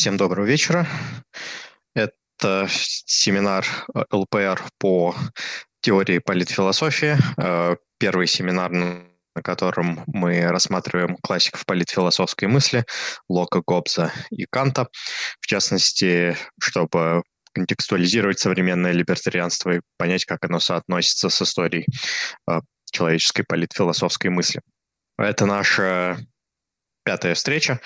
Всем 0.00 0.16
доброго 0.16 0.46
вечера. 0.46 0.86
Это 1.94 2.66
семинар 2.70 3.66
э, 3.94 4.02
ЛПР 4.10 4.62
по 4.78 5.14
теории 5.82 6.20
политфилософии. 6.20 7.18
Э, 7.36 7.76
первый 7.98 8.26
семинар, 8.26 8.70
на 8.70 9.04
котором 9.44 10.02
мы 10.06 10.40
рассматриваем 10.46 11.18
классиков 11.18 11.66
политфилософской 11.66 12.48
мысли 12.48 12.86
Лока, 13.28 13.60
Гоббса 13.60 14.10
и 14.30 14.46
Канта. 14.50 14.88
В 15.38 15.46
частности, 15.46 16.34
чтобы 16.58 17.22
контекстуализировать 17.52 18.38
современное 18.38 18.92
либертарианство 18.92 19.76
и 19.76 19.80
понять, 19.98 20.24
как 20.24 20.42
оно 20.46 20.60
соотносится 20.60 21.28
с 21.28 21.42
историей 21.42 21.84
э, 22.50 22.60
человеческой 22.90 23.42
политфилософской 23.42 24.30
мысли. 24.30 24.62
Это 25.18 25.44
наша 25.44 26.16
пятая 27.10 27.34
встреча, 27.34 27.80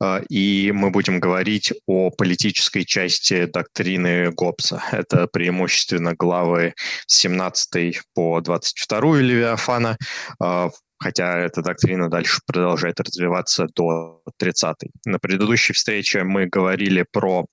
а, 0.00 0.20
и 0.28 0.70
мы 0.72 0.92
будем 0.92 1.18
говорить 1.18 1.72
о 1.88 2.10
политической 2.10 2.84
части 2.84 3.46
доктрины 3.46 4.30
Гоббса. 4.30 4.80
Это 4.92 5.26
преимущественно 5.26 6.14
главы 6.14 6.74
с 7.08 7.16
17 7.18 8.00
по 8.14 8.40
22 8.40 9.20
Левиафана, 9.20 9.96
а, 10.40 10.70
хотя 10.96 11.40
эта 11.40 11.60
доктрина 11.60 12.08
дальше 12.08 12.38
продолжает 12.46 13.00
развиваться 13.00 13.66
до 13.74 14.22
30 14.36 14.84
-й. 14.84 14.90
На 15.06 15.18
предыдущей 15.18 15.72
встрече 15.72 16.22
мы 16.22 16.46
говорили 16.46 17.04
про 17.10 17.46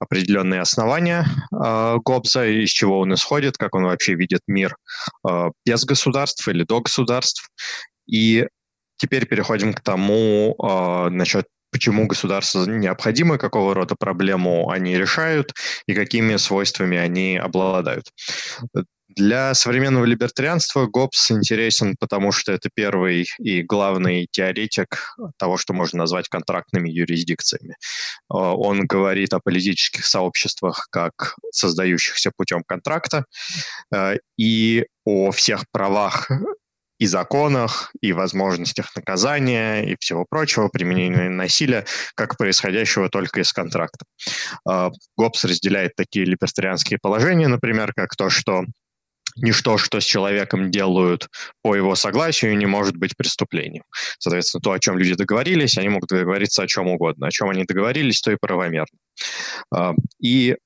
определенные 0.00 0.62
основания 0.62 1.24
э, 1.64 1.98
Гоббса, 2.04 2.44
из 2.44 2.70
чего 2.70 2.98
он 2.98 3.14
исходит, 3.14 3.56
как 3.56 3.76
он 3.76 3.84
вообще 3.84 4.14
видит 4.14 4.40
мир 4.48 4.74
э, 5.28 5.50
без 5.64 5.84
государств 5.84 6.48
или 6.48 6.64
до 6.64 6.80
государств. 6.80 7.48
И 8.08 8.48
Теперь 9.02 9.26
переходим 9.26 9.74
к 9.74 9.80
тому, 9.80 10.54
э, 10.62 11.08
насчет 11.08 11.48
почему 11.72 12.06
государства 12.06 12.66
необходимы, 12.66 13.36
какого 13.36 13.74
рода 13.74 13.96
проблему 13.98 14.70
они 14.70 14.96
решают 14.96 15.54
и 15.88 15.94
какими 15.94 16.36
свойствами 16.36 16.96
они 16.96 17.36
обладают. 17.36 18.04
Для 19.08 19.54
современного 19.54 20.04
либертарианства 20.04 20.86
Гоббс 20.86 21.32
интересен, 21.32 21.96
потому 21.98 22.30
что 22.30 22.52
это 22.52 22.70
первый 22.72 23.26
и 23.40 23.62
главный 23.62 24.28
теоретик 24.30 25.16
того, 25.36 25.56
что 25.56 25.74
можно 25.74 25.98
назвать 25.98 26.28
контрактными 26.28 26.88
юрисдикциями. 26.88 27.74
А, 28.28 28.54
он 28.54 28.86
говорит 28.86 29.34
о 29.34 29.40
политических 29.40 30.06
сообществах 30.06 30.86
как 30.90 31.34
создающихся 31.50 32.30
путем 32.36 32.62
контракта 32.64 33.24
а, 33.92 34.14
и 34.38 34.86
о 35.04 35.32
всех 35.32 35.64
правах 35.72 36.30
и 37.02 37.06
законах, 37.06 37.90
и 38.00 38.12
возможностях 38.12 38.94
наказания, 38.94 39.82
и 39.82 39.96
всего 39.98 40.24
прочего, 40.24 40.68
применения 40.68 41.28
насилия, 41.28 41.84
как 42.14 42.36
происходящего 42.36 43.08
только 43.08 43.40
из 43.40 43.52
контракта. 43.52 44.04
А, 44.64 44.92
Гоббс 45.16 45.42
разделяет 45.44 45.96
такие 45.96 46.24
либертарианские 46.24 47.00
положения, 47.02 47.48
например, 47.48 47.92
как 47.92 48.14
то, 48.14 48.30
что 48.30 48.62
ничто, 49.34 49.78
что 49.78 49.98
с 49.98 50.04
человеком 50.04 50.70
делают 50.70 51.28
по 51.62 51.74
его 51.74 51.96
согласию, 51.96 52.56
не 52.56 52.66
может 52.66 52.96
быть 52.96 53.16
преступлением. 53.16 53.82
Соответственно, 54.20 54.60
то, 54.60 54.70
о 54.70 54.78
чем 54.78 54.96
люди 54.96 55.14
договорились, 55.14 55.76
они 55.78 55.88
могут 55.88 56.08
договориться 56.08 56.62
о 56.62 56.68
чем 56.68 56.86
угодно. 56.86 57.26
О 57.26 57.30
чем 57.32 57.50
они 57.50 57.64
договорились, 57.64 58.20
то 58.20 58.30
и 58.30 58.36
правомерно. 58.40 58.96
А, 59.74 59.94
и, 60.20 60.56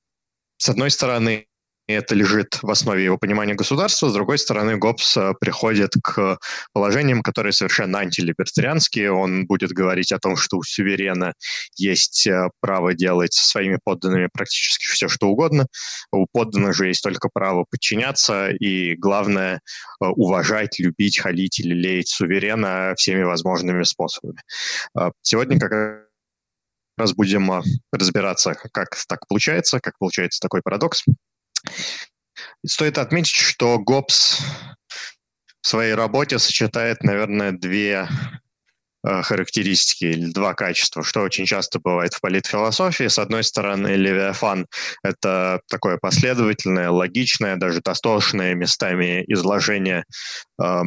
с 0.57 0.69
одной 0.69 0.91
стороны, 0.91 1.47
это 1.87 2.15
лежит 2.15 2.59
в 2.61 2.69
основе 2.69 3.03
его 3.03 3.17
понимания 3.17 3.53
государства. 3.53 4.09
С 4.09 4.13
другой 4.13 4.37
стороны, 4.37 4.77
Гоббс 4.77 5.15
э, 5.17 5.33
приходит 5.39 5.93
к 6.03 6.37
положениям, 6.73 7.23
которые 7.23 7.53
совершенно 7.53 7.99
антилибертарианские. 7.99 9.11
Он 9.11 9.45
будет 9.45 9.71
говорить 9.71 10.11
о 10.11 10.19
том, 10.19 10.35
что 10.35 10.57
у 10.57 10.63
суверена 10.63 11.33
есть 11.77 12.27
э, 12.27 12.49
право 12.59 12.93
делать 12.93 13.33
со 13.33 13.45
своими 13.45 13.79
подданными 13.81 14.29
практически 14.31 14.85
все, 14.85 15.07
что 15.07 15.29
угодно. 15.29 15.67
У 16.11 16.27
подданных 16.31 16.75
же 16.75 16.87
есть 16.87 17.03
только 17.03 17.29
право 17.33 17.65
подчиняться, 17.69 18.49
и 18.49 18.95
главное 18.95 19.55
э, 19.55 20.05
уважать, 20.07 20.79
любить, 20.79 21.19
халить 21.19 21.59
или 21.59 21.73
леять 21.73 22.09
суверена 22.09 22.93
всеми 22.97 23.23
возможными 23.23 23.83
способами. 23.83 24.41
Сегодня 25.21 25.59
как 25.59 26.07
раз 26.97 27.13
будем 27.13 27.63
разбираться, 27.91 28.55
как 28.55 28.89
так 29.07 29.27
получается, 29.27 29.79
как 29.79 29.97
получается 29.97 30.39
такой 30.41 30.61
парадокс. 30.61 31.05
Стоит 32.65 32.97
отметить, 32.97 33.35
что 33.35 33.79
Гоббс 33.79 34.41
в 35.61 35.67
своей 35.67 35.93
работе 35.93 36.39
сочетает, 36.39 37.03
наверное, 37.03 37.51
две 37.51 38.07
э, 39.05 39.21
характеристики 39.21 40.05
или 40.05 40.31
два 40.31 40.53
качества, 40.53 41.03
что 41.03 41.21
очень 41.21 41.45
часто 41.45 41.79
бывает 41.79 42.13
в 42.13 42.21
политфилософии. 42.21 43.07
С 43.07 43.19
одной 43.19 43.43
стороны, 43.43 43.89
Левиафан— 43.89 44.67
это 45.03 45.61
такое 45.69 45.97
последовательное, 45.97 46.89
логичное, 46.89 47.57
даже 47.57 47.81
достошное 47.81 48.55
местами 48.55 49.23
изложение 49.27 50.05
э, 50.61 50.81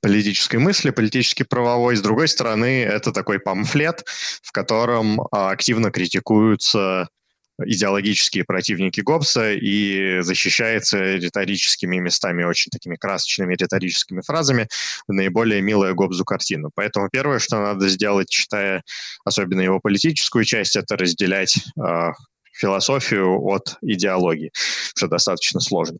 политической 0.00 0.56
мысли, 0.56 0.90
политически 0.90 1.42
правовой. 1.42 1.96
С 1.96 2.00
другой 2.00 2.28
стороны, 2.28 2.82
это 2.82 3.12
такой 3.12 3.38
памфлет, 3.38 4.04
в 4.42 4.52
котором 4.52 5.20
а, 5.30 5.50
активно 5.50 5.90
критикуются 5.90 7.08
идеологические 7.62 8.44
противники 8.44 9.00
Гоббса 9.00 9.52
и 9.52 10.20
защищается 10.22 11.14
риторическими 11.14 11.98
местами, 11.98 12.44
очень 12.44 12.70
такими 12.70 12.96
красочными 12.96 13.54
риторическими 13.54 14.22
фразами, 14.24 14.68
наиболее 15.08 15.62
милая 15.62 15.94
Гоббсу 15.94 16.24
картину. 16.24 16.70
Поэтому 16.74 17.08
первое, 17.10 17.38
что 17.38 17.60
надо 17.60 17.88
сделать, 17.88 18.28
читая 18.28 18.82
особенно 19.24 19.60
его 19.60 19.80
политическую 19.80 20.44
часть, 20.44 20.76
это 20.76 20.96
разделять 20.96 21.56
э, 21.80 22.10
философию 22.52 23.40
от 23.44 23.76
идеологии, 23.82 24.50
что 24.94 25.08
достаточно 25.08 25.60
сложно. 25.60 25.98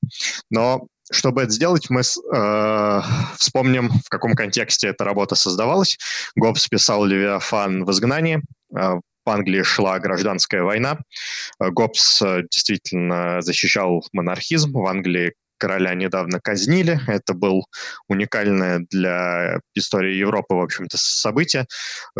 Но 0.50 0.86
чтобы 1.10 1.42
это 1.42 1.52
сделать, 1.52 1.90
мы 1.90 2.00
э, 2.00 3.00
вспомним, 3.36 3.90
в 3.90 4.08
каком 4.08 4.34
контексте 4.34 4.88
эта 4.88 5.04
работа 5.04 5.34
создавалась. 5.34 5.98
Гоббс 6.34 6.66
писал 6.68 7.04
«Левиафан 7.04 7.84
в 7.84 7.90
изгнании», 7.90 8.42
э, 8.76 9.00
в 9.24 9.30
Англии 9.30 9.62
шла 9.62 9.98
гражданская 9.98 10.62
война. 10.62 10.98
Э, 11.60 11.70
Гоббс 11.70 12.20
э, 12.22 12.42
действительно 12.50 13.40
защищал 13.40 14.04
монархизм. 14.12 14.72
В 14.72 14.86
Англии 14.86 15.34
короля 15.56 15.94
недавно 15.94 16.40
казнили. 16.40 17.00
Это 17.06 17.32
был 17.32 17.66
уникальное 18.08 18.84
для 18.90 19.60
истории 19.74 20.14
Европы, 20.14 20.54
в 20.54 20.60
общем-то, 20.60 20.98
событие. 20.98 21.66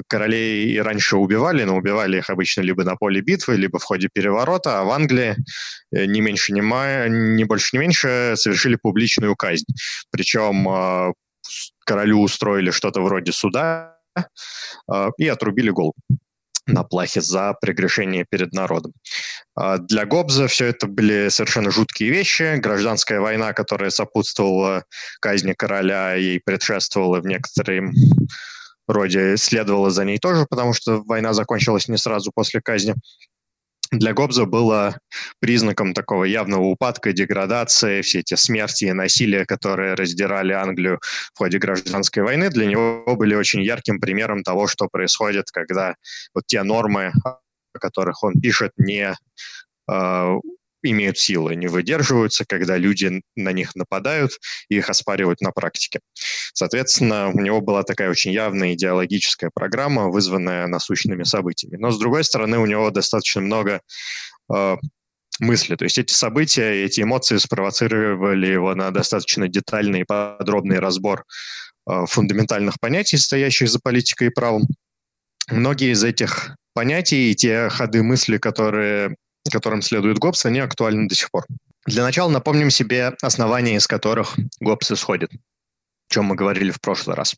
Королей 0.09 0.73
и 0.73 0.79
раньше 0.79 1.17
убивали, 1.17 1.65
но 1.65 1.77
убивали 1.77 2.19
их 2.19 2.31
обычно 2.31 2.63
либо 2.63 2.85
на 2.85 2.97
поле 2.97 3.21
битвы, 3.21 3.57
либо 3.57 3.79
в 3.79 3.85
ходе 3.85 4.09
переворота, 4.13 4.81
а 4.81 4.85
в 4.85 4.91
Англии 4.91 5.37
э, 5.95 6.07
не 6.07 6.21
меньше, 6.21 6.53
не, 6.53 6.63
ма... 6.63 7.09
не 7.09 7.45
больше, 7.45 7.77
не 7.77 7.81
меньше 7.81 8.35
совершили 8.37 8.77
публичную 8.81 9.37
казнь. 9.37 9.67
Причем 10.11 11.13
королю 11.85 12.23
устроили 12.23 12.71
что-то 12.71 13.03
вроде 13.03 13.33
суда 13.33 13.99
и 15.19 15.29
отрубили 15.29 15.69
голову 15.69 15.95
на 16.67 16.85
плахе 16.85 17.21
за 17.21 17.55
прегрешение 17.61 18.25
перед 18.29 18.53
народом. 18.53 18.93
А 19.55 19.79
для 19.79 20.05
Гобза 20.05 20.47
все 20.49 20.67
это 20.67 20.87
были 20.87 21.29
совершенно 21.29 21.71
жуткие 21.71 22.11
вещи. 22.11 22.57
Гражданская 22.57 23.21
война, 23.21 23.53
которая 23.53 23.91
сопутствовала 23.91 24.85
казни 25.21 25.53
короля, 25.53 26.15
ей 26.15 26.41
предшествовала 26.45 27.21
в 27.21 27.27
некотором 27.27 27.93
роде, 28.87 29.37
следовала 29.37 29.91
за 29.91 30.05
ней 30.05 30.19
тоже, 30.19 30.47
потому 30.49 30.73
что 30.73 31.03
война 31.03 31.33
закончилась 31.33 31.89
не 31.89 31.97
сразу 31.97 32.33
после 32.35 32.61
казни 32.61 32.95
для 33.99 34.13
Гобза 34.13 34.45
было 34.47 34.99
признаком 35.41 35.95
такого 35.95 36.25
явного 36.25 36.65
упадка, 36.65 37.13
деградации, 37.13 38.03
все 38.03 38.21
эти 38.21 38.35
смерти 38.35 38.85
и 38.85 38.93
насилия, 38.93 39.45
которые 39.45 39.95
раздирали 39.95 40.53
Англию 40.53 41.01
в 41.35 41.39
ходе 41.39 41.59
гражданской 41.59 42.23
войны, 42.23 42.51
для 42.51 42.67
него 42.67 43.05
были 43.17 43.35
очень 43.35 43.63
ярким 43.63 44.01
примером 44.01 44.43
того, 44.43 44.67
что 44.67 44.89
происходит, 44.89 45.51
когда 45.51 45.95
вот 46.35 46.45
те 46.47 46.63
нормы, 46.63 47.13
о 47.25 47.79
которых 47.79 48.23
он 48.23 48.41
пишет, 48.41 48.73
не 48.77 49.15
э, 49.91 50.35
имеют 50.91 51.19
силу, 51.19 51.51
не 51.51 51.67
выдерживаются, 51.67 52.45
когда 52.45 52.77
люди 52.77 53.23
на 53.37 53.53
них 53.53 53.75
нападают 53.75 54.39
и 54.69 54.77
их 54.77 54.91
оспаривают 54.91 55.41
на 55.41 55.51
практике. 55.51 56.01
Соответственно, 56.53 57.31
у 57.31 57.41
него 57.41 57.61
была 57.61 57.83
такая 57.83 58.11
очень 58.11 58.33
явная 58.33 58.75
идеологическая 58.75 59.51
программа, 59.53 60.09
вызванная 60.09 60.67
насущными 60.67 61.25
событиями. 61.25 61.77
Но, 61.77 61.91
с 61.91 61.99
другой 61.99 62.25
стороны, 62.25 62.59
у 62.59 62.67
него 62.67 62.91
достаточно 62.91 63.41
много 63.41 63.81
э, 64.53 64.77
мысли. 65.41 65.77
То 65.77 65.85
есть 65.85 65.99
эти 65.99 66.13
события, 66.13 66.85
эти 66.85 67.01
эмоции 67.03 67.37
спровоцировали 67.39 68.47
его 68.47 68.75
на 68.75 68.91
достаточно 68.91 69.49
детальный 69.49 70.01
и 70.01 70.05
подробный 70.05 70.79
разбор 70.79 71.25
э, 71.89 72.05
фундаментальных 72.07 72.79
понятий, 72.81 73.17
стоящих 73.17 73.69
за 73.69 73.81
политикой 73.81 74.29
и 74.29 74.31
правом. 74.31 74.67
Многие 75.51 75.93
из 75.93 76.03
этих 76.05 76.57
понятий 76.75 77.31
и 77.31 77.35
те 77.35 77.69
ходы 77.69 78.03
мысли, 78.03 78.39
которые 78.39 79.17
которым 79.51 79.83
следует 79.83 80.19
Гоббс, 80.19 80.47
они 80.47 80.61
актуальны 80.61 81.09
до 81.09 81.15
сих 81.15 81.31
пор. 81.31 81.45
Для 81.87 82.03
начала 82.03 82.31
напомним 82.31 82.71
себе 82.71 83.15
основания, 83.23 83.77
из 83.77 83.87
которых 83.87 84.37
Гоббс 84.61 84.93
исходит, 84.93 85.31
о 85.33 86.15
чем 86.15 86.27
мы 86.27 86.37
говорили 86.37 86.71
в 86.71 86.81
прошлый 86.81 87.17
раз. 87.17 87.37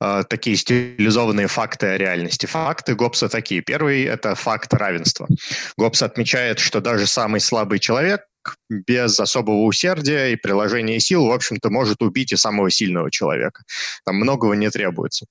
э, 0.00 0.22
такие 0.28 0.56
стилизованные 0.56 1.48
факты 1.48 1.86
о 1.86 1.98
реальности. 1.98 2.46
Факты 2.46 2.94
Гоббса 2.94 3.28
такие. 3.28 3.62
Первый– 3.62 4.02
это 4.04 4.34
факт 4.34 4.72
равенства. 4.74 5.28
Гоббс 5.76 6.02
отмечает, 6.02 6.58
что 6.58 6.80
даже 6.80 7.06
самый 7.06 7.40
слабый 7.40 7.78
человек 7.78 8.22
без 8.70 9.18
особого 9.20 9.64
усердия 9.64 10.32
и 10.32 10.36
приложения 10.36 11.00
сил, 11.00 11.26
в 11.26 11.32
общем-то, 11.32 11.70
может 11.70 12.02
убить 12.02 12.32
и 12.32 12.36
самого 12.36 12.70
сильного 12.70 13.10
человека. 13.10 13.62
Там 14.04 14.16
многого 14.16 14.54
не 14.54 14.70
требуется. 14.70 15.26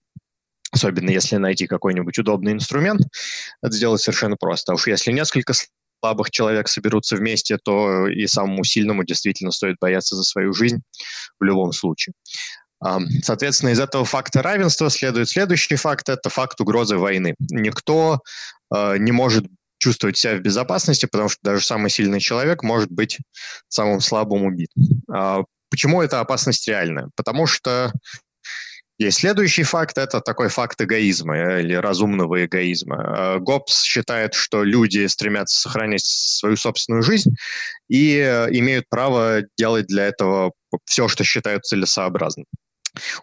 Особенно 0.72 1.10
если 1.10 1.38
найти 1.38 1.66
какой-нибудь 1.66 2.20
удобный 2.20 2.52
инструмент, 2.52 3.02
это 3.64 3.74
сделать 3.74 4.02
совершенно 4.02 4.36
просто. 4.36 4.74
А 4.74 4.76
уж 4.76 4.88
если 4.88 5.12
несколько 5.12 5.54
слабых 6.02 6.32
человек 6.32 6.68
соберутся 6.68 7.16
вместе, 7.16 7.58
то 7.58 8.08
и 8.08 8.28
самому 8.28 8.64
сильному 8.64 9.04
действительно 9.04 9.52
стоит 9.52 9.78
бояться 9.80 10.16
за 10.16 10.24
свою 10.24 10.54
жизнь 10.54 10.82
в 11.40 11.44
любом 11.44 11.72
случае. 11.74 12.14
Соответственно, 13.24 13.70
из 13.72 13.80
этого 13.80 14.06
факта 14.06 14.44
равенства 14.44 14.90
следует 14.90 15.30
следующий 15.30 15.76
факт– 15.76 16.10
это 16.10 16.30
факт 16.30 16.62
угрозы 16.62 16.98
войны. 16.98 17.34
Никто 17.40 18.20
э, 18.74 18.98
не 19.00 19.12
может 19.12 19.46
чувствовать 19.80 20.18
себя 20.18 20.36
в 20.36 20.42
безопасности, 20.42 21.08
потому 21.08 21.30
что 21.30 21.40
даже 21.44 21.66
самый 21.66 21.90
сильный 21.90 22.20
человек 22.20 22.64
может 22.64 22.92
быть 22.92 23.18
самым 23.68 24.00
слабым 24.00 24.44
убит. 24.44 24.70
А 25.12 25.42
почему 25.70 26.02
эта 26.02 26.20
опасность 26.20 26.68
реальная? 26.68 27.10
Потому 27.16 27.48
что 27.48 27.92
есть 28.98 29.20
следующий 29.20 29.64
факт, 29.64 29.98
это 29.98 30.22
такой 30.22 30.50
факт 30.50 30.82
эгоизма 30.82 31.38
э, 31.38 31.62
или 31.62 31.74
разумного 31.74 32.46
эгоизма. 32.46 32.96
Э, 32.96 33.40
Гоббс 33.40 33.84
считает, 33.84 34.34
что 34.34 34.64
люди 34.64 35.06
стремятся 35.08 35.62
сохранять 35.62 36.04
свою 36.04 36.56
собственную 36.56 37.04
жизнь 37.04 37.36
и 37.90 38.18
э, 38.18 38.48
имеют 38.52 38.90
право 38.90 39.44
делать 39.58 39.88
для 39.88 40.06
этого 40.06 40.52
все, 40.86 41.08
что 41.08 41.24
считают 41.24 41.66
целесообразным. 41.66 42.46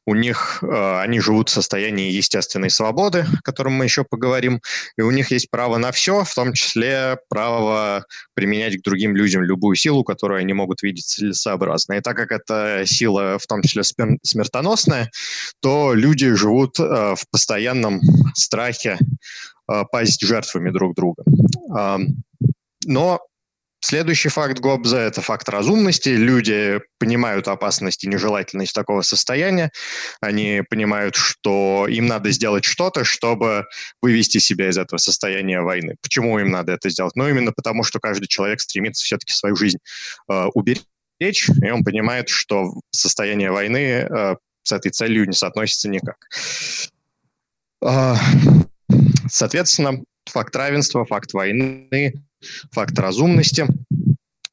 У 0.06 0.14
них, 0.14 0.62
э, 0.62 1.00
они 1.00 1.20
живут 1.20 1.48
в 1.48 1.52
состоянии 1.52 2.10
естественной 2.10 2.70
свободы, 2.70 3.26
о 3.38 3.42
котором 3.42 3.74
мы 3.74 3.84
еще 3.84 4.04
поговорим, 4.04 4.60
и 4.96 5.02
у 5.02 5.10
них 5.10 5.30
есть 5.30 5.50
право 5.50 5.76
на 5.76 5.92
все, 5.92 6.24
в 6.24 6.34
том 6.34 6.52
числе 6.52 7.18
право 7.28 8.04
применять 8.34 8.78
к 8.78 8.84
другим 8.84 9.16
людям 9.16 9.42
любую 9.42 9.76
силу, 9.76 10.04
которую 10.04 10.40
они 10.40 10.52
могут 10.52 10.82
видеть 10.82 11.06
целесообразно. 11.06 11.94
И 11.94 12.00
так 12.00 12.16
как 12.16 12.32
эта 12.32 12.84
сила 12.86 13.38
в 13.38 13.46
том 13.46 13.62
числе 13.62 13.82
смертоносная, 14.22 15.10
то 15.60 15.94
люди 15.94 16.32
живут 16.34 16.78
э, 16.78 17.14
в 17.16 17.28
постоянном 17.30 18.00
страхе 18.34 18.98
э, 19.70 19.82
пасть 19.90 20.22
жертвами 20.22 20.70
друг 20.70 20.94
друга. 20.94 21.24
Но 22.86 23.20
Следующий 23.86 24.31
факт 24.31 24.60
Гоббза– 24.60 24.98
это 24.98 25.20
факт 25.20 25.46
разумности. 25.46 26.08
Люди 26.08 26.81
понимают 26.98 27.48
опасность 27.48 28.02
и 28.02 28.08
нежелательность 28.08 28.75
такого 28.75 29.02
состояния. 29.02 29.70
Они 30.22 30.62
понимают, 30.70 31.16
что 31.16 31.86
им 31.86 32.06
надо 32.06 32.31
сделать 32.31 32.64
что-то, 32.64 33.04
чтобы 33.04 33.66
вывести 34.00 34.38
себя 34.38 34.70
из 34.70 34.78
этого 34.78 34.96
состояния 34.96 35.60
войны. 35.60 35.96
Почему 36.00 36.38
им 36.38 36.50
надо 36.50 36.72
это 36.72 36.88
сделать? 36.88 37.14
Ну, 37.14 37.28
именно 37.28 37.52
потому, 37.52 37.84
что 37.84 38.00
каждый 38.00 38.26
человек 38.26 38.62
стремится 38.62 39.04
все-таки 39.04 39.34
свою 39.34 39.54
жизнь 39.54 39.76
э, 40.31 40.46
уберечь, 40.54 41.50
и 41.50 41.70
он 41.70 41.84
понимает, 41.84 42.31
что 42.31 42.72
состояние 42.90 43.50
войны 43.50 44.08
э, 44.08 44.36
с 44.62 44.72
этой 44.72 44.92
целью 44.92 45.26
не 45.26 45.34
соотносится 45.34 45.90
никак. 45.90 46.16
Э, 47.84 48.14
соответственно, 49.28 50.02
факт 50.26 50.54
равенства, 50.56 51.04
факт 51.04 51.32
войны 51.32 52.24
факт 52.72 52.98
разумности. 52.98 53.66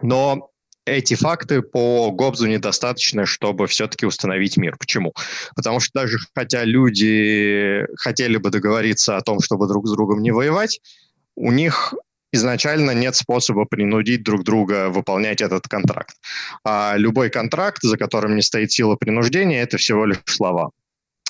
Но 0.02 0.50
эти 0.86 1.14
факты 1.14 1.62
по 1.62 2.12
Гоббсу 2.12 2.48
недостаточно, 2.48 3.26
чтобы 3.26 3.68
все-таки 3.68 4.06
установить 4.06 4.58
мир. 4.58 4.76
Почему? 4.78 5.14
Потому 5.56 5.80
что 5.80 5.92
даже 6.02 6.18
хотя 6.34 6.64
люди 6.64 7.86
хотели 7.98 8.38
бы 8.38 8.50
договориться 8.50 9.18
о 9.18 9.22
том, 9.22 9.40
чтобы 9.42 9.68
друг 9.68 9.88
с 9.88 9.92
другом 9.92 10.22
не 10.22 10.32
воевать, 10.32 10.80
у 11.36 11.52
них 11.52 11.94
изначально 12.34 12.92
нет 12.92 13.16
способа 13.16 13.66
принудить 13.66 14.24
друг 14.24 14.44
друга 14.44 14.90
выполнять 14.90 15.42
этот 15.42 15.68
контракт. 15.68 16.16
А 16.64 16.96
любой 16.98 17.30
контракт, 17.30 17.84
за 17.84 17.98
которым 17.98 18.36
не 18.36 18.42
стоит 18.42 18.72
сила 18.72 18.96
принуждения, 18.96 19.62
это 19.62 19.78
всего 19.78 20.06
лишь 20.06 20.18
слова 20.26 20.72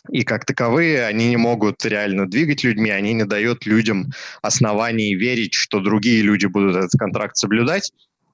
и 0.10 0.24
как 0.24 0.46
таковые 0.46 1.06
они 1.06 1.30
не 1.30 1.38
могут 1.38 1.86
реально 1.86 2.28
двигать 2.28 2.64
людьми, 2.64 2.90
они 2.90 3.14
не 3.14 3.26
дают 3.26 3.66
людям 3.66 4.12
оснований 4.42 5.16
верить, 5.16 5.54
что 5.54 5.80
другие 5.80 6.22
люди 6.22 6.48
будут 6.48 6.76
этот 6.76 7.00
контракт 7.00 7.38
соблюдать, 7.38 7.92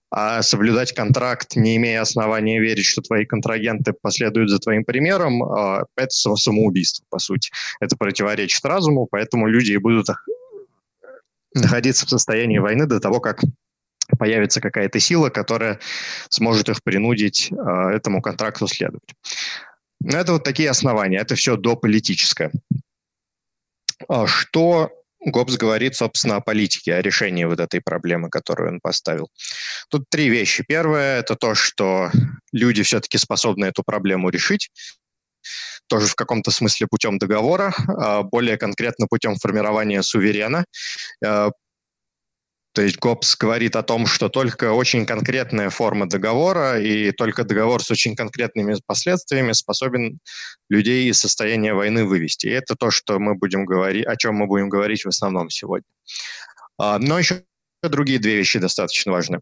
а 0.09 0.41
соблюдать 0.41 0.93
контракт, 0.93 1.55
не 1.55 1.75
имея 1.75 2.01
основания 2.01 2.61
верить, 2.61 2.85
что 2.85 3.01
твои 3.01 3.25
контрагенты 3.25 3.93
последуют 3.93 4.49
за 4.49 4.59
твоим 4.59 4.85
примером, 4.85 5.43
а, 5.43 5.83
это 5.97 6.09
самоубийство, 6.09 7.05
по 7.09 7.19
сути. 7.19 7.51
Это 7.81 7.97
противоречит 7.97 8.63
разуму, 8.63 9.07
поэтому 9.09 9.47
люди 9.47 9.73
и 9.73 9.77
будут 9.77 10.07
находиться 11.53 12.05
в 12.05 12.09
состоянии 12.09 12.59
войны 12.59 12.85
до 12.85 13.01
того, 13.01 13.19
как 13.19 13.41
появится 14.17 14.61
какая-то 14.61 14.99
сила, 15.01 15.29
которая 15.29 15.79
сможет 16.29 16.69
их 16.69 16.81
принудить 16.83 17.51
а, 17.51 17.91
этому 17.91 18.21
контракту 18.21 18.67
следовать. 18.67 19.13
Ну, 20.09 20.17
это 20.17 20.31
вот 20.31 20.43
такие 20.45 20.69
основания. 20.69 21.17
Это 21.17 21.35
все 21.35 21.57
дополитическое. 21.57 22.51
А 24.07 24.25
что 24.25 24.89
Гоббс 25.19 25.57
говорит, 25.57 25.95
собственно, 25.95 26.37
о 26.37 26.41
политике, 26.41 26.93
о 26.93 27.01
решении 27.01 27.43
вот 27.43 27.59
этой 27.59 27.81
проблемы, 27.81 28.29
которую 28.29 28.69
он 28.69 28.79
поставил. 28.79 29.27
Тут 29.89 30.05
три 30.09 30.29
вещи. 30.29 30.63
Первое– 30.65 31.19
это 31.19 31.35
то, 31.35 31.55
что 31.55 32.09
люди 32.53 32.83
все-таки 32.83 33.17
способны 33.17 33.65
эту 33.65 33.83
проблему 33.83 34.29
решить, 34.29 34.69
тоже 35.87 36.07
в 36.07 36.15
каком-то 36.15 36.51
смысле 36.51 36.87
путем 36.87 37.17
договора, 37.17 37.73
а 37.89 38.23
более 38.23 38.57
конкретно 38.57 39.07
путем 39.07 39.35
формирования 39.35 40.03
суверена, 40.03 40.63
а, 41.25 41.51
то 42.77 42.83
есть 42.83 42.99
ГОПС 42.99 43.35
говорит 43.37 43.75
о 43.75 43.81
том, 43.81 44.05
что 44.05 44.29
только 44.29 44.71
очень 44.71 45.07
конкретная 45.07 45.71
форма 45.71 46.07
договора 46.07 46.79
и 46.79 47.09
только 47.09 47.43
договор 47.43 47.81
с 47.81 47.89
очень 47.89 48.15
конкретными 48.15 48.75
последствиями 48.85 49.53
способен 49.53 50.19
людей 50.69 51.09
из 51.09 51.17
состояния 51.17 51.73
войны 51.73 52.05
вывести. 52.05 52.45
И 52.45 52.51
это 52.51 52.75
то, 52.75 52.91
что 52.91 53.17
мы 53.17 53.33
будем 53.33 53.65
говорить, 53.65 54.05
о 54.05 54.15
чем 54.15 54.35
мы 54.35 54.45
будем 54.45 54.69
говорить 54.69 55.05
в 55.05 55.07
основном 55.07 55.49
сегодня. 55.49 55.87
А, 56.77 56.99
но 56.99 57.17
еще 57.17 57.41
другие 57.81 58.19
две 58.19 58.35
вещи 58.35 58.59
достаточно 58.59 59.11
важны. 59.11 59.39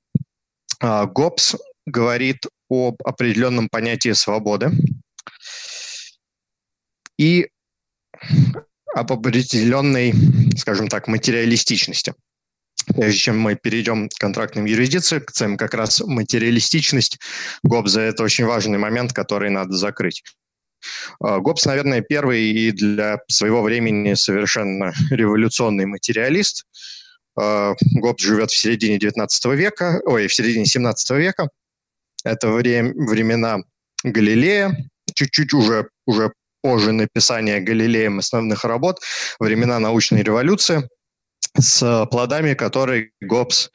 А, 0.80 1.06
ГОПС 1.06 1.58
говорит 1.86 2.46
об 2.70 2.96
определенном 3.04 3.68
понятии 3.68 4.14
свободы 4.14 4.72
и 7.18 7.50
об 8.94 9.12
определенной, 9.12 10.14
скажем 10.56 10.88
так, 10.88 11.10
материалистичности 11.10 12.14
прежде 12.95 13.18
чем 13.18 13.39
мы 13.39 13.56
перейдем 13.56 14.10
к 14.10 14.13
контрактным 14.16 14.66
юрисдикциям, 14.66 15.58
как 15.58 15.74
раз 15.74 16.01
материалистичность 16.01 17.20
Гоббса– 17.63 18.01
это 18.01 18.24
очень 18.24 18.46
важный 18.46 18.77
момент, 18.77 19.13
который 19.13 19.50
надо 19.50 19.74
закрыть. 19.74 20.24
А, 21.20 21.39
Гоббс, 21.39 21.65
наверное, 21.65 22.01
первый 22.01 22.44
и 22.44 22.72
для 22.72 23.20
своего 23.27 23.62
времени 23.62 24.13
совершенно 24.13 24.94
революционный 25.10 25.86
материалист. 25.86 26.65
А, 27.38 27.74
Гоббс 27.96 28.24
живет 28.24 28.51
в 28.51 28.58
середине 28.58 29.00
19 29.00 29.46
века, 29.53 30.01
ой, 30.05 30.27
в 30.27 30.34
середине 30.34 30.65
17 30.65 31.10
века. 31.12 31.50
Это 32.24 32.50
время, 32.50 32.94
времена 32.96 33.60
Галилея, 34.03 34.75
чуть-чуть 35.13 35.53
уже, 35.53 35.89
уже 36.05 36.34
позже 36.62 36.91
написания 36.91 37.60
Галилеем 37.60 38.20
основных 38.20 38.63
работ, 38.63 39.00
времена 39.39 39.79
научной 39.79 40.24
революции– 40.24 40.88
с 41.57 42.05
плодами, 42.12 42.53
которые 42.53 43.12
Гоббс 43.21 43.69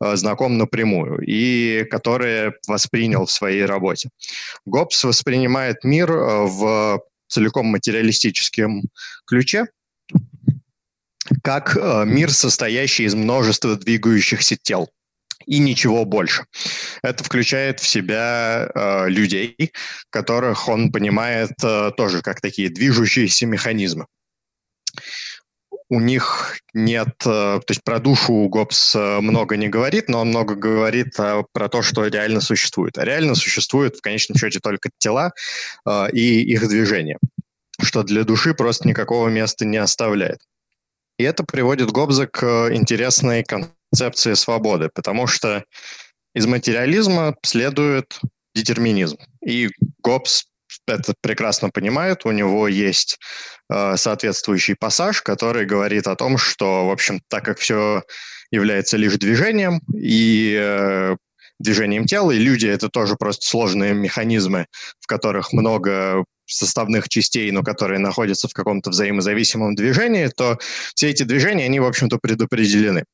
э, 0.00 0.16
знаком 0.16 0.58
напрямую 0.58 1.20
и 1.26 1.84
которые 1.84 2.54
воспринял 2.66 3.26
в 3.26 3.30
своей 3.30 3.64
работе. 3.64 4.10
Гоббс 4.66 5.04
воспринимает 5.04 5.84
мир 5.84 6.10
э, 6.12 6.44
в 6.46 7.02
целиком 7.28 7.66
материалистическом 7.66 8.82
ключе, 9.26 9.66
как 11.42 11.76
э, 11.76 12.04
мир, 12.06 12.30
состоящий 12.32 13.04
из 13.04 13.14
множества 13.14 13.76
двигающихся 13.76 14.56
тел 14.56 14.90
и 15.46 15.58
ничего 15.58 16.04
больше. 16.04 16.44
Это 17.02 17.22
включает 17.24 17.80
в 17.80 17.86
себя 17.86 18.70
э, 18.74 19.08
людей, 19.08 19.72
которых 20.10 20.68
он 20.68 20.92
понимает 20.92 21.52
э, 21.62 21.90
тоже 21.96 22.22
как 22.22 22.40
такие 22.40 22.68
движущиеся 22.70 23.46
механизмы 23.46 24.06
у 25.94 26.00
них 26.00 26.58
нет, 26.74 27.14
э, 27.24 27.60
то 27.60 27.64
есть 27.68 27.84
про 27.84 28.00
душу 28.00 28.48
Гоббс 28.48 28.96
э, 28.96 29.20
много 29.20 29.56
не 29.56 29.68
говорит, 29.68 30.08
но 30.08 30.22
он 30.22 30.28
много 30.28 30.56
говорит 30.56 31.14
э, 31.20 31.44
про 31.52 31.68
то, 31.68 31.82
что 31.82 32.04
реально 32.06 32.40
существует. 32.40 32.98
А 32.98 33.04
реально 33.04 33.36
существуют 33.36 33.96
в 33.96 34.00
конечном 34.00 34.36
счете 34.36 34.58
только 34.58 34.90
тела 34.98 35.30
и 36.12 36.42
их 36.42 36.68
движения, 36.68 37.18
что 37.80 38.02
для 38.02 38.24
души 38.24 38.54
просто 38.54 38.88
никакого 38.88 39.28
места 39.28 39.64
не 39.64 39.76
оставляет. 39.76 40.40
И 41.16 41.22
это 41.22 41.44
приводит 41.44 41.92
Гоббза 41.92 42.26
к 42.26 42.74
интересной 42.74 43.44
концепции 43.44 44.34
свободы, 44.34 44.90
потому 44.92 45.28
что 45.28 45.62
из 46.34 46.46
материализма 46.46 47.36
следует 47.44 48.18
детерминизм. 48.56 49.18
И 49.46 49.70
Гоббс 50.02 50.46
это 50.86 51.14
прекрасно 51.20 51.70
понимает. 51.70 52.24
У 52.24 52.30
него 52.30 52.68
есть 52.68 53.18
э, 53.70 53.96
соответствующий 53.96 54.76
пассаж, 54.76 55.22
который 55.22 55.66
говорит 55.66 56.06
о 56.06 56.16
том, 56.16 56.38
что, 56.38 56.86
в 56.86 56.90
общем, 56.90 57.20
так 57.28 57.44
как 57.44 57.58
все 57.58 58.02
является 58.50 58.96
лишь 58.96 59.16
движением 59.16 59.80
и 59.94 60.56
э, 60.58 61.16
движением 61.58 62.06
тела, 62.06 62.30
и 62.30 62.38
люди— 62.38 62.66
это 62.68 62.88
тоже 62.88 63.16
просто 63.16 63.46
сложные 63.46 63.94
механизмы, 63.94 64.66
в 65.00 65.06
которых 65.06 65.52
много 65.52 66.24
составных 66.46 67.08
частей, 67.08 67.50
но 67.50 67.62
которые 67.62 67.98
находятся 67.98 68.48
в 68.48 68.52
каком-то 68.52 68.90
взаимозависимом 68.90 69.74
движении, 69.74 70.28
то 70.28 70.58
все 70.94 71.10
эти 71.10 71.22
движения, 71.22 71.64
они, 71.64 71.80
в 71.80 71.86
общем-то, 71.86 72.18
предопределены. 72.18 73.04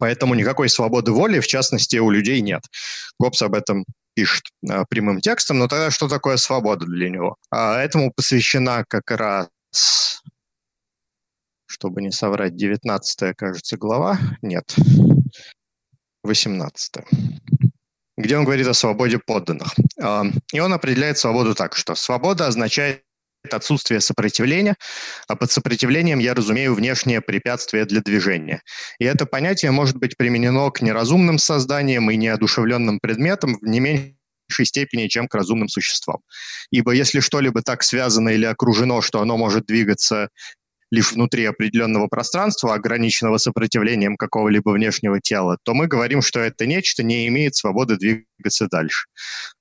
Поэтому 0.00 0.34
никакой 0.34 0.68
свободы 0.68 1.12
воли, 1.12 1.40
в 1.40 1.46
частности, 1.46 1.96
у 1.96 2.10
людей 2.10 2.40
нет. 2.40 2.62
Гоббс 3.18 3.42
об 3.42 3.54
этом 3.54 3.84
пишет 4.14 4.44
э, 4.68 4.84
прямым 4.88 5.20
текстом, 5.20 5.58
но 5.58 5.68
тогда 5.68 5.90
что 5.90 6.08
такое 6.08 6.36
свобода 6.36 6.86
для 6.86 7.10
него? 7.10 7.36
А 7.50 7.80
этому 7.80 8.12
посвящена 8.12 8.84
как 8.88 9.10
раз, 9.10 9.48
чтобы 11.66 12.02
не 12.02 12.10
соврать, 12.10 12.56
19 12.56 13.36
кажется, 13.36 13.76
глава. 13.76 14.18
Нет, 14.42 14.74
18 16.22 16.94
где 18.18 18.36
он 18.36 18.44
говорит 18.44 18.66
о 18.66 18.74
свободе 18.74 19.18
подданных. 19.18 19.74
Э, 20.00 20.24
и 20.52 20.60
он 20.60 20.72
определяет 20.72 21.18
свободу 21.18 21.54
так, 21.54 21.74
что 21.74 21.94
свобода 21.94 22.46
означает 22.46 23.02
отсутствие 23.50 24.00
сопротивления, 24.00 24.76
а 25.28 25.36
под 25.36 25.50
сопротивлением 25.50 26.18
я 26.18 26.34
разумею 26.34 26.74
внешнее 26.74 27.20
препятствие 27.20 27.84
для 27.84 28.00
движения. 28.00 28.62
И 28.98 29.04
это 29.04 29.26
понятие 29.26 29.70
может 29.70 29.96
быть 29.96 30.16
применено 30.16 30.70
к 30.70 30.80
неразумным 30.80 31.38
созданиям 31.38 32.10
и 32.10 32.16
неодушевленным 32.16 33.00
предметам 33.00 33.58
в 33.60 33.66
не 33.66 33.80
меньшей 33.80 34.64
степени, 34.64 35.08
чем 35.08 35.28
к 35.28 35.34
разумным 35.34 35.68
существам. 35.68 36.18
Ибо 36.70 36.92
если 36.92 37.20
что-либо 37.20 37.62
так 37.62 37.82
связано 37.82 38.30
или 38.30 38.44
окружено, 38.44 39.00
что 39.00 39.20
оно 39.20 39.36
может 39.36 39.66
двигаться 39.66 40.28
лишь 40.92 41.12
внутри 41.12 41.46
определенного 41.46 42.06
пространства, 42.06 42.74
ограниченного 42.74 43.38
сопротивлением 43.38 44.16
какого-либо 44.16 44.70
внешнего 44.70 45.20
тела, 45.20 45.56
то 45.64 45.72
мы 45.72 45.86
говорим, 45.86 46.20
что 46.20 46.38
это 46.38 46.66
нечто 46.66 47.02
не 47.02 47.26
имеет 47.28 47.56
свободы 47.56 47.96
двигаться 47.96 48.68
дальше. 48.70 49.06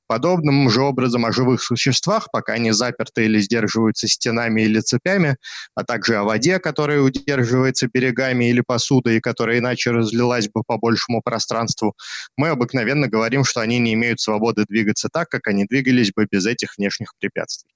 Подобным 0.07 0.69
же 0.69 0.81
образом 0.81 1.25
о 1.25 1.31
живых 1.31 1.63
существах, 1.63 2.27
пока 2.33 2.51
они 2.51 2.71
заперты 2.71 3.23
или 3.23 3.39
сдерживаются 3.39 4.09
стенами 4.09 4.63
или 4.63 4.81
цепями, 4.81 5.37
а 5.73 5.85
также 5.85 6.17
о 6.17 6.25
воде, 6.25 6.59
которая 6.59 6.99
удерживается 6.99 7.87
берегами 7.87 8.49
или 8.49 8.59
посудой, 8.59 9.21
которая 9.21 9.59
иначе 9.59 9.91
разлилась 9.91 10.49
бы 10.49 10.63
по 10.67 10.77
большему 10.77 11.21
пространству, 11.23 11.95
мы 12.35 12.49
обыкновенно 12.49 13.07
говорим, 13.07 13.45
что 13.45 13.61
они 13.61 13.79
не 13.79 13.93
имеют 13.93 14.19
свободы 14.19 14.65
двигаться 14.67 15.07
так, 15.09 15.29
как 15.29 15.47
они 15.47 15.63
двигались 15.63 16.11
бы 16.11 16.27
без 16.29 16.45
этих 16.45 16.77
внешних 16.77 17.13
препятствий. 17.17 17.71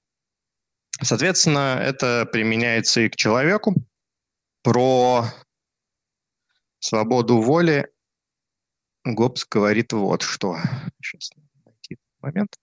Соответственно, 1.02 1.80
это 1.82 2.26
применяется 2.26 3.02
и 3.02 3.10
к 3.10 3.16
человеку. 3.16 3.76
Про 4.64 5.26
свободу 6.80 7.42
воли 7.42 7.92
Гоббс 9.04 9.46
говорит 9.46 9.94
вот 9.94 10.22
что. 10.24 10.58
Сейчас 11.02 11.32
найти 11.66 11.98
момент. 12.20 12.58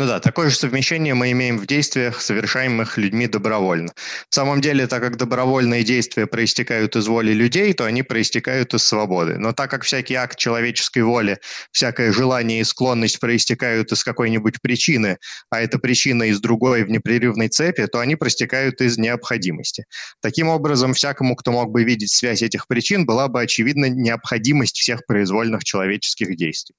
Ну 0.00 0.06
да, 0.06 0.18
такое 0.18 0.48
же 0.48 0.56
совмещение 0.56 1.12
мы 1.12 1.30
имеем 1.32 1.58
в 1.58 1.66
действиях, 1.66 2.22
совершаемых 2.22 2.96
людьми 2.96 3.26
добровольно. 3.26 3.92
В 4.30 4.34
самом 4.34 4.62
деле, 4.62 4.86
так 4.86 5.02
как 5.02 5.18
добровольные 5.18 5.84
действия 5.84 6.26
проистекают 6.26 6.96
из 6.96 7.06
воли 7.06 7.32
людей, 7.32 7.74
то 7.74 7.84
они 7.84 8.02
проистекают 8.02 8.72
из 8.72 8.82
свободы. 8.82 9.36
Но 9.36 9.52
так 9.52 9.70
как 9.70 9.82
всякий 9.82 10.14
акт 10.14 10.38
человеческой 10.38 11.02
воли, 11.02 11.38
всякое 11.70 12.12
желание 12.12 12.60
и 12.60 12.64
склонность 12.64 13.20
проистекают 13.20 13.92
из 13.92 14.02
какой-нибудь 14.02 14.62
причины, 14.62 15.18
а 15.50 15.60
эта 15.60 15.78
причина 15.78 16.22
из 16.22 16.40
другой 16.40 16.84
в 16.84 16.88
непрерывной 16.88 17.48
цепи, 17.48 17.86
то 17.86 17.98
они 17.98 18.16
проистекают 18.16 18.80
из 18.80 18.96
необходимости. 18.96 19.84
Таким 20.22 20.48
образом, 20.48 20.94
всякому, 20.94 21.36
кто 21.36 21.52
мог 21.52 21.72
бы 21.72 21.84
видеть 21.84 22.12
связь 22.12 22.40
этих 22.40 22.68
причин, 22.68 23.04
была 23.04 23.28
бы 23.28 23.42
очевидна 23.42 23.90
необходимость 23.90 24.78
всех 24.78 25.04
произвольных 25.04 25.62
человеческих 25.62 26.36
действий. 26.36 26.76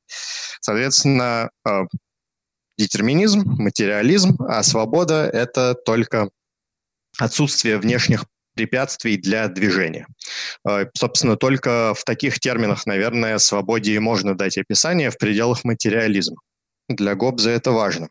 Соответственно, 0.60 1.52
э, 1.70 1.82
детерминизм, 2.82 3.44
материализм, 3.46 4.36
а 4.40 4.64
свобода— 4.64 5.30
это 5.34 5.76
только 5.76 6.30
отсутствие 7.20 7.78
внешних 7.78 8.26
препятствий 8.56 9.18
для 9.18 9.48
движения. 9.48 10.08
Э, 10.68 10.86
собственно, 10.96 11.38
только 11.38 11.94
в 11.96 12.04
таких 12.04 12.40
терминах, 12.40 12.86
наверное, 12.86 13.38
свободе 13.38 13.94
и 13.94 14.00
можно 14.00 14.36
дать 14.36 14.58
описание 14.58 15.10
в 15.10 15.18
пределах 15.18 15.64
материализма. 15.64 16.38
Для 16.90 17.16
Гоббза 17.16 17.52
это 17.52 17.72
важно. 17.72 18.10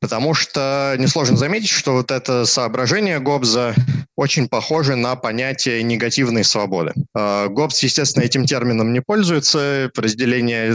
Потому 0.00 0.34
что 0.34 0.96
несложно 0.98 1.36
заметить, 1.36 1.70
что 1.70 1.92
вот 1.92 2.10
это 2.10 2.44
соображение 2.44 3.20
Гоббза 3.20 3.74
очень 4.16 4.48
похоже 4.48 4.96
на 4.96 5.16
понятие 5.16 5.82
негативной 5.82 6.44
свободы. 6.44 6.92
Э, 7.14 7.48
Гоббс, 7.48 7.82
естественно, 7.82 8.24
этим 8.24 8.46
термином 8.46 8.92
не 8.92 9.00
пользуется. 9.00 9.90
Разделение 9.94 10.74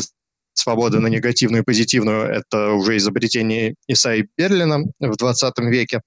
свободы 0.54 1.00
на 1.00 1.08
негативную 1.08 1.62
и 1.64 1.66
позитивную, 1.66 2.26
это 2.26 2.72
уже 2.72 2.98
изобретение 2.98 3.76
Исаи 3.88 4.28
Берлина 4.38 4.80
в 5.00 5.16
20 5.16 5.58
веке. 5.60 6.02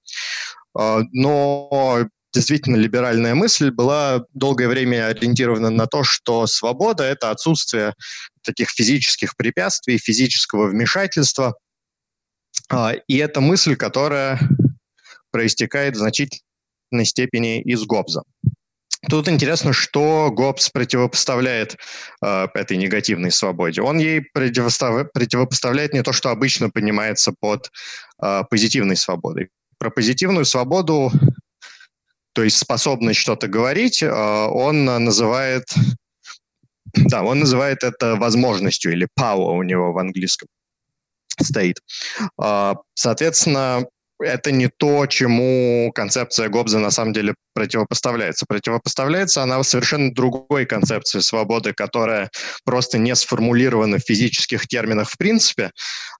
А, 0.77 1.01
но 1.11 2.07
действительно 2.33 2.75
либеральная 2.75 3.35
мысль 3.35 3.69
была 3.71 4.25
долгое 4.33 4.67
время 4.67 5.07
ориентирована 5.07 5.69
на 5.69 5.85
то, 5.85 6.03
что 6.03 6.47
свобода— 6.47 7.03
это 7.05 7.29
отсутствие 7.29 7.93
таких 8.43 8.69
физических 8.69 9.35
препятствий, 9.37 9.97
физического 9.97 10.67
вмешательства. 10.67 11.55
А, 12.69 12.93
и 13.07 13.17
это 13.17 13.39
мысль, 13.39 13.75
которая 13.75 14.39
проистекает 15.31 15.95
в 15.95 15.99
значительной 15.99 17.05
степени 17.05 17.61
из 17.61 17.83
Гоббза. 17.83 18.23
Тут 19.09 19.27
интересно, 19.27 19.73
что 19.73 20.31
Гоббс 20.31 20.69
противопоставляет 20.69 21.77
э, 22.21 22.47
этой 22.53 22.77
негативной 22.77 23.31
свободе. 23.31 23.81
Он 23.81 23.97
ей 23.97 24.21
противопоставляет 24.21 25.93
не 25.93 26.03
то, 26.03 26.13
что 26.13 26.29
обычно 26.29 26.69
понимается 26.69 27.33
под 27.37 27.69
э, 28.21 28.43
позитивной 28.49 28.95
свободой. 28.95 29.49
Про 29.77 29.89
позитивную 29.89 30.45
свободу, 30.45 31.11
то 32.33 32.43
есть 32.43 32.57
способность 32.57 33.19
что-то 33.19 33.47
говорить, 33.47 34.01
э, 34.01 34.09
он 34.09 34.85
называет, 34.85 35.65
да, 36.93 37.23
он 37.23 37.39
называет 37.39 37.83
это 37.83 38.15
возможностью 38.15 38.93
или 38.93 39.07
power 39.19 39.57
у 39.57 39.63
него 39.63 39.91
в 39.91 39.97
английском 39.97 40.47
стоит. 41.41 41.81
Э, 42.41 42.75
соответственно, 42.93 43.85
это 44.19 44.51
не 44.51 44.67
то, 44.67 45.05
чему 45.07 45.91
концепция 45.93 46.49
Гоббза 46.49 46.79
на 46.79 46.91
самом 46.91 47.13
деле 47.13 47.35
противопоставляется. 47.53 48.45
Противопоставляется 48.47 49.43
она 49.43 49.61
совершенно 49.63 50.13
другой 50.13 50.65
концепции 50.65 51.19
свободы, 51.19 51.73
которая 51.73 52.29
просто 52.65 52.97
не 52.97 53.15
сформулирована 53.15 53.97
в 53.97 54.03
физических 54.03 54.67
терминах 54.67 55.09
в 55.09 55.17
принципе, 55.17 55.71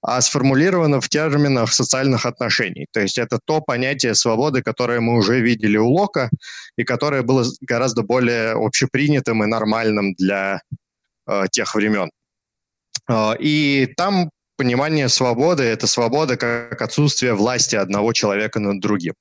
а 0.01 0.21
сформулирована 0.21 1.01
в 1.01 1.09
терминах 1.09 1.73
социальных 1.73 2.25
отношений. 2.25 2.87
То 2.91 3.01
есть 3.01 3.17
это 3.17 3.39
то 3.45 3.61
понятие 3.61 4.15
свободы, 4.15 4.61
которое 4.61 4.99
мы 4.99 5.17
уже 5.17 5.39
видели 5.39 5.77
у 5.77 5.87
Лока, 5.87 6.29
и 6.77 6.83
которое 6.83 7.21
было 7.21 7.45
гораздо 7.61 8.03
более 8.03 8.51
общепринятым 8.51 9.43
и 9.43 9.47
нормальным 9.47 10.13
для 10.15 10.61
э, 11.27 11.43
тех 11.51 11.75
времен. 11.75 12.09
Э, 13.09 13.33
и 13.39 13.91
там 13.97 14.29
понимание 14.55 15.09
свободы– 15.09 15.63
это 15.63 15.87
свобода 15.87 16.37
как 16.37 16.81
отсутствие 16.81 17.33
власти 17.33 17.75
одного 17.75 18.13
человека 18.13 18.59
над 18.59 18.79
другим. 18.79 19.13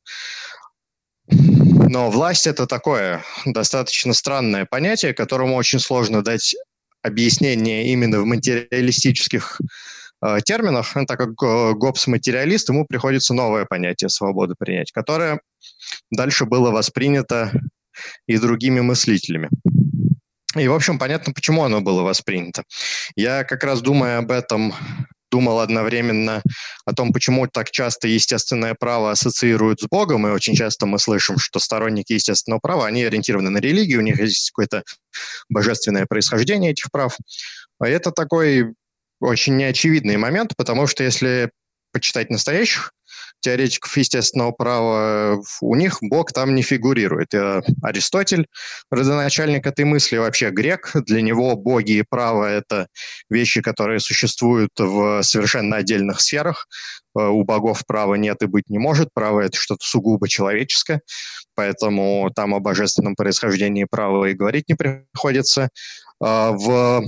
Но 1.29 2.11
власть– 2.11 2.47
это 2.49 2.67
такое 2.67 3.25
достаточно 3.45 4.13
странное 4.13 4.67
понятие, 4.67 5.15
которому 5.15 5.57
очень 5.57 5.79
сложно 5.79 6.23
дать 6.23 6.55
объяснение 7.03 7.89
именно 7.89 8.21
в 8.21 8.25
материалистических 8.25 9.61
э, 10.25 10.39
терминах, 10.45 10.95
так 11.07 11.19
как 11.19 11.35
Гоббс 11.35 12.07
материалист, 12.07 12.69
ему 12.69 12.87
приходится 12.87 13.35
новое 13.35 13.67
понятие 13.67 14.09
свободы 14.09 14.55
принять, 14.59 14.93
которое 14.93 15.41
дальше 16.11 16.45
было 16.45 16.71
воспринято 16.71 17.53
и 18.27 18.39
другими 18.39 18.81
мыслителями. 18.81 19.51
И, 20.57 20.69
в 20.69 20.75
общем, 20.75 20.99
понятно, 20.99 21.33
почему 21.33 21.65
оно 21.65 21.81
было 21.81 22.03
воспринято. 22.03 22.65
Я 23.17 23.45
как 23.45 23.65
раз 23.65 23.81
думая 23.81 24.19
об 24.19 24.31
этом 24.31 24.75
думал 25.33 25.61
одновременно 25.61 26.43
о 26.85 26.93
том, 26.93 27.13
почему 27.13 27.49
так 27.49 27.71
часто 27.71 28.07
естественное 28.07 28.75
право 28.79 29.11
ассоциируют 29.11 29.81
с 29.81 29.87
Богом, 29.89 30.27
и 30.27 30.31
очень 30.31 30.55
часто 30.55 30.87
мы 30.87 30.99
слышим, 30.99 31.39
что 31.39 31.59
сторонники 31.59 32.13
естественного 32.13 32.61
права, 32.61 32.87
они 32.87 33.03
ориентированы 33.03 33.51
на 33.51 33.59
религию, 33.59 34.01
у 34.01 34.03
них 34.03 34.21
есть 34.21 34.51
какое-то 34.51 34.85
божественное 35.49 36.07
происхождение 36.07 36.73
этих 36.73 36.91
прав. 36.93 37.17
А 37.81 37.89
это 37.89 38.13
такой 38.13 38.75
очень 39.21 39.57
неочевидный 39.57 40.19
момент, 40.19 40.53
потому 40.57 40.87
что 40.87 41.03
если 41.03 41.51
почитать 41.93 42.31
настоящих 42.31 42.93
теоретиков 43.43 43.95
естественного 43.97 44.53
права, 44.53 45.43
у 45.61 45.75
них 45.75 45.99
Бог 46.01 46.33
там 46.33 46.55
не 46.55 46.63
фигурирует. 46.63 47.35
Аристотель, 47.83 48.47
родоначальник 48.91 49.67
этой 49.67 49.85
мысли, 49.85 50.17
вообще 50.17 50.51
грек, 50.51 50.93
для 50.95 51.21
него 51.21 51.57
боги 51.57 51.93
и 51.93 52.05
право– 52.09 52.45
это 52.47 52.87
вещи, 53.29 53.61
которые 53.61 54.01
существуют 54.01 54.71
в 54.79 55.23
совершенно 55.23 55.77
отдельных 55.77 56.21
сферах. 56.21 56.69
Э, 57.19 57.27
у 57.27 57.45
богов 57.45 57.85
права 57.87 58.15
нет 58.15 58.43
и 58.43 58.47
быть 58.47 58.71
не 58.71 58.79
может. 58.79 59.09
Право– 59.13 59.41
это 59.43 59.57
что-то 59.57 59.85
сугубо 59.85 60.29
человеческое, 60.29 61.03
поэтому 61.55 62.31
там 62.35 62.55
о 62.55 62.61
божественном 62.61 63.17
происхождении 63.17 63.85
права 63.85 64.27
и 64.27 64.35
говорить 64.35 64.69
не 64.69 64.75
приходится. 64.75 65.69
В 66.21 67.03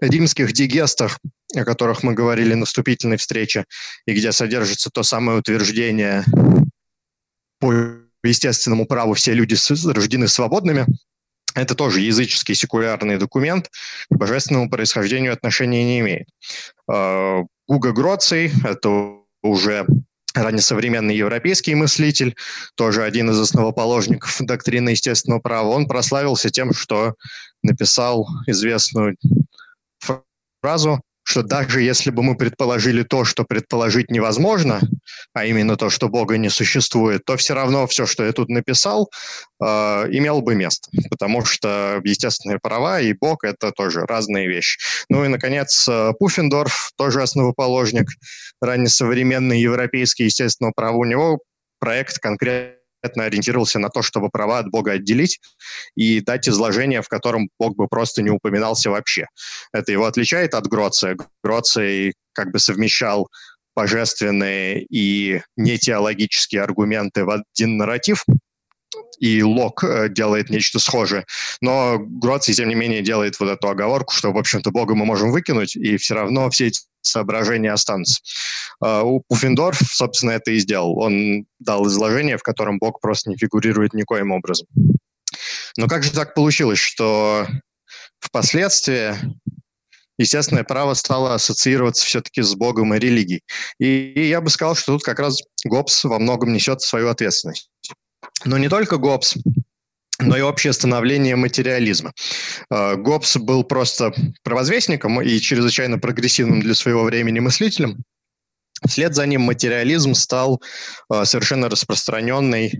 римских 0.00 0.52
дигестах, 0.52 1.18
о 1.62 1.64
которых 1.64 2.02
мы 2.02 2.14
говорили 2.14 2.54
на 2.54 2.66
вступительной 2.66 3.16
встрече, 3.16 3.64
и 4.06 4.12
где 4.12 4.32
содержится 4.32 4.90
то 4.90 5.02
самое 5.02 5.38
утверждение 5.38 6.24
по 7.58 7.72
естественному 8.22 8.86
праву 8.86 9.14
все 9.14 9.32
люди 9.32 9.56
рождены 9.88 10.28
свободными, 10.28 10.86
это 11.54 11.74
тоже 11.74 12.00
языческий 12.00 12.54
секулярный 12.54 13.18
документ, 13.18 13.70
к 14.10 14.16
божественному 14.16 14.68
происхождению 14.68 15.32
отношения 15.32 15.84
не 15.84 16.00
имеет. 16.00 16.28
А, 16.88 17.42
Гуга 17.66 17.92
Гроций– 17.92 18.52
это 18.64 19.14
уже 19.42 19.86
раннесовременный 20.34 21.16
европейский 21.16 21.74
мыслитель, 21.74 22.36
тоже 22.74 23.04
один 23.04 23.30
из 23.30 23.40
основоположников 23.40 24.36
доктрины 24.40 24.90
естественного 24.90 25.40
права, 25.40 25.68
он 25.68 25.86
прославился 25.86 26.50
тем, 26.50 26.74
что 26.74 27.14
написал 27.62 28.28
известную 28.46 29.16
фразу, 30.60 31.00
что 31.26 31.42
даже 31.42 31.82
если 31.82 32.10
бы 32.10 32.22
мы 32.22 32.36
предположили 32.36 33.02
то, 33.02 33.24
что 33.24 33.44
предположить 33.44 34.10
невозможно, 34.12 34.80
а 35.34 35.44
именно 35.44 35.76
то, 35.76 35.90
что 35.90 36.08
Бога 36.08 36.36
не 36.36 36.48
существует, 36.48 37.24
то 37.26 37.36
все 37.36 37.54
равно 37.54 37.86
все, 37.88 38.06
что 38.06 38.24
я 38.24 38.32
тут 38.32 38.48
написал, 38.48 39.10
э, 39.60 39.64
имело 39.66 40.40
бы 40.40 40.54
место, 40.54 40.88
потому 41.10 41.44
что 41.44 42.00
естественные 42.04 42.60
права 42.62 43.00
и 43.00 43.12
Бог– 43.12 43.38
это 43.42 43.72
тоже 43.72 44.06
разные 44.06 44.46
вещи. 44.46 44.78
Ну 45.08 45.24
и, 45.24 45.28
наконец, 45.28 45.88
э, 45.88 46.12
Пуффендорф, 46.16 46.92
тоже 46.96 47.22
основоположник 47.22 48.06
раннесовременный 48.62 49.60
европейский 49.60 50.24
естественного 50.24 50.74
права, 50.76 50.96
у 50.96 51.04
него 51.04 51.40
проект 51.80 52.20
конкретно 52.20 52.75
ориентировался 53.14 53.78
на 53.78 53.88
то, 53.88 54.02
чтобы 54.02 54.28
права 54.30 54.58
от 54.58 54.70
Бога 54.70 54.92
отделить 54.92 55.40
и 55.94 56.20
дать 56.20 56.48
изложение, 56.48 57.02
в 57.02 57.08
котором 57.08 57.48
Бог 57.58 57.76
бы 57.76 57.88
просто 57.88 58.22
не 58.22 58.30
упоминался 58.30 58.90
вообще. 58.90 59.26
Это 59.72 59.92
его 59.92 60.06
отличает 60.06 60.54
от 60.54 60.66
Гроция. 60.66 61.16
Гроций 61.42 62.14
как 62.32 62.52
бы 62.52 62.58
совмещал 62.58 63.28
божественные 63.74 64.86
и 64.90 65.42
нетеологические 65.56 66.62
аргументы 66.62 67.24
в 67.24 67.30
один 67.30 67.76
нарратив, 67.76 68.24
и 69.18 69.42
Лок 69.42 69.84
э, 69.84 70.08
делает 70.08 70.50
нечто 70.50 70.78
схожее. 70.78 71.24
Но 71.60 71.98
Гроций, 71.98 72.54
тем 72.54 72.68
не 72.68 72.74
менее, 72.74 73.02
делает 73.02 73.38
вот 73.40 73.48
эту 73.48 73.68
оговорку, 73.68 74.12
что, 74.12 74.32
в 74.32 74.38
общем-то, 74.38 74.70
Бога 74.70 74.94
мы 74.94 75.04
можем 75.04 75.30
выкинуть, 75.30 75.76
и 75.76 75.96
все 75.96 76.14
равно 76.14 76.50
все 76.50 76.68
эти 76.68 76.80
соображения 77.00 77.72
останутся. 77.72 78.22
А, 78.80 79.02
у 79.02 79.22
Пуффендорф, 79.28 79.78
собственно, 79.78 80.32
это 80.32 80.50
и 80.50 80.58
сделал. 80.58 80.98
Он 80.98 81.46
дал 81.58 81.86
изложение, 81.86 82.36
в 82.36 82.42
котором 82.42 82.78
Бог 82.78 83.00
просто 83.00 83.30
не 83.30 83.36
фигурирует 83.36 83.94
никоим 83.94 84.32
образом. 84.32 84.66
Но 85.76 85.88
как 85.88 86.02
же 86.02 86.12
так 86.12 86.34
получилось, 86.34 86.78
что 86.78 87.46
впоследствии 88.18 89.14
естественное 90.18 90.64
право 90.64 90.94
стало 90.94 91.34
ассоциироваться 91.34 92.04
все-таки 92.04 92.42
с 92.42 92.54
Богом 92.54 92.94
и 92.94 92.98
религией? 92.98 93.42
И 93.78 94.28
я 94.28 94.40
бы 94.40 94.50
сказал, 94.50 94.74
что 94.74 94.92
тут 94.92 95.02
как 95.02 95.18
раз 95.18 95.40
Гоббс 95.64 96.04
во 96.04 96.18
многом 96.18 96.52
несет 96.52 96.80
свою 96.80 97.08
ответственность. 97.08 97.70
Но 98.44 98.58
не 98.58 98.68
только 98.68 98.98
Гоббс, 98.98 99.36
но 100.18 100.36
и 100.36 100.40
общее 100.40 100.72
становление 100.72 101.36
материализма. 101.36 102.12
А, 102.70 102.96
Гоббс 102.96 103.36
был 103.36 103.64
просто 103.64 104.14
провозвестником 104.42 105.20
и 105.20 105.38
чрезвычайно 105.38 105.98
прогрессивным 105.98 106.60
для 106.60 106.74
своего 106.74 107.04
времени 107.04 107.38
мыслителем. 107.38 108.02
Вслед 108.86 109.14
за 109.14 109.26
ним 109.26 109.42
материализм 109.42 110.14
стал 110.14 110.62
а, 111.08 111.24
совершенно 111.24 111.68
распространенной 111.68 112.72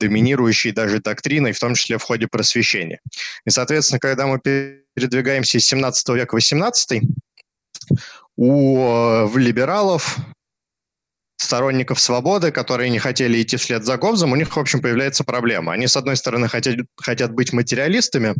доминирующей 0.00 0.72
даже 0.72 1.00
доктриной, 1.00 1.52
в 1.52 1.60
том 1.60 1.74
числе 1.74 1.98
в 1.98 2.02
ходе 2.02 2.26
просвещения. 2.26 3.00
И, 3.46 3.50
соответственно, 3.50 4.00
когда 4.00 4.26
мы 4.26 4.40
передвигаемся 4.40 5.58
из 5.58 5.66
17 5.66 6.08
века 6.10 6.32
в 6.32 6.34
18 6.34 7.02
у 8.36 8.78
а, 8.80 9.30
либералов 9.34 10.18
сторонников 11.44 12.00
свободы, 12.00 12.50
которые 12.50 12.90
не 12.90 12.98
хотели 12.98 13.40
идти 13.40 13.56
вслед 13.56 13.84
за 13.84 13.96
Говзом, 13.96 14.32
у 14.32 14.36
них, 14.36 14.56
в 14.56 14.58
общем, 14.58 14.80
появляется 14.80 15.24
проблема. 15.24 15.72
Они, 15.72 15.86
с 15.86 15.96
одной 15.96 16.16
стороны, 16.16 16.48
хотят, 16.48 16.76
хотят 16.96 17.32
быть 17.32 17.52
материалистами, 17.52 18.34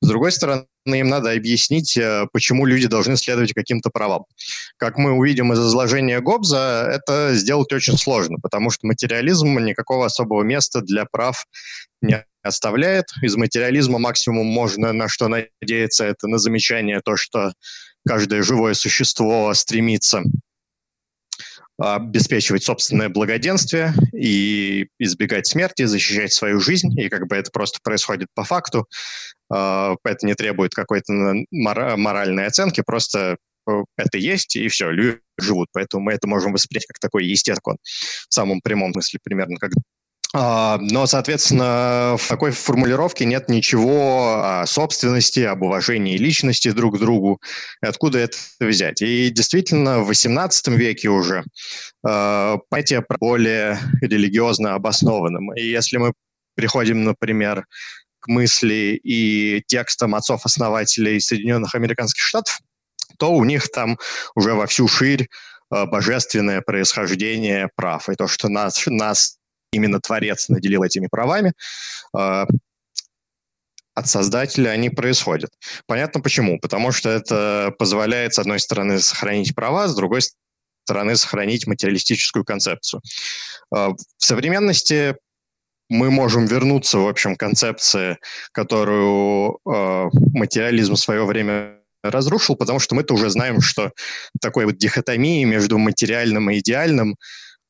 с 0.00 0.06
другой 0.06 0.32
стороны, 0.32 0.66
им 0.86 1.08
надо 1.08 1.32
объяснить, 1.32 1.96
э, 1.96 2.26
почему 2.32 2.66
люди 2.66 2.86
должны 2.86 3.16
следовать 3.16 3.52
каким-то 3.52 3.90
правам. 3.90 4.24
Как 4.76 4.98
мы 4.98 5.12
увидим 5.12 5.52
из 5.52 5.58
изложения 5.58 6.20
Гобза, 6.20 6.88
это 6.90 7.34
сделать 7.34 7.72
очень 7.72 7.98
сложно, 7.98 8.38
потому 8.42 8.70
что 8.70 8.86
материализм 8.86 9.58
никакого 9.58 10.06
особого 10.06 10.42
места 10.42 10.80
для 10.80 11.06
прав 11.06 11.44
не 12.02 12.24
оставляет. 12.42 13.06
Из 13.22 13.36
материализма 13.36 13.98
максимум 13.98 14.46
можно 14.46 14.92
на 14.92 15.08
что 15.08 15.28
надеяться, 15.28 16.04
это 16.04 16.28
на 16.28 16.38
замечание 16.38 17.00
то, 17.04 17.16
что 17.16 17.52
каждое 18.06 18.42
живое 18.42 18.74
существо 18.74 19.52
стремится 19.54 20.22
обеспечивать 21.78 22.62
собственное 22.62 23.08
благоденствие 23.08 23.92
и 24.12 24.88
избегать 24.98 25.46
смерти, 25.46 25.84
защищать 25.84 26.32
свою 26.32 26.60
жизнь, 26.60 26.98
и 26.98 27.08
как 27.08 27.26
бы 27.26 27.36
это 27.36 27.50
просто 27.50 27.78
происходит 27.82 28.28
по 28.34 28.44
факту. 28.44 28.86
А, 29.50 29.96
это 30.04 30.26
не 30.26 30.34
требует 30.34 30.74
какой-то 30.74 31.12
моральной 31.50 32.46
оценки, 32.46 32.82
просто 32.84 33.36
э, 33.68 33.82
это 33.96 34.18
есть, 34.18 34.56
и 34.56 34.68
все, 34.68 34.90
люди 34.90 35.18
живут. 35.38 35.68
Поэтому 35.72 36.04
мы 36.04 36.12
это 36.12 36.28
можем 36.28 36.52
воспринять 36.52 36.86
как 36.86 36.98
такой 37.00 37.26
естествен 37.26 37.76
в 38.28 38.34
самом 38.34 38.60
прямом 38.60 38.92
смысле 38.92 39.20
примерно, 39.22 39.56
как 39.56 39.72
но, 40.34 41.06
соответственно, 41.06 42.16
в 42.18 42.28
такой 42.28 42.50
формулировке 42.50 43.24
нет 43.24 43.48
ничего 43.48 44.42
о 44.42 44.66
собственности, 44.66 45.40
об 45.40 45.62
уважении 45.62 46.18
личности 46.18 46.72
друг 46.72 46.96
к 46.96 46.98
другу. 46.98 47.40
Откуда 47.80 48.18
это 48.18 48.36
взять? 48.58 49.00
И 49.00 49.30
действительно, 49.30 50.00
в 50.00 50.10
XVIII 50.10 50.74
веке 50.74 51.08
уже 51.08 51.44
э, 52.04 52.56
понятие 52.68 53.04
более 53.20 53.78
религиозно 54.00 54.74
обоснованным. 54.74 55.54
И 55.54 55.62
если 55.62 55.98
мы 55.98 56.12
приходим, 56.56 57.04
например, 57.04 57.66
к 58.18 58.26
мысли 58.26 58.98
и 59.04 59.62
текстам 59.68 60.16
отцов-основателей 60.16 61.20
Соединенных 61.20 61.76
Американских 61.76 62.24
Штатов, 62.24 62.58
то 63.18 63.32
у 63.32 63.44
них 63.44 63.70
там 63.70 63.98
уже 64.34 64.54
во 64.54 64.66
всю 64.66 64.88
ширь 64.88 65.28
э, 65.72 65.86
божественное 65.86 66.60
происхождение 66.60 67.68
прав. 67.76 68.08
И 68.08 68.16
то, 68.16 68.26
что 68.26 68.48
нас, 68.48 68.82
нас 68.86 69.38
именно 69.74 70.00
творец 70.00 70.48
наделил 70.48 70.82
этими 70.82 71.06
правами, 71.06 71.52
а, 72.16 72.46
от 73.94 74.08
создателя 74.08 74.70
они 74.70 74.90
происходят. 74.90 75.50
Понятно 75.86 76.20
почему. 76.20 76.58
Потому 76.58 76.90
что 76.90 77.10
это 77.10 77.72
позволяет, 77.78 78.34
с 78.34 78.38
одной 78.38 78.58
стороны, 78.58 78.98
сохранить 78.98 79.54
права, 79.54 79.86
с 79.86 79.94
другой 79.94 80.20
стороны, 80.84 81.16
сохранить 81.16 81.66
материалистическую 81.66 82.44
концепцию. 82.44 83.02
А, 83.74 83.90
в 83.90 84.24
современности 84.24 85.16
мы 85.88 86.10
можем 86.10 86.46
вернуться, 86.46 86.98
в 86.98 87.06
общем, 87.06 87.36
к 87.36 87.40
концепции, 87.40 88.18
которую 88.52 89.58
э, 89.66 90.08
материализм 90.32 90.94
в 90.94 90.98
свое 90.98 91.26
время 91.26 91.78
разрушил, 92.02 92.56
потому 92.56 92.78
что 92.78 92.94
мы-то 92.94 93.14
уже 93.14 93.30
знаем, 93.30 93.60
что 93.60 93.92
такой 94.40 94.66
вот 94.66 94.76
дихотомии 94.76 95.44
между 95.44 95.78
материальным 95.78 96.50
и 96.50 96.58
идеальным 96.58 97.12
а, 97.12 97.16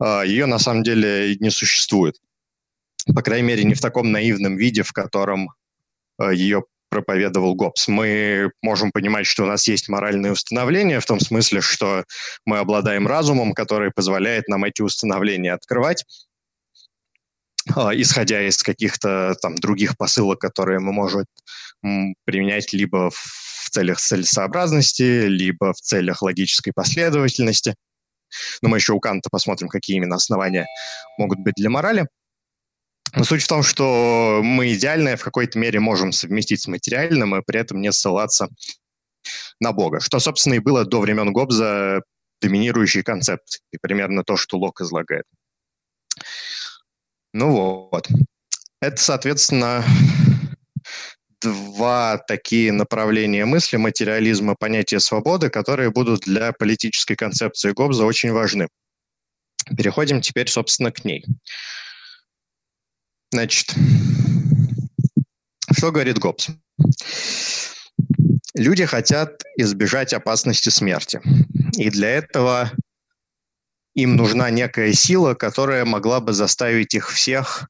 ее 0.01 0.47
на 0.47 0.59
самом 0.59 0.83
деле 0.83 1.37
не 1.37 1.51
существует. 1.51 2.17
По 3.15 3.23
крайней 3.23 3.49
мере, 3.49 3.65
не 3.65 3.75
в 3.75 3.81
таком 3.81 4.11
наивном 4.13 4.57
виде, 4.57 4.83
в 4.83 4.93
котором 4.93 5.51
а, 6.19 6.33
ее 6.33 6.65
проповедовал 6.89 7.55
Гоббс. 7.55 7.89
Мы 7.89 8.53
можем 8.63 8.93
понимать, 8.93 9.27
что 9.27 9.43
у 9.43 9.47
нас 9.47 9.67
есть 9.67 9.89
моральные 9.89 10.33
установления, 10.33 11.01
в 11.01 11.07
том 11.07 11.19
смысле, 11.19 11.61
что 11.61 12.05
мы 12.47 12.59
обладаем 12.59 13.09
разумом, 13.09 13.53
который 13.53 13.91
позволяет 13.91 14.49
нам 14.49 14.65
эти 14.65 14.81
установления 14.81 15.53
открывать, 15.53 16.05
а, 17.75 17.95
исходя 17.95 18.47
из 18.47 18.63
каких-то 18.63 19.35
там 19.43 19.57
других 19.57 19.97
посылок, 19.97 20.39
которые 20.39 20.79
мы 20.79 20.93
можем 20.93 21.25
применять 22.25 22.73
либо 22.73 23.11
в 23.11 23.71
целях 23.71 23.99
целесообразности, 23.99 25.27
либо 25.27 25.73
в 25.73 25.81
целях 25.81 26.23
логической 26.23 26.73
последовательности. 26.73 27.75
Но 28.62 28.68
мы 28.68 28.79
еще 28.79 28.92
у 28.92 29.01
Канта 29.01 29.29
посмотрим, 29.31 29.68
какие 29.68 29.97
именно 29.97 30.16
основания 30.16 30.66
могут 31.18 31.40
быть 31.40 31.55
для 31.55 31.70
морали. 31.70 32.07
Но 33.14 33.25
суть 33.25 33.42
в 33.42 33.49
том, 33.49 33.62
что 33.62 34.40
мы 34.42 34.73
идеальное 34.73 35.16
в 35.16 35.23
какой-то 35.23 35.59
мере 35.59 35.79
можем 35.79 36.12
совместить 36.12 36.62
с 36.62 36.66
материальным 36.66 37.37
и 37.37 37.42
при 37.47 37.61
этом 37.61 37.81
не 37.81 37.92
ссылаться 37.92 38.49
на 39.61 39.73
Бога, 39.73 40.01
что, 40.01 40.18
собственно, 40.18 40.55
и 40.55 40.59
было 40.59 40.85
до 40.85 41.01
времен 41.01 41.33
Гоббза 41.33 42.03
доминирующей 42.40 43.03
концепцией, 43.03 43.62
примерно 43.81 44.25
то, 44.25 44.37
что 44.37 44.59
Лок 44.59 44.81
излагает. 44.81 45.25
Ну 47.33 47.53
вот. 47.90 48.09
Это, 48.81 48.97
соответственно, 49.01 49.85
два 51.45 52.19
такие 52.19 52.73
направления 52.73 53.45
мысли, 53.45 53.77
материализм 53.77 54.51
и 54.51 54.57
понятие 54.59 55.01
свободы, 55.01 55.51
которые 55.51 55.91
будут 55.91 56.23
для 56.23 56.53
политической 56.53 57.15
концепции 57.15 57.73
Гоббса 57.73 58.05
очень 58.05 58.33
важны. 58.33 58.69
Переходим 59.77 60.21
теперь, 60.21 60.49
собственно, 60.49 60.91
к 60.91 61.05
ней. 61.05 61.25
Значит, 63.31 63.75
что 65.73 65.93
говорит 65.93 66.19
Гоббс? 66.19 66.51
Люди 68.55 68.85
хотят 68.85 69.43
избежать 69.57 70.13
опасности 70.13 70.69
смерти. 70.69 71.21
И 71.77 71.91
для 71.91 72.09
этого 72.11 72.71
им 73.95 74.17
нужна 74.17 74.51
некая 74.51 74.93
сила, 74.93 75.35
которая 75.35 75.85
могла 75.85 76.21
бы 76.21 76.33
заставить 76.33 76.95
их 76.95 77.11
всех 77.11 77.69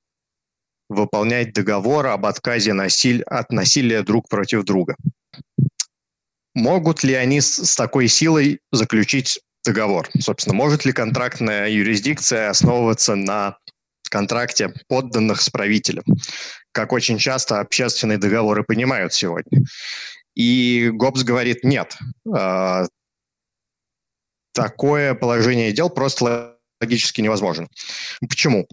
выполнять 0.89 1.53
договор 1.53 2.07
об 2.07 2.27
отказе 2.27 2.73
насиль... 2.73 3.23
от 3.23 3.51
насилия 3.51 4.03
друг 4.03 4.29
против 4.29 4.65
друга. 4.65 4.97
Могут 6.55 7.03
ли 7.03 7.15
они 7.15 7.41
с, 7.41 7.75
такой 7.75 8.09
силой 8.09 8.61
заключить 8.71 9.41
договор? 9.65 10.09
Собственно, 10.19 10.55
может 10.55 10.85
ли 10.85 10.93
контрактная 10.93 11.69
юрисдикция 11.69 12.51
основываться 12.51 13.17
на 13.17 13.59
контракте 14.11 14.73
подданных 14.87 15.41
с 15.43 15.51
правителем, 15.51 16.05
как 16.73 16.93
очень 16.93 17.19
часто 17.19 17.61
общественные 17.61 18.19
договоры 18.19 18.63
понимают 18.63 19.13
сегодня? 19.13 19.65
И 20.35 20.91
Гоббс 20.93 21.23
говорит, 21.25 21.65
нет, 21.65 21.97
а, 22.33 22.87
такое 24.53 25.15
положение 25.15 25.73
дел 25.73 25.91
просто 25.91 26.57
логически 26.81 27.21
невозможно. 27.21 27.69
Почему? 28.21 28.67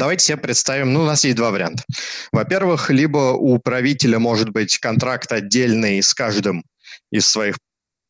Давайте 0.00 0.24
себе 0.24 0.38
представим, 0.38 0.94
ну, 0.94 1.02
у 1.02 1.04
нас 1.04 1.24
есть 1.24 1.36
два 1.36 1.50
варианта. 1.50 1.84
Во-первых, 2.32 2.88
либо 2.88 3.34
у 3.34 3.58
правителя 3.58 4.18
может 4.18 4.48
быть 4.48 4.78
контракт 4.78 5.30
отдельный 5.30 6.02
с 6.02 6.14
каждым 6.14 6.64
из 7.12 7.28
своих 7.28 7.58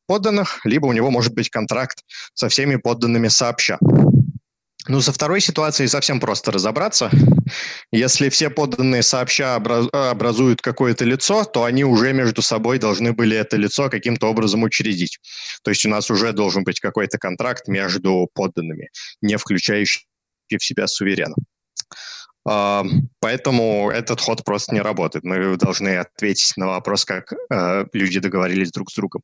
подданных, 0.06 0.64
либо 0.64 0.86
у 0.86 0.92
него 0.92 1.10
может 1.10 1.34
быть 1.34 1.50
контракт 1.50 1.98
со 2.34 2.48
всеми 2.48 2.76
подданными 2.76 3.26
сообща. 3.26 3.76
Ну, 4.86 5.00
со 5.00 5.12
второй 5.12 5.40
ситуацией 5.40 5.88
совсем 5.88 6.20
просто 6.20 6.52
разобраться. 6.52 7.10
Если 7.90 8.28
все 8.28 8.50
подданные 8.50 9.02
сообща 9.02 9.56
образуют 9.56 10.62
какое-то 10.62 11.04
лицо, 11.04 11.44
то 11.44 11.64
они 11.64 11.82
уже 11.82 12.12
между 12.12 12.40
собой 12.40 12.78
должны 12.78 13.14
были 13.14 13.36
это 13.36 13.56
лицо 13.56 13.90
каким-то 13.90 14.28
образом 14.28 14.62
учредить. 14.62 15.18
То 15.64 15.72
есть 15.72 15.84
у 15.84 15.88
нас 15.88 16.08
уже 16.08 16.32
должен 16.32 16.62
быть 16.62 16.78
какой-то 16.78 17.18
контракт 17.18 17.66
между 17.66 18.28
подданными, 18.32 18.90
не 19.20 19.36
включающий 19.36 20.02
в 20.56 20.64
себя 20.64 20.86
суверена. 20.86 21.34
А, 22.46 22.84
поэтому 23.20 23.90
этот 23.90 24.20
ход 24.20 24.44
просто 24.44 24.74
не 24.74 24.80
работает. 24.80 25.24
Мы 25.24 25.56
должны 25.56 25.96
ответить 25.96 26.56
на 26.56 26.68
вопрос, 26.68 27.04
как 27.04 27.32
э, 27.32 27.84
люди 27.92 28.18
договорились 28.18 28.70
друг 28.70 28.90
с 28.90 28.94
другом. 28.94 29.22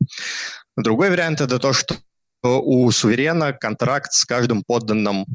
Другой 0.76 1.11
вариант 1.11 1.40
это 1.40 1.59
то, 1.59 1.72
что 1.72 1.96
у 2.42 2.90
суверена 2.90 3.52
контракт 3.52 4.12
с 4.12 4.24
каждым 4.24 4.62
подданным 4.64 5.26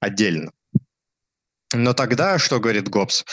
отдельно. 0.00 0.50
Но 1.74 1.92
тогда, 1.92 2.38
что 2.38 2.60
говорит 2.60 2.88
Гоббс, 2.88 3.24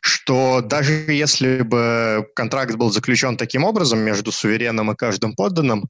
что 0.00 0.62
даже 0.62 0.92
если 1.12 1.60
бы 1.60 2.26
контракт 2.34 2.76
был 2.76 2.90
заключен 2.90 3.36
таким 3.36 3.64
образом 3.64 3.98
между 3.98 4.32
сувереном 4.32 4.90
и 4.90 4.96
каждым 4.96 5.34
подданным, 5.34 5.88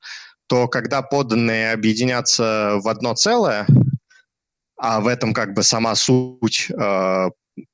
то 0.48 0.66
когда 0.66 1.02
подданные 1.02 1.72
объединятся 1.72 2.78
в 2.82 2.88
одно 2.88 3.14
целое, 3.14 3.66
а 4.84 5.00
в 5.00 5.06
этом 5.06 5.32
как 5.32 5.54
бы 5.54 5.62
сама 5.62 5.94
суть 5.94 6.70
э, 6.70 7.30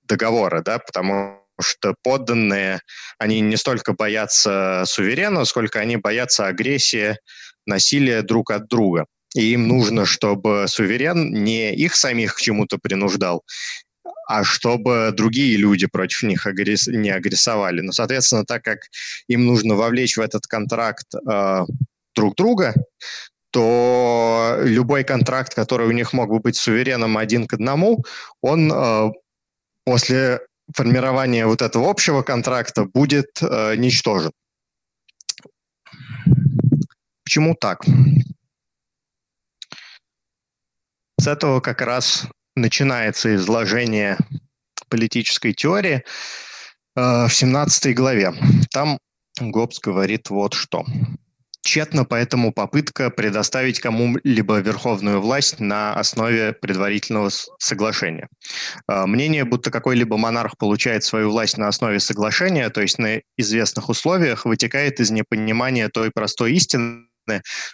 договора, 0.06 0.62
да, 0.62 0.78
потому 0.78 1.40
что 1.60 1.96
подданные, 2.04 2.82
они 3.18 3.40
не 3.40 3.56
столько 3.56 3.94
боятся 3.94 4.84
суверена, 4.86 5.44
сколько 5.44 5.80
они 5.80 5.96
боятся 5.96 6.46
агрессии, 6.46 7.18
насилия 7.66 8.22
друг 8.22 8.52
от 8.52 8.68
друга. 8.68 9.06
И 9.34 9.52
им 9.54 9.66
нужно, 9.66 10.06
чтобы 10.06 10.66
суверен 10.68 11.32
не 11.32 11.74
их 11.74 11.96
самих 11.96 12.36
к 12.36 12.40
чему-то 12.40 12.78
принуждал, 12.78 13.42
а 14.28 14.44
чтобы 14.44 15.12
другие 15.12 15.56
люди 15.56 15.88
против 15.88 16.22
них 16.22 16.46
агресс... 16.46 16.86
не 16.86 17.10
агрессовали. 17.10 17.80
Но, 17.80 17.90
соответственно, 17.90 18.44
так 18.44 18.62
как 18.62 18.78
им 19.26 19.46
нужно 19.46 19.74
вовлечь 19.74 20.16
в 20.16 20.20
этот 20.20 20.46
контракт 20.46 21.06
э, 21.28 21.64
друг 22.14 22.36
друга, 22.36 22.72
то 23.50 24.56
любой 24.62 25.04
контракт, 25.04 25.54
который 25.54 25.86
у 25.86 25.92
них 25.92 26.12
мог 26.12 26.30
бы 26.30 26.40
быть 26.40 26.56
сувереном 26.56 27.16
один 27.16 27.46
к 27.46 27.54
одному, 27.54 28.04
он 28.40 28.72
э, 28.72 29.10
после 29.84 30.40
формирования 30.74 31.46
вот 31.46 31.62
этого 31.62 31.90
общего 31.90 32.22
контракта 32.22 32.84
будет 32.84 33.42
э, 33.42 33.76
ничтожен. 33.76 34.32
Почему 37.24 37.54
так? 37.54 37.84
С 41.18 41.26
этого 41.26 41.60
как 41.60 41.80
раз 41.80 42.26
начинается 42.56 43.34
изложение 43.34 44.16
политической 44.88 45.52
теории 45.52 46.04
э, 46.96 47.26
в 47.26 47.30
17 47.30 47.94
главе. 47.94 48.32
Там 48.70 48.98
Гоббс 49.40 49.80
говорит 49.80 50.30
вот 50.30 50.54
что. 50.54 50.84
Тщетна 51.62 52.04
поэтому 52.04 52.52
попытка 52.52 53.10
предоставить 53.10 53.80
кому-либо 53.80 54.58
верховную 54.60 55.20
власть 55.20 55.60
на 55.60 55.92
основе 55.92 56.54
предварительного 56.54 57.30
соглашения. 57.58 58.28
А, 58.86 59.06
мнение, 59.06 59.44
будто 59.44 59.70
какой-либо 59.70 60.16
монарх 60.16 60.56
получает 60.56 61.04
свою 61.04 61.30
власть 61.30 61.58
на 61.58 61.68
основе 61.68 62.00
соглашения, 62.00 62.70
то 62.70 62.80
есть 62.80 62.98
на 62.98 63.20
известных 63.36 63.90
условиях, 63.90 64.46
вытекает 64.46 65.00
из 65.00 65.10
непонимания 65.10 65.90
той 65.90 66.10
простой 66.10 66.54
истины, 66.54 67.09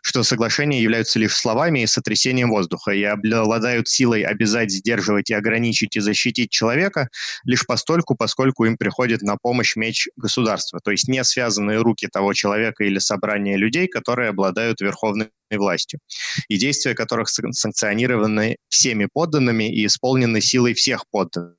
что 0.02 0.22
соглашения 0.22 0.82
являются 0.82 1.18
лишь 1.18 1.34
словами 1.34 1.80
и 1.80 1.86
сотрясением 1.86 2.50
воздуха 2.50 2.92
и 2.92 3.02
обладают 3.02 3.88
силой 3.88 4.22
обязать, 4.22 4.70
сдерживать 4.70 5.30
и 5.30 5.34
ограничить 5.34 5.96
и 5.96 6.00
защитить 6.00 6.50
человека 6.50 7.08
лишь 7.44 7.66
постольку, 7.66 8.14
поскольку 8.14 8.64
им 8.64 8.76
приходит 8.76 9.22
на 9.22 9.36
помощь 9.36 9.76
меч 9.76 10.08
государства, 10.16 10.80
то 10.82 10.90
есть 10.90 11.08
не 11.08 11.22
связанные 11.24 11.80
руки 11.80 12.08
того 12.08 12.32
человека 12.32 12.84
или 12.84 12.98
собрания 12.98 13.56
людей, 13.56 13.88
которые 13.88 14.30
обладают 14.30 14.80
верховной 14.80 15.30
властью, 15.50 16.00
и 16.48 16.56
действия 16.56 16.94
которых 16.94 17.28
санкционированы 17.28 18.56
всеми 18.68 19.08
подданными 19.12 19.72
и 19.72 19.86
исполнены 19.86 20.40
силой 20.40 20.74
всех 20.74 21.04
подданных, 21.10 21.56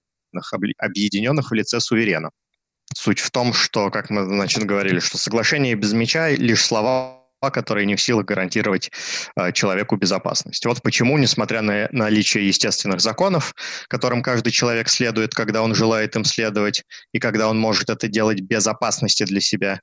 объединенных 0.78 1.52
в 1.52 1.54
лице 1.54 1.80
суверена. 1.80 2.32
Суть 2.96 3.20
в 3.20 3.32
том, 3.32 3.54
что, 3.54 3.90
как 3.92 4.10
мы, 4.10 4.26
значит, 4.26 4.64
говорили, 4.64 5.00
что 5.00 5.18
соглашение 5.18 5.76
без 5.76 5.94
меча 5.94 6.30
лишь 6.30 6.64
слова 6.66 7.17
которые 7.42 7.86
не 7.86 7.96
в 7.96 8.02
силах 8.02 8.26
гарантировать 8.26 8.90
э, 9.36 9.52
человеку 9.52 9.96
безопасность. 9.96 10.66
Вот 10.66 10.82
почему, 10.82 11.18
несмотря 11.18 11.62
на 11.62 11.88
наличие 11.92 12.48
естественных 12.48 13.00
законов, 13.00 13.54
которым 13.88 14.24
каждый 14.24 14.52
человек 14.52 14.90
следует, 14.90 15.34
когда 15.34 15.62
он 15.62 15.76
желает 15.76 16.16
им 16.16 16.26
следовать, 16.26 16.84
и 17.14 17.20
когда 17.20 17.48
он 17.48 17.60
может 17.60 17.90
это 17.90 18.08
делать 18.08 18.42
без 18.42 18.66
опасности 18.68 19.24
для 19.24 19.40
себя, 19.40 19.80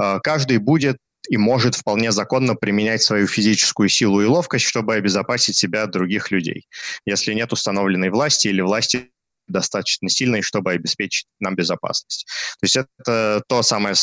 э, 0.00 0.18
каждый 0.22 0.58
будет 0.58 0.96
и 1.28 1.36
может 1.36 1.74
вполне 1.74 2.12
законно 2.12 2.54
применять 2.54 3.02
свою 3.02 3.26
физическую 3.26 3.88
силу 3.88 4.20
и 4.20 4.26
ловкость, 4.26 4.66
чтобы 4.66 4.94
обезопасить 4.94 5.56
себя 5.56 5.84
от 5.84 5.90
других 5.90 6.30
людей, 6.30 6.66
если 7.06 7.32
нет 7.32 7.52
установленной 7.52 8.10
власти 8.10 8.48
или 8.48 8.60
власти 8.60 9.10
достаточно 9.46 10.08
сильной, 10.08 10.42
чтобы 10.42 10.72
обеспечить 10.72 11.26
нам 11.38 11.54
безопасность. 11.54 12.26
То 12.60 12.64
есть 12.64 12.76
это 12.76 13.42
то 13.46 13.62
самое 13.62 13.94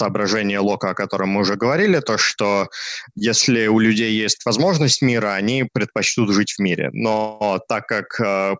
соображение 0.00 0.60
Лока, 0.60 0.90
о 0.90 0.94
котором 0.94 1.28
мы 1.28 1.40
уже 1.42 1.56
говорили, 1.56 2.00
то, 2.00 2.16
что 2.16 2.68
если 3.14 3.66
у 3.66 3.78
людей 3.78 4.12
есть 4.12 4.46
возможность 4.46 5.02
мира, 5.02 5.34
они 5.34 5.68
предпочтут 5.70 6.32
жить 6.32 6.52
в 6.52 6.58
мире. 6.58 6.88
Но 6.92 7.60
так 7.68 7.86
как 7.86 8.18
э, 8.20 8.56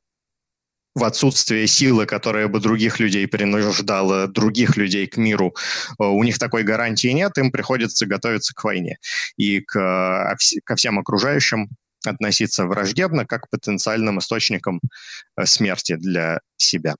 в 0.95 1.05
отсутствие 1.05 1.67
силы, 1.67 2.05
которая 2.05 2.47
бы 2.49 2.61
других 2.61 3.01
людей 3.01 3.27
принуждала, 3.27 4.27
других 4.27 4.77
людей 4.77 5.07
к 5.07 5.17
миру, 5.17 5.55
э, 5.99 6.05
у 6.05 6.23
них 6.25 6.39
такой 6.39 6.63
гарантии 6.63 7.13
нет, 7.15 7.39
им 7.39 7.51
приходится 7.51 8.07
готовиться 8.07 8.53
к 8.55 8.63
войне 8.65 8.99
и 9.39 9.61
к, 9.61 9.79
э, 9.79 10.61
ко 10.65 10.77
всем 10.77 10.99
окружающим 10.99 11.69
относиться 12.07 12.67
враждебно, 12.67 13.25
как 13.25 13.43
к 13.43 13.51
потенциальным 13.51 14.19
источникам 14.19 14.81
смерти 15.45 15.97
для 15.97 16.41
себя. 16.57 16.97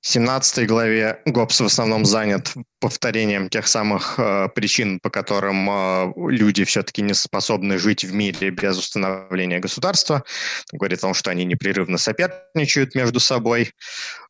В 0.00 0.10
17 0.10 0.66
главе 0.68 1.20
Гоббс 1.26 1.60
в 1.60 1.64
основном 1.64 2.04
занят 2.04 2.54
повторением 2.80 3.48
тех 3.48 3.66
самых 3.66 4.14
э, 4.16 4.48
причин, 4.54 5.00
по 5.00 5.10
которым 5.10 5.68
э, 5.68 6.12
люди 6.30 6.62
все-таки 6.62 7.02
не 7.02 7.14
способны 7.14 7.78
жить 7.78 8.04
в 8.04 8.14
мире 8.14 8.50
без 8.50 8.78
установления 8.78 9.58
государства. 9.58 10.22
Говорит 10.72 10.98
о 11.00 11.08
том, 11.08 11.14
что 11.14 11.32
они 11.32 11.44
непрерывно 11.44 11.98
соперничают 11.98 12.94
между 12.94 13.18
собой, 13.18 13.72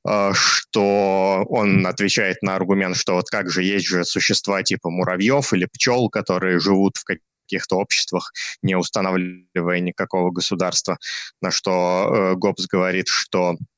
э, 0.08 0.30
что 0.34 1.44
он 1.50 1.86
отвечает 1.86 2.40
на 2.40 2.56
аргумент, 2.56 2.96
что 2.96 3.12
вот 3.12 3.28
как 3.28 3.50
же 3.50 3.62
есть 3.62 3.86
же 3.86 4.04
существа 4.04 4.62
типа 4.62 4.88
муравьев 4.88 5.52
или 5.52 5.66
пчел, 5.66 6.08
которые 6.08 6.60
живут 6.60 6.96
в 6.96 7.04
каких-то 7.04 7.76
обществах, 7.76 8.32
не 8.62 8.74
устанавливая 8.74 9.80
никакого 9.80 10.30
государства, 10.30 10.96
на 11.42 11.50
что 11.50 12.34
Гоббс 12.38 12.66
говорит, 12.66 13.08
что 13.08 13.58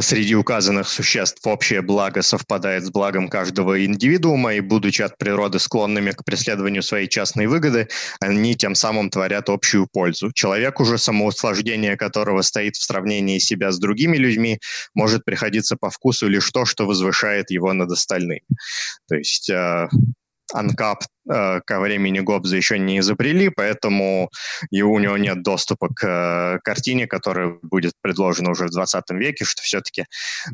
среди 0.00 0.34
указанных 0.34 0.88
существ 0.88 1.46
общее 1.46 1.82
благо 1.82 2.22
совпадает 2.22 2.84
с 2.84 2.90
благом 2.90 3.28
каждого 3.28 3.84
индивидуума, 3.84 4.54
и, 4.54 4.60
будучи 4.60 5.02
от 5.02 5.18
природы 5.18 5.58
склонными 5.58 6.12
к 6.12 6.24
преследованию 6.24 6.82
своей 6.82 7.08
частной 7.08 7.46
выгоды, 7.46 7.88
они 8.20 8.54
тем 8.54 8.74
самым 8.74 9.10
творят 9.10 9.48
общую 9.48 9.86
пользу. 9.86 10.32
Человеку 10.32 10.84
же, 10.84 10.98
самоуслаждение 10.98 11.96
которого 11.96 12.42
стоит 12.42 12.76
в 12.76 12.82
сравнении 12.82 13.38
себя 13.38 13.72
с 13.72 13.78
другими 13.78 14.16
людьми, 14.16 14.60
может 14.94 15.24
приходиться 15.24 15.76
по 15.76 15.90
вкусу 15.90 16.28
лишь 16.28 16.50
то, 16.50 16.64
что 16.64 16.86
возвышает 16.86 17.50
его 17.50 17.72
над 17.72 17.90
остальными. 17.90 18.42
То 19.08 19.16
есть 19.16 19.50
э, 19.50 19.88
анкап 20.54 21.04
э, 21.28 21.60
ко 21.66 21.80
времени 21.80 22.20
Гоббза 22.20 22.56
еще 22.56 22.78
не 22.78 23.00
изобрели, 23.00 23.48
поэтому 23.48 24.30
и 24.70 24.82
у 24.82 24.98
него 24.98 25.18
нет 25.18 25.42
доступа 25.42 25.88
к 25.88 26.04
э, 26.06 26.58
картине, 26.62 27.06
которая 27.06 27.58
будет 27.62 27.92
предложена 28.00 28.50
уже 28.50 28.66
в 28.66 28.70
20 28.70 29.04
веке, 29.10 29.44
что 29.44 29.62
все-таки 29.62 30.06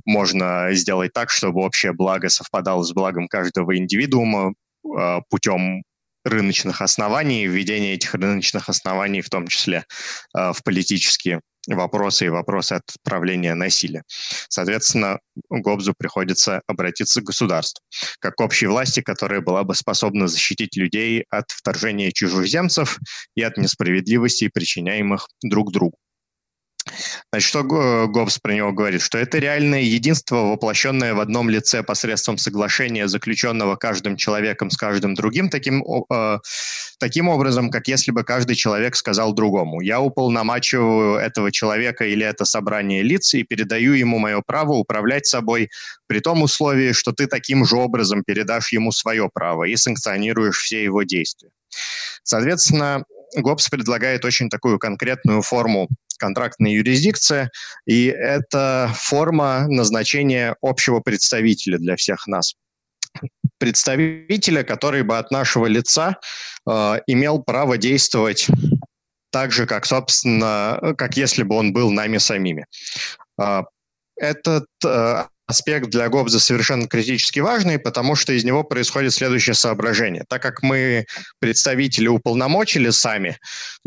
можно 0.04 0.72
сделать 0.72 1.12
так, 1.12 1.30
чтобы 1.30 1.62
общее 1.62 1.92
благо 1.92 2.28
совпадало 2.28 2.82
с 2.82 2.92
благом 2.92 3.28
каждого 3.28 3.76
индивидуума 3.76 4.54
э, 4.84 5.20
путем 5.28 5.82
рыночных 6.24 6.82
оснований, 6.82 7.46
введение 7.46 7.94
этих 7.94 8.14
рыночных 8.14 8.68
оснований 8.68 9.20
в 9.20 9.30
том 9.30 9.46
числе 9.46 9.84
э, 10.36 10.52
в 10.52 10.62
политические 10.64 11.40
вопросы 11.68 12.26
и 12.26 12.28
вопросы 12.28 12.74
отправления 12.74 13.54
насилия. 13.54 14.02
Соответственно, 14.48 15.20
Гобзу 15.48 15.94
приходится 15.96 16.62
обратиться 16.66 17.20
к 17.20 17.24
государству, 17.24 17.84
как 18.18 18.36
к 18.36 18.40
общей 18.40 18.66
власти, 18.66 19.00
которая 19.00 19.40
была 19.40 19.64
бы 19.64 19.74
способна 19.74 20.28
защитить 20.28 20.76
людей 20.76 21.24
от 21.30 21.50
вторжения 21.50 22.12
чужеземцев 22.12 22.98
и 23.34 23.42
от 23.42 23.56
несправедливостей, 23.56 24.50
причиняемых 24.50 25.28
друг 25.42 25.72
другу. 25.72 25.98
Значит, 27.32 27.48
что 27.48 27.62
Гоббс 27.62 28.38
про 28.38 28.54
него 28.54 28.72
говорит? 28.72 29.02
Что 29.02 29.18
это 29.18 29.38
реальное 29.38 29.82
единство, 29.82 30.36
воплощенное 30.36 31.14
в 31.14 31.20
одном 31.20 31.50
лице 31.50 31.82
посредством 31.82 32.38
соглашения, 32.38 33.08
заключенного 33.08 33.76
каждым 33.76 34.16
человеком 34.16 34.70
с 34.70 34.76
каждым 34.76 35.14
другим, 35.14 35.48
таким, 35.48 35.84
э, 36.12 36.38
таким 36.98 37.28
образом, 37.28 37.70
как 37.70 37.88
если 37.88 38.10
бы 38.10 38.24
каждый 38.24 38.56
человек 38.56 38.96
сказал 38.96 39.32
другому. 39.32 39.80
Я 39.80 40.00
уполномачиваю 40.00 41.16
этого 41.16 41.52
человека 41.52 42.04
или 42.04 42.24
это 42.24 42.44
собрание 42.44 43.02
лиц 43.02 43.34
и 43.34 43.42
передаю 43.42 43.92
ему 43.92 44.18
мое 44.18 44.42
право 44.46 44.72
управлять 44.72 45.26
собой 45.26 45.70
при 46.06 46.20
том 46.20 46.42
условии, 46.42 46.92
что 46.92 47.12
ты 47.12 47.26
таким 47.26 47.64
же 47.64 47.76
образом 47.76 48.24
передашь 48.24 48.72
ему 48.72 48.92
свое 48.92 49.28
право 49.32 49.64
и 49.64 49.76
санкционируешь 49.76 50.58
все 50.58 50.82
его 50.84 51.02
действия. 51.02 51.50
Соответственно, 52.22 53.04
Гоббс 53.36 53.68
предлагает 53.68 54.24
очень 54.24 54.48
такую 54.48 54.78
конкретную 54.78 55.42
форму 55.42 55.88
контрактной 56.18 56.72
юрисдикции, 56.74 57.50
и 57.86 58.06
это 58.06 58.90
форма 58.94 59.66
назначения 59.68 60.54
общего 60.60 61.00
представителя 61.00 61.78
для 61.78 61.96
всех 61.96 62.26
нас. 62.26 62.54
Представителя, 63.58 64.62
который 64.62 65.02
бы 65.02 65.18
от 65.18 65.30
нашего 65.30 65.66
лица 65.66 66.18
э, 66.68 67.00
имел 67.06 67.42
право 67.42 67.76
действовать 67.76 68.48
так 69.30 69.52
же, 69.52 69.66
как, 69.66 69.86
собственно, 69.86 70.94
как 70.96 71.16
если 71.16 71.42
бы 71.42 71.56
он 71.56 71.72
был 71.72 71.90
нами 71.90 72.18
самими. 72.18 72.66
Э, 73.40 73.62
этот 74.16 74.66
э, 74.84 75.24
аспект 75.50 75.90
для 75.90 76.08
Гоббза 76.08 76.38
совершенно 76.38 76.86
критически 76.86 77.40
важный, 77.40 77.78
потому 77.78 78.14
что 78.14 78.32
из 78.32 78.44
него 78.44 78.62
происходит 78.62 79.12
следующее 79.12 79.54
соображение. 79.54 80.24
Так 80.28 80.40
как 80.40 80.62
мы 80.62 81.06
представители 81.40 82.06
уполномочили 82.06 82.90
сами, 82.90 83.38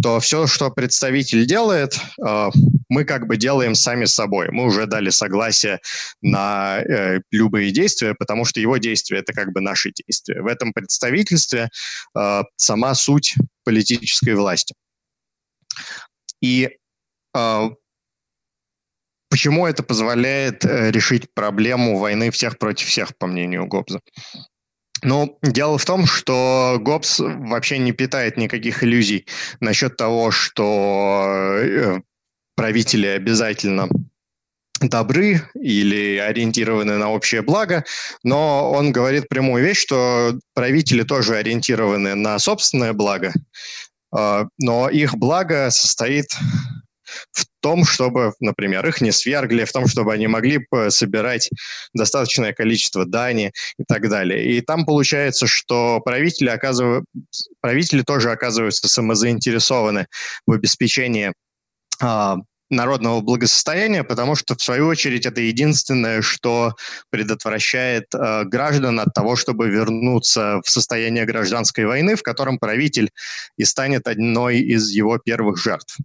то 0.02 0.20
все, 0.20 0.46
что 0.46 0.70
представитель 0.72 1.46
делает, 1.46 1.98
э, 2.26 2.50
мы 2.90 3.06
как 3.06 3.28
бы 3.28 3.38
делаем 3.38 3.76
сами 3.76 4.06
собой. 4.06 4.50
Мы 4.52 4.66
уже 4.66 4.86
дали 4.88 5.10
согласие 5.10 5.80
на 6.22 6.80
э, 6.80 7.22
любые 7.32 7.72
действия, 7.72 8.14
потому 8.14 8.44
что 8.44 8.60
его 8.60 8.78
действия– 8.78 9.20
это 9.20 9.32
как 9.32 9.54
бы 9.54 9.62
наши 9.62 9.92
действия. 9.92 10.42
В 10.42 10.48
этом 10.48 10.74
представительстве 10.74 11.70
э, 12.18 12.42
сама 12.58 12.94
суть 12.94 13.36
политической 13.64 14.36
власти. 14.36 14.76
И 16.42 16.70
Почему 19.34 19.66
это 19.66 19.82
позволяет 19.82 20.64
э, 20.64 20.92
решить 20.92 21.34
проблему 21.34 21.98
войны 21.98 22.30
всех 22.30 22.60
против 22.60 22.86
всех, 22.86 23.18
по 23.18 23.26
мнению 23.26 23.66
Гоббза? 23.66 24.00
Ну, 25.02 25.40
дело 25.42 25.80
в 25.80 25.86
том, 25.86 26.06
что 26.06 26.78
Гоббс 26.80 27.18
вообще 27.18 27.80
не 27.80 27.94
питает 27.94 28.38
никаких 28.38 28.84
иллюзий 28.84 29.26
насчет 29.60 29.98
того, 29.98 30.30
что 30.30 31.58
э, 31.58 32.02
правители 32.56 33.08
обязательно 33.08 33.90
добры 34.80 35.50
или 35.56 36.18
ориентированы 36.18 36.98
на 36.98 37.10
общее 37.10 37.42
благо, 37.42 37.86
но 38.22 38.72
он 38.72 38.92
говорит 38.92 39.30
прямую 39.30 39.64
вещь, 39.64 39.80
что 39.80 40.38
правители 40.54 41.02
тоже 41.02 41.38
ориентированы 41.38 42.14
на 42.14 42.38
собственное 42.38 42.94
благо, 42.94 43.34
э, 44.16 44.46
но 44.60 44.90
их 44.90 45.16
благо 45.16 45.72
состоит 45.72 46.28
в 47.32 47.46
том, 47.62 47.86
чтобы, 47.86 48.34
например, 48.40 48.86
их 48.88 49.02
не 49.02 49.12
свергли, 49.12 49.64
в 49.64 49.72
том, 49.72 49.88
чтобы 49.88 50.14
они 50.14 50.28
могли 50.28 50.66
собирать 50.90 51.50
достаточное 51.94 52.54
количество 52.54 53.06
дани 53.06 53.52
и 53.78 53.84
так 53.88 54.10
далее. 54.10 54.46
И 54.54 54.62
там 54.62 54.86
получается, 54.86 55.48
что 55.48 56.00
правители, 56.02 56.50
оказывают, 56.50 57.06
правители 57.62 58.02
тоже 58.02 58.32
оказываются 58.32 58.88
самозаинтересованы 58.88 60.08
в 60.46 60.52
обеспечении 60.52 61.34
а, 62.02 62.38
народного 62.74 63.22
благосостояния, 63.22 64.04
потому 64.04 64.36
что, 64.36 64.56
в 64.56 64.62
свою 64.62 64.88
очередь, 64.88 65.26
это 65.26 65.42
единственное, 65.42 66.22
что 66.22 66.76
предотвращает 67.10 68.06
э, 68.14 68.44
граждан 68.46 69.00
от 69.00 69.14
того, 69.14 69.36
чтобы 69.36 69.70
вернуться 69.70 70.60
в 70.66 70.70
состояние 70.70 71.26
гражданской 71.26 71.86
войны, 71.86 72.16
в 72.16 72.24
котором 72.24 72.60
правитель 72.60 73.12
и 73.58 73.64
станет 73.64 74.08
одной 74.08 74.60
из 74.60 74.90
его 74.90 75.18
первых 75.18 75.58
жертв. 75.58 75.98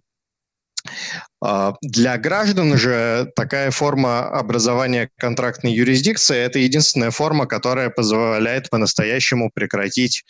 А, 1.41 1.73
для 1.81 2.17
граждан 2.17 2.77
же 2.77 3.31
такая 3.35 3.71
форма 3.71 4.29
образования 4.29 5.09
контрактной 5.17 5.73
юрисдикции– 5.73 6.37
это 6.37 6.59
единственная 6.59 7.11
форма, 7.11 7.45
которая 7.45 7.89
позволяет 7.89 8.69
по-настоящему 8.69 9.49
прекратить 9.53 10.23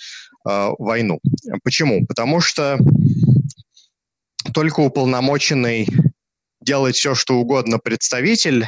э, 0.47 0.69
войну. 0.77 1.19
Почему? 1.63 2.05
Потому 2.05 2.41
что 2.41 2.77
только 4.53 4.81
уполномоченный 4.81 5.87
делать 6.61 6.95
все, 6.95 7.15
что 7.15 7.35
угодно 7.35 7.79
представитель 7.79 8.67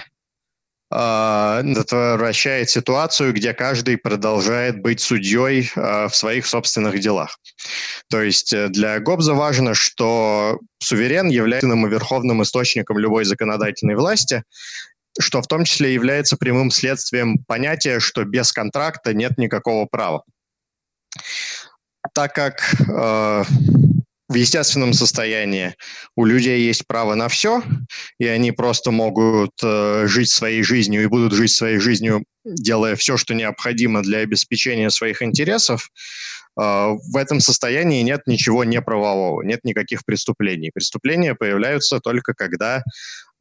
это 0.92 2.16
вращает 2.20 2.70
ситуацию, 2.70 3.34
где 3.34 3.54
каждый 3.54 3.98
продолжает 3.98 4.82
быть 4.82 5.00
судьей 5.00 5.72
в 5.76 6.12
своих 6.12 6.46
собственных 6.46 7.00
делах. 7.00 7.38
То 8.10 8.22
есть 8.22 8.52
э, 8.54 8.68
для 8.68 9.00
Гобза 9.00 9.34
важно, 9.34 9.74
что 9.74 10.60
суверен 10.80 11.30
является 11.30 11.68
верховным 11.68 12.44
источником 12.44 12.98
любой 12.98 13.24
законодательной 13.24 13.96
власти, 13.96 14.44
что 15.20 15.42
в 15.42 15.48
том 15.48 15.64
числе 15.64 15.94
является 15.94 16.38
прямым 16.38 16.72
следствием 16.72 17.44
понятия, 17.46 18.00
что 18.00 18.26
без 18.26 18.52
контракта 18.52 19.14
нет 19.14 19.38
никакого 19.38 19.86
права. 19.86 20.24
Так 22.14 22.34
как 22.34 22.74
э, 22.90 23.44
в 24.32 24.36
естественном 24.36 24.94
состоянии 24.94 25.76
у 26.16 26.24
людей 26.24 26.62
есть 26.62 26.88
право 26.88 27.16
на 27.16 27.28
все, 27.28 27.62
и 28.18 28.26
они 28.26 28.54
просто 28.54 28.92
могут 28.92 29.52
э, 29.62 30.06
жить 30.08 30.32
своей 30.32 30.64
жизнью 30.64 31.04
и 31.04 31.08
будут 31.08 31.34
жить 31.34 31.52
своей 31.52 31.80
жизнью, 31.80 32.24
делая 32.46 32.96
все, 32.96 33.18
что 33.18 33.34
необходимо 33.34 34.02
для 34.02 34.20
обеспечения 34.20 34.90
своих 34.90 35.22
интересов, 35.22 35.90
э, 36.58 36.62
в 36.62 37.18
этом 37.18 37.42
состоянии 37.42 38.02
нет 38.04 38.22
ничего 38.26 38.64
неправового, 38.64 39.42
нет 39.42 39.60
никаких 39.66 40.06
преступлений. 40.06 40.72
Преступления 40.74 41.36
появляются 41.36 42.00
только 42.00 42.34
когда 42.34 42.84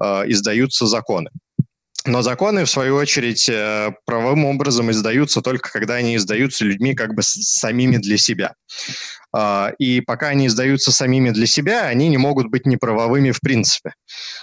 э, 0.03 0.05
издаются 0.27 0.87
законы. 0.87 1.31
Но 2.07 2.23
законы, 2.23 2.65
в 2.65 2.71
свою 2.71 2.97
очередь, 2.97 3.49
э, 3.49 3.93
правовым 4.07 4.47
образом 4.47 4.91
издаются 4.91 5.43
только 5.43 5.71
когда 5.71 5.95
они 5.97 6.17
издаются 6.17 6.65
людьми 6.65 6.95
как 6.95 7.15
бы 7.15 7.23
самими 7.23 7.99
для 7.99 8.17
себя. 8.17 8.55
А, 9.33 9.73
и 9.79 10.01
пока 10.01 10.29
они 10.29 10.47
издаются 10.47 10.93
самими 10.93 11.31
для 11.31 11.47
себя, 11.47 11.85
они 11.85 12.09
не 12.09 12.17
могут 12.17 12.49
быть 12.49 12.65
неправовыми 12.65 13.33
в 13.33 13.41
принципе. 13.41 13.93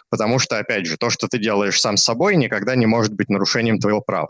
Потому 0.10 0.38
что, 0.38 0.60
опять 0.60 0.86
же, 0.86 0.98
то, 0.98 1.10
что 1.10 1.28
ты 1.28 1.40
делаешь 1.40 1.82
сам 1.82 1.98
с 1.98 2.04
собой, 2.04 2.36
никогда 2.36 2.76
не 2.76 2.86
может 2.86 3.14
быть 3.14 3.30
нарушением 3.30 3.80
твоего 3.80 4.02
права. 4.02 4.30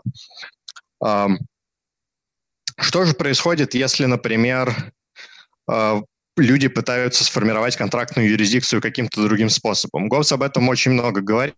Что 2.80 3.04
же 3.04 3.12
происходит, 3.12 3.74
если, 3.74 4.06
например, 4.06 4.74
а, 5.68 6.00
люди 6.36 6.68
пытаются 6.68 7.24
сформировать 7.24 7.76
контрактную 7.76 8.30
юрисдикцию 8.30 8.80
каким-то 8.80 9.22
другим 9.22 9.50
способом? 9.50 10.08
Госс 10.08 10.32
об 10.32 10.42
этом 10.42 10.68
очень 10.68 10.92
много 10.92 11.20
говорит 11.20 11.54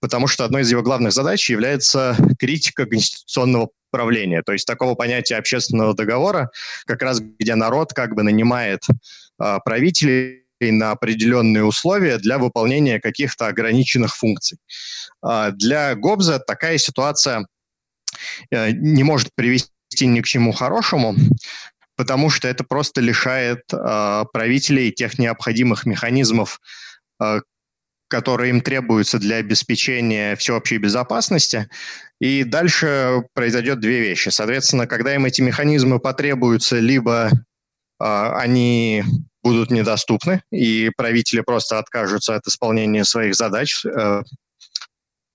потому 0.00 0.26
что 0.26 0.44
одной 0.44 0.62
из 0.62 0.70
его 0.70 0.82
главных 0.82 1.12
задач 1.12 1.48
является 1.50 2.16
критика 2.38 2.86
конституционного 2.86 3.70
правления, 3.90 4.42
то 4.42 4.52
есть 4.52 4.66
такого 4.66 4.94
понятия 4.94 5.36
общественного 5.36 5.94
договора, 5.94 6.50
как 6.86 7.02
раз 7.02 7.20
где 7.20 7.54
народ 7.54 7.92
как 7.92 8.14
бы 8.14 8.22
нанимает 8.22 8.84
э, 9.40 9.58
правителей 9.64 10.44
на 10.60 10.90
определенные 10.90 11.64
условия 11.64 12.18
для 12.18 12.38
выполнения 12.38 13.00
каких-то 13.00 13.46
ограниченных 13.46 14.14
функций. 14.14 14.58
Э, 15.26 15.52
для 15.52 15.94
Гобза 15.94 16.38
такая 16.38 16.78
ситуация 16.78 17.46
э, 18.50 18.72
не 18.72 19.04
может 19.04 19.30
привести 19.34 19.70
ни 20.00 20.20
к 20.20 20.26
чему 20.26 20.52
хорошему, 20.52 21.14
потому 21.96 22.30
что 22.30 22.46
это 22.46 22.62
просто 22.64 23.00
лишает 23.00 23.62
э, 23.72 24.24
правителей 24.32 24.92
тех 24.92 25.18
необходимых 25.18 25.86
механизмов, 25.86 26.60
э, 27.20 27.40
которые 28.08 28.50
им 28.50 28.60
требуются 28.60 29.18
для 29.18 29.36
обеспечения 29.36 30.34
всеобщей 30.36 30.78
безопасности. 30.78 31.68
И 32.20 32.44
дальше 32.44 33.22
произойдет 33.34 33.80
две 33.80 34.00
вещи. 34.00 34.30
Соответственно, 34.30 34.86
когда 34.86 35.14
им 35.14 35.24
эти 35.26 35.40
механизмы 35.40 36.00
потребуются, 36.00 36.78
либо 36.78 37.30
э, 37.30 38.04
они 38.04 39.04
будут 39.42 39.70
недоступны, 39.70 40.42
и 40.50 40.90
правители 40.96 41.42
просто 41.42 41.78
откажутся 41.78 42.34
от 42.34 42.46
исполнения 42.46 43.04
своих 43.04 43.34
задач, 43.34 43.84
э, 43.84 44.22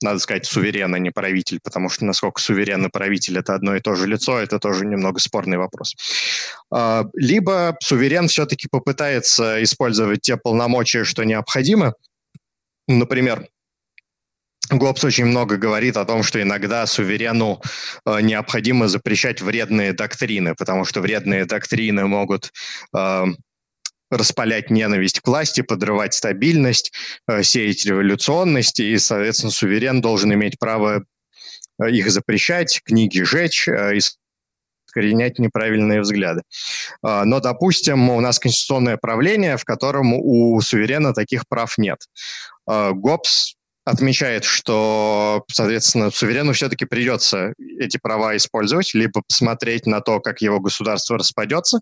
надо 0.04 0.20
сказать, 0.20 0.46
суверен, 0.46 0.94
а 0.94 1.00
не 1.00 1.10
правитель, 1.10 1.60
потому 1.64 1.90
что 1.90 2.06
насколько 2.06 2.42
суверен 2.42 2.86
и 2.86 2.90
правитель– 2.90 3.38
это 3.40 3.56
одно 3.56 3.76
и 3.76 3.80
то 3.80 3.96
же 3.96 4.06
лицо, 4.06 4.38
это 4.38 4.60
тоже 4.60 4.86
немного 4.86 5.20
спорный 5.20 5.58
вопрос. 5.58 5.96
А, 6.72 7.06
либо 7.14 7.78
суверен 7.82 8.28
все-таки 8.28 8.68
попытается 8.70 9.64
использовать 9.64 10.22
те 10.22 10.38
полномочия, 10.38 11.06
что 11.06 11.24
необходимо. 11.24 11.94
Например, 12.88 13.48
Гоббс 14.70 15.04
очень 15.04 15.26
много 15.26 15.58
говорит 15.58 15.98
о 15.98 16.06
том, 16.06 16.24
что 16.24 16.42
иногда 16.42 16.86
суверену 16.86 17.62
э, 18.06 18.22
необходимо 18.22 18.88
запрещать 18.88 19.42
вредные 19.42 19.94
доктрины, 19.94 20.56
потому 20.56 20.86
что 20.86 21.02
вредные 21.02 21.46
доктрины 21.46 22.06
могут 22.08 22.52
э, 22.96 23.26
распалять 24.10 24.70
ненависть 24.70 25.20
к 25.20 25.28
власти, 25.28 25.62
подрывать 25.62 26.14
стабильность, 26.14 26.94
э, 27.28 27.44
сеять 27.44 27.86
революционность, 27.86 28.80
и, 28.80 28.98
соответственно, 28.98 29.52
суверен 29.52 30.02
должен 30.02 30.34
иметь 30.34 30.60
право 30.60 31.04
э, 31.80 31.92
их 31.92 32.10
запрещать, 32.12 32.82
книги 32.84 33.22
жечь, 33.22 33.68
э, 33.68 33.98
искоренять 34.88 35.40
неправильные 35.40 36.02
взгляды. 36.02 36.44
Но, 37.02 37.40
допустим, 37.40 38.12
у 38.12 38.22
нас 38.22 38.38
конституционное 38.38 38.98
правление, 38.98 39.58
в 39.58 39.66
котором 39.66 40.14
у 40.14 40.62
суверена 40.62 41.16
таких 41.16 41.48
прав 41.48 41.80
нет. 41.80 41.98
Гоббс 42.68 43.56
отмечает, 43.86 44.46
что, 44.46 45.44
соответственно, 45.52 46.10
суверену 46.10 46.54
все-таки 46.54 46.86
придется 46.86 47.54
эти 47.80 47.98
права 47.98 48.36
использовать, 48.38 48.94
либо 48.94 49.22
посмотреть 49.28 49.86
на 49.86 50.00
то, 50.00 50.20
как 50.20 50.42
его 50.42 50.60
государство 50.60 51.18
распадется. 51.18 51.82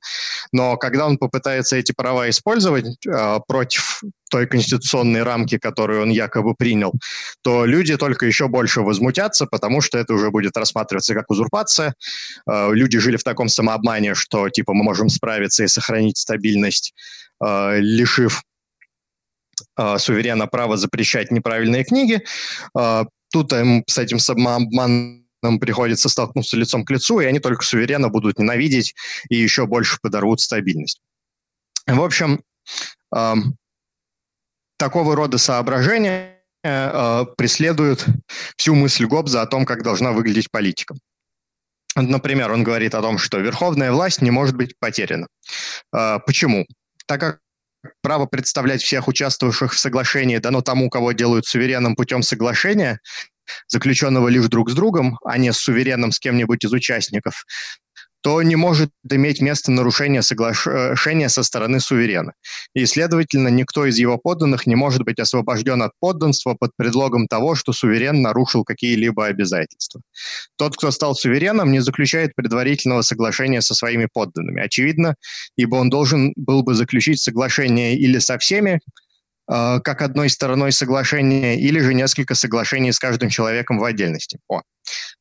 Но 0.51 0.77
когда 0.77 1.05
он 1.05 1.17
попытается 1.17 1.75
эти 1.75 1.91
права 1.91 2.29
использовать 2.29 3.05
э, 3.05 3.39
против 3.47 4.01
той 4.31 4.47
конституционной 4.47 5.23
рамки, 5.23 5.59
которую 5.59 6.03
он 6.03 6.09
якобы 6.09 6.55
принял, 6.55 6.93
то 7.43 7.65
люди 7.65 7.95
только 7.97 8.25
еще 8.25 8.47
больше 8.47 8.81
возмутятся, 8.81 9.45
потому 9.45 9.81
что 9.81 9.97
это 9.97 10.13
уже 10.13 10.31
будет 10.31 10.57
рассматриваться 10.57 11.13
как 11.13 11.29
узурпация. 11.29 11.93
Э, 12.49 12.69
люди 12.71 12.97
жили 12.97 13.17
в 13.17 13.23
таком 13.23 13.47
самообмане, 13.47 14.15
что 14.15 14.49
типа 14.49 14.73
мы 14.73 14.83
можем 14.83 15.09
справиться 15.09 15.63
и 15.63 15.67
сохранить 15.67 16.17
стабильность, 16.17 16.95
э, 17.45 17.77
лишив 17.79 18.41
э, 19.81 19.97
суверена 19.99 20.47
право 20.47 20.77
запрещать 20.77 21.31
неправильные 21.31 21.83
книги. 21.83 22.23
Э, 22.77 23.05
тут 23.31 23.53
им 23.53 23.83
с 23.87 23.97
этим 23.97 24.19
самообманом 24.19 25.59
приходится 25.59 26.09
столкнуться 26.09 26.57
лицом 26.57 26.85
к 26.85 26.91
лицу, 26.91 27.19
и 27.19 27.25
они 27.25 27.39
только 27.39 27.63
суверенно 27.63 28.09
будут 28.09 28.39
ненавидеть 28.39 28.93
и 29.29 29.35
еще 29.35 29.65
больше 29.65 29.97
подорвут 30.01 30.41
стабильность. 30.41 31.01
В 31.87 32.01
общем, 32.01 32.43
такого 34.81 35.15
рода 35.15 35.37
соображения 35.37 36.41
э, 36.63 37.25
преследуют 37.37 38.05
всю 38.57 38.73
мысль 38.73 39.05
Гоббза 39.05 39.43
о 39.43 39.45
том, 39.45 39.63
как 39.63 39.83
должна 39.83 40.11
выглядеть 40.11 40.49
политика. 40.49 40.95
Например, 41.95 42.51
он 42.51 42.63
говорит 42.63 42.95
о 42.95 43.01
том, 43.01 43.19
что 43.19 43.37
верховная 43.37 43.91
власть 43.91 44.21
не 44.21 44.31
может 44.31 44.55
быть 44.55 44.73
потеряна. 44.79 45.27
Э, 45.95 46.17
почему? 46.25 46.65
Так 47.05 47.19
как 47.19 47.39
право 48.01 48.25
представлять 48.25 48.81
всех 48.81 49.07
участвовавших 49.07 49.73
в 49.73 49.79
соглашении 49.79 50.37
дано 50.37 50.61
тому, 50.61 50.89
кого 50.89 51.11
делают 51.11 51.45
суверенным 51.45 51.95
путем 51.95 52.21
соглашения, 52.21 52.99
заключенного 53.67 54.27
лишь 54.27 54.47
друг 54.47 54.69
с 54.69 54.73
другом, 54.73 55.17
а 55.25 55.37
не 55.37 55.51
с 55.51 55.57
суверенным 55.57 56.11
с 56.11 56.19
кем-нибудь 56.19 56.63
из 56.63 56.71
участников, 56.71 57.45
то 58.21 58.41
не 58.43 58.55
может 58.55 58.91
иметь 59.09 59.41
место 59.41 59.71
нарушение 59.71 60.21
соглашения 60.21 61.29
со 61.29 61.43
стороны 61.43 61.79
суверена. 61.79 62.33
И, 62.73 62.85
следовательно, 62.85 63.47
никто 63.47 63.85
из 63.85 63.97
его 63.97 64.17
подданных 64.17 64.67
не 64.67 64.75
может 64.75 65.03
быть 65.03 65.19
освобожден 65.19 65.81
от 65.81 65.91
подданства 65.99 66.53
под 66.53 66.71
предлогом 66.77 67.27
того, 67.27 67.55
что 67.55 67.73
суверен 67.73 68.21
нарушил 68.21 68.63
какие-либо 68.63 69.25
обязательства. 69.25 70.01
Тот, 70.57 70.77
кто 70.77 70.91
стал 70.91 71.15
сувереном, 71.15 71.71
не 71.71 71.79
заключает 71.79 72.35
предварительного 72.35 73.01
соглашения 73.01 73.61
со 73.61 73.73
своими 73.73 74.07
подданными. 74.11 74.61
Очевидно, 74.61 75.15
ибо 75.55 75.77
он 75.77 75.89
должен 75.89 76.33
был 76.35 76.63
бы 76.63 76.75
заключить 76.75 77.19
соглашение 77.21 77.95
или 77.97 78.19
со 78.19 78.37
всеми, 78.37 78.79
э, 78.79 78.79
как 79.51 80.01
одной 80.01 80.29
стороной 80.29 80.71
соглашения, 80.71 81.59
или 81.59 81.79
же 81.79 81.93
несколько 81.93 82.35
соглашений 82.35 82.93
с 82.93 82.99
каждым 82.99 83.29
человеком 83.29 83.79
в 83.79 83.83
отдельности. 83.83 84.39
О, 84.47 84.61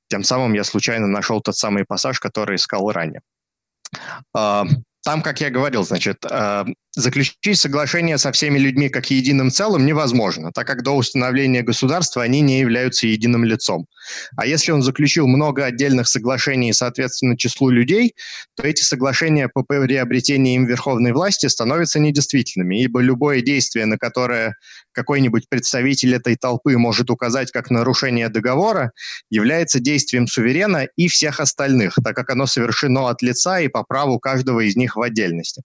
тем 0.09 0.23
самым 0.23 0.53
я 0.55 0.63
случайно 0.63 1.09
нашел 1.09 1.41
тот 1.41 1.57
самый 1.57 1.85
пассаж, 1.85 2.21
который 2.21 2.57
искал 2.57 2.91
ранее. 2.93 3.23
А, 4.35 4.65
там, 5.03 5.23
как 5.23 5.41
я 5.41 5.51
говорил, 5.51 5.85
значит, 5.85 6.25
а, 6.25 6.67
заключить 6.97 7.59
соглашение 7.59 8.19
со 8.19 8.33
всеми 8.33 8.59
людьми 8.59 8.89
как 8.89 9.11
единым 9.11 9.51
целым 9.51 9.87
невозможно, 9.87 10.51
так 10.53 10.67
как 10.67 10.83
до 10.83 10.93
установления 10.93 11.63
государства 11.63 12.23
они 12.23 12.41
не 12.41 12.61
являются 12.61 13.07
единым 13.07 13.45
лицом. 13.45 13.87
А 14.37 14.47
если 14.47 14.73
он 14.73 14.83
заключил 14.83 15.29
много 15.29 15.65
отдельных 15.65 16.09
соглашений, 16.09 16.73
соответственно, 16.73 17.37
числу 17.37 17.71
людей, 17.71 18.15
то 18.57 18.65
эти 18.65 18.83
соглашения 18.83 19.49
по 19.49 19.63
приобретению 19.63 20.55
им 20.55 20.67
верховной 20.67 21.13
власти 21.13 21.47
становятся 21.47 22.01
недействительными, 22.01 22.83
ибо 22.83 23.01
любое 23.01 23.41
действие, 23.41 23.87
на 23.87 23.97
которое 23.97 24.57
какой-нибудь 24.93 25.49
представитель 25.49 26.15
этой 26.15 26.35
толпы 26.35 26.77
может 26.77 27.11
указать 27.11 27.53
как 27.53 27.71
нарушение 27.71 28.29
договора, 28.29 28.91
является 29.31 29.79
действием 29.79 30.27
суверена 30.27 30.89
и 30.97 31.07
всех 31.07 31.39
остальных, 31.39 31.95
так 32.03 32.17
как 32.17 32.31
оно 32.31 32.47
совершено 32.47 33.09
от 33.09 33.23
лица 33.23 33.61
и 33.61 33.69
по 33.69 33.85
праву 33.85 34.19
каждого 34.19 34.61
из 34.61 34.75
них 34.75 34.97
в 34.97 35.03
отдельности. 35.03 35.63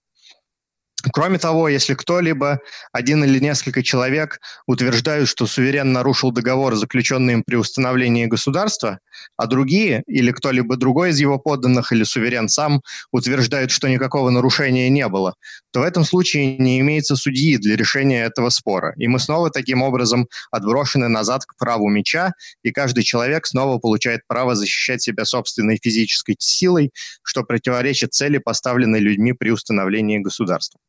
Кроме 1.12 1.38
того, 1.38 1.68
если 1.68 1.94
кто-либо, 1.94 2.60
один 2.92 3.24
или 3.24 3.38
несколько 3.38 3.82
человек, 3.82 4.40
утверждают, 4.66 5.28
что 5.28 5.46
суверен 5.46 5.92
нарушил 5.92 6.32
договор, 6.32 6.74
заключенный 6.74 7.34
им 7.34 7.42
при 7.44 7.56
установлении 7.56 8.26
государства, 8.26 8.98
а 9.36 9.46
другие, 9.46 10.02
или 10.06 10.32
кто-либо 10.32 10.76
другой 10.76 11.10
из 11.10 11.20
его 11.20 11.38
подданных, 11.38 11.92
или 11.92 12.02
суверен 12.02 12.48
сам, 12.48 12.82
утверждают, 13.12 13.70
что 13.70 13.88
никакого 13.88 14.30
нарушения 14.30 14.88
не 14.88 15.06
было, 15.08 15.34
то 15.72 15.80
в 15.80 15.82
этом 15.84 16.04
случае 16.04 16.58
не 16.58 16.80
имеется 16.80 17.16
судьи 17.16 17.56
для 17.58 17.76
решения 17.76 18.24
этого 18.24 18.50
спора. 18.50 18.94
И 18.96 19.06
мы 19.06 19.20
снова 19.20 19.50
таким 19.50 19.82
образом 19.82 20.26
отброшены 20.50 21.08
назад 21.08 21.44
к 21.44 21.56
праву 21.56 21.88
меча, 21.88 22.32
и 22.62 22.72
каждый 22.72 23.04
человек 23.04 23.46
снова 23.46 23.78
получает 23.78 24.22
право 24.26 24.54
защищать 24.54 25.02
себя 25.02 25.24
собственной 25.24 25.78
физической 25.80 26.36
силой, 26.38 26.90
что 27.22 27.44
противоречит 27.44 28.12
цели, 28.12 28.38
поставленной 28.38 29.00
людьми 29.00 29.32
при 29.32 29.50
установлении 29.50 30.18
государства. 30.18 30.80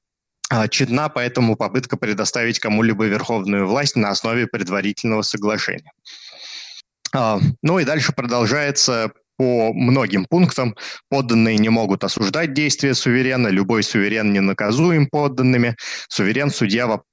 А, 0.50 0.68
Чедна 0.68 1.10
поэтому 1.10 1.56
попытка 1.56 1.98
предоставить 1.98 2.60
кому-либо 2.60 3.06
верховную 3.06 3.68
власть 3.68 3.96
на 3.96 4.10
основе 4.10 4.48
предварительного 4.48 5.22
соглашения. 5.22 5.92
А, 7.14 7.40
ну 7.62 7.80
и 7.80 7.86
дальше 7.86 8.14
продолжается 8.14 9.12
по 9.38 9.74
многим 9.74 10.26
пунктам. 10.26 10.76
Подданные 11.10 11.58
не 11.58 11.70
могут 11.70 12.04
осуждать 12.04 12.54
действия 12.54 12.94
суверена, 12.94 13.50
любой 13.50 13.84
суверен 13.84 14.34
не 14.34 14.40
наказуем 14.40 15.08
подданными. 15.08 15.76
Суверен– 16.10 16.50
судья 16.52 16.88
в 16.88 17.04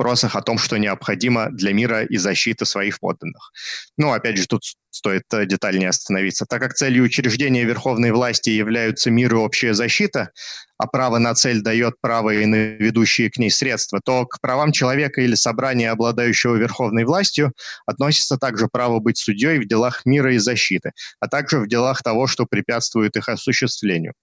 вопросах 0.00 0.34
о 0.34 0.40
том, 0.40 0.56
что 0.56 0.78
необходимо 0.78 1.50
для 1.50 1.74
мира 1.74 2.04
и 2.04 2.16
защиты 2.16 2.64
своих 2.64 3.00
подданных. 3.00 3.52
Ну, 3.98 4.12
опять 4.12 4.38
же, 4.38 4.46
тут 4.46 4.62
стоит 4.90 5.24
э, 5.34 5.44
детальнее 5.44 5.90
остановиться. 5.90 6.46
Так 6.48 6.60
как 6.62 6.72
целью 6.72 7.04
учреждения 7.04 7.64
верховной 7.64 8.10
власти 8.10 8.48
являются 8.48 9.10
мир 9.10 9.34
и 9.34 9.36
общая 9.36 9.74
защита, 9.74 10.30
а 10.78 10.86
право 10.86 11.18
на 11.18 11.34
цель 11.34 11.60
дает 11.60 11.94
право 12.00 12.30
и 12.30 12.46
на 12.46 12.56
ведущие 12.56 13.30
к 13.30 13.36
ней 13.36 13.50
средства, 13.50 14.00
то 14.02 14.24
к 14.24 14.40
правам 14.40 14.72
человека 14.72 15.20
или 15.20 15.34
собрания, 15.34 15.90
обладающего 15.90 16.56
верховной 16.56 17.04
властью, 17.04 17.52
относится 17.84 18.38
также 18.38 18.68
право 18.72 19.00
быть 19.00 19.18
судьей 19.18 19.58
в 19.58 19.68
делах 19.68 20.06
мира 20.06 20.34
и 20.34 20.38
защиты, 20.38 20.92
а 21.20 21.28
также 21.28 21.58
в 21.58 21.68
делах 21.68 22.02
того, 22.02 22.26
что 22.26 22.46
препятствует 22.46 23.16
их 23.16 23.28
осуществлению. 23.28 24.14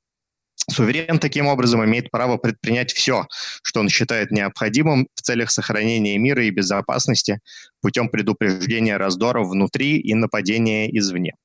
Суверен 0.69 1.19
таким 1.19 1.47
образом 1.47 1.85
имеет 1.85 2.11
право 2.11 2.37
предпринять 2.37 2.91
все, 2.91 3.27
что 3.61 3.79
он 3.79 3.89
считает 3.89 4.31
необходимым 4.31 5.07
в 5.15 5.21
целях 5.21 5.51
сохранения 5.51 6.17
мира 6.17 6.43
и 6.43 6.49
безопасности 6.49 7.39
путем 7.81 8.09
предупреждения 8.09 8.97
раздоров 8.97 9.47
внутри 9.47 9.97
и 9.99 10.13
нападения 10.13 10.89
извне. 10.97 11.35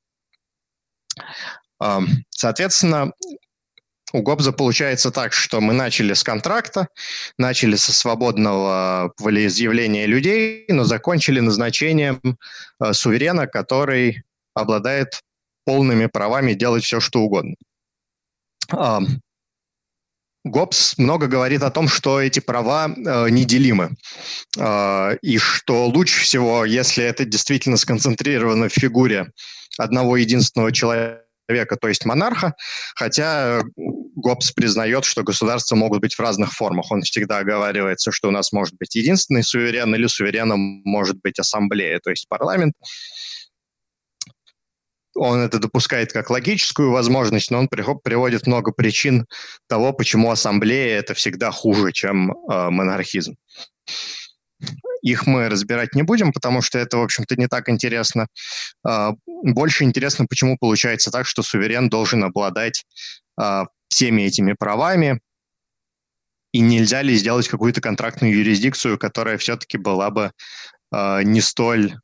Соответственно, 2.31 3.13
у 4.13 4.23
Гобза 4.23 4.53
получается 4.53 5.11
так, 5.11 5.33
что 5.33 5.61
мы 5.61 5.73
начали 5.73 6.13
с 6.13 6.23
контракта, 6.23 6.89
начали 7.39 7.77
со 7.77 7.93
свободного 7.93 9.13
волеизъявления 9.19 10.07
людей, 10.07 10.67
но 10.69 10.85
закончили 10.85 11.41
назначением 11.41 12.21
э, 12.23 12.93
суверена, 12.93 13.47
который 13.47 14.23
обладает 14.55 15.23
полными 15.65 16.07
правами 16.07 16.53
делать 16.53 16.85
все, 16.85 17.01
что 17.01 17.21
угодно. 17.21 17.55
Гоббс 20.45 20.99
много 20.99 21.29
говорит 21.29 21.63
о 21.63 21.71
том, 21.71 21.89
что 21.89 22.21
эти 22.21 22.41
права 22.41 22.89
э, 22.89 23.31
неделимы, 23.31 23.91
э, 24.59 25.17
и 25.23 25.39
что 25.39 25.87
лучше 25.87 26.23
всего, 26.23 26.65
если 26.65 27.05
это 27.05 27.25
действительно 27.25 27.77
сконцентрировано 27.77 28.69
в 28.69 28.73
фигуре 28.73 29.31
одного 29.79 30.17
единственного 30.17 30.73
человека, 30.73 31.77
то 31.81 31.87
есть 31.87 32.05
монарха, 32.05 32.55
хотя 32.97 33.63
Гоббс 34.17 34.51
признает, 34.51 35.05
что 35.05 35.23
государства 35.23 35.77
могут 35.77 36.01
быть 36.01 36.15
в 36.15 36.21
разных 36.21 36.53
формах. 36.53 36.91
Он 36.91 37.03
всегда 37.03 37.39
оговаривается, 37.39 38.11
что 38.11 38.29
у 38.29 38.31
нас 38.33 38.53
может 38.53 38.75
быть 38.79 38.95
единственный 38.97 39.45
суверен 39.45 39.95
или 39.95 40.07
сувереном 40.07 40.83
может 40.85 41.21
быть 41.23 41.39
ассамблея, 41.39 42.01
то 42.01 42.11
есть 42.11 42.29
парламент. 42.29 42.75
Он 45.15 45.41
это 45.41 45.59
допускает 45.59 46.13
как 46.13 46.31
логическую 46.31 46.91
возможность, 46.91 47.51
но 47.51 47.59
он 47.59 47.69
приводит 47.69 48.47
много 48.47 48.73
причин 48.73 49.27
того, 49.69 49.93
почему 49.93 50.31
ассамблея 50.31 50.99
это 50.99 51.15
всегда 51.15 51.51
хуже, 51.51 51.93
чем 51.93 52.33
э, 52.33 52.71
монархизм. 52.71 53.37
Их 55.03 55.27
мы 55.27 55.49
разбирать 55.49 55.95
не 55.95 56.03
будем, 56.03 56.33
потому 56.33 56.63
что 56.63 56.79
это, 56.79 56.97
в 56.97 57.03
общем-то, 57.03 57.35
не 57.37 57.49
так 57.49 57.69
интересно. 57.69 58.29
А, 58.87 59.15
больше 59.27 59.83
интересно, 59.83 60.27
почему 60.27 60.57
получается 60.59 61.11
так, 61.11 61.27
что 61.27 61.43
суверен 61.43 61.89
должен 61.89 62.23
обладать 62.23 62.85
а, 63.37 63.67
всеми 63.89 64.23
этими 64.23 64.53
правами, 64.53 65.21
и 66.53 66.61
нельзя 66.61 67.03
ли 67.03 67.17
сделать 67.17 67.49
какую-то 67.49 67.81
контрактную 67.81 68.35
юрисдикцию, 68.35 68.99
которая 68.99 69.39
все-таки 69.39 69.79
была 69.79 70.11
бы 70.11 70.33
а, 70.93 71.23
не 71.23 71.41
столь 71.41 71.97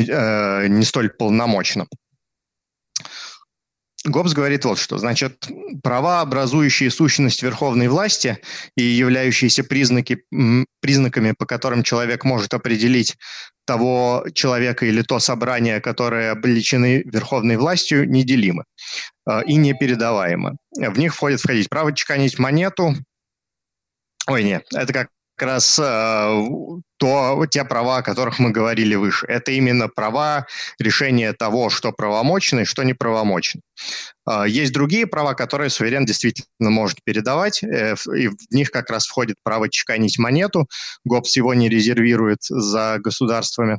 не 0.00 0.84
столь 0.84 1.10
полномочна. 1.10 1.86
Гоббс 4.04 4.32
говорит 4.32 4.64
вот 4.64 4.78
что. 4.78 4.98
Значит, 4.98 5.48
права, 5.82 6.20
образующие 6.20 6.90
сущность 6.90 7.42
верховной 7.42 7.88
власти 7.88 8.38
и 8.76 8.82
являющиеся 8.82 9.62
признаки, 9.62 10.24
признаками, 10.80 11.34
по 11.38 11.46
которым 11.46 11.82
человек 11.82 12.24
может 12.24 12.52
определить 12.52 13.16
того 13.64 14.26
человека 14.34 14.86
или 14.86 15.02
то 15.02 15.20
собрание, 15.20 15.80
которое 15.80 16.32
обличены 16.32 17.02
верховной 17.04 17.56
властью, 17.56 18.10
неделимы 18.10 18.64
э, 19.30 19.44
и 19.46 19.54
непередаваемы. 19.54 20.56
В 20.76 20.98
них 20.98 21.14
входит 21.14 21.40
входить 21.40 21.68
право 21.68 21.92
чеканить 21.94 22.40
монету. 22.40 22.96
Ой, 24.26 24.42
нет, 24.42 24.66
это 24.74 24.92
как 24.92 25.08
раз 25.44 25.78
э, 25.78 26.46
то, 26.96 27.46
те 27.50 27.64
права, 27.64 27.98
о 27.98 28.02
которых 28.02 28.38
мы 28.38 28.50
говорили 28.50 28.94
выше. 28.94 29.26
Это 29.26 29.52
именно 29.52 29.88
права 29.88 30.46
решения 30.78 31.32
того, 31.32 31.70
что 31.70 31.92
правомочно 31.92 32.60
и 32.60 32.64
что 32.64 32.82
неправомочно. 32.82 33.60
Э, 34.28 34.44
есть 34.48 34.72
другие 34.72 35.06
права, 35.06 35.34
которые 35.34 35.70
суверен 35.70 36.04
действительно 36.06 36.70
может 36.70 36.98
передавать, 37.04 37.62
э, 37.62 37.94
и 38.16 38.28
в 38.28 38.36
них 38.50 38.70
как 38.70 38.90
раз 38.90 39.06
входит 39.06 39.36
право 39.42 39.68
чеканить 39.68 40.18
монету. 40.18 40.68
ГОПС 41.04 41.36
его 41.36 41.54
не 41.54 41.68
резервирует 41.68 42.42
за 42.42 42.98
государствами. 42.98 43.78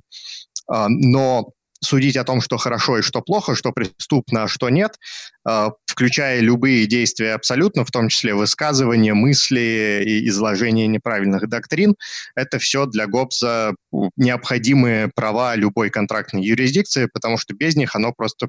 Но 0.67 1.51
судить 1.83 2.17
о 2.17 2.23
том, 2.23 2.41
что 2.41 2.57
хорошо 2.57 2.99
и 2.99 3.01
что 3.01 3.21
плохо, 3.21 3.55
что 3.55 3.71
преступно, 3.71 4.43
а 4.43 4.47
что 4.47 4.69
нет, 4.69 4.97
а, 5.45 5.71
включая 5.85 6.39
любые 6.39 6.87
действия 6.87 7.33
абсолютно, 7.33 7.85
в 7.85 7.91
том 7.91 8.09
числе 8.09 8.33
высказывания, 8.33 9.13
мысли 9.13 10.03
и 10.05 10.27
изложение 10.29 10.87
неправильных 10.87 11.47
доктрин, 11.47 11.95
это 12.35 12.59
все 12.59 12.85
для 12.85 13.07
ГОПСа 13.07 13.75
необходимые 14.15 15.09
права 15.13 15.55
любой 15.55 15.89
контрактной 15.89 16.43
юрисдикции, 16.43 17.09
потому 17.11 17.37
что 17.37 17.53
без 17.53 17.75
них 17.75 17.95
оно 17.95 18.13
просто 18.13 18.47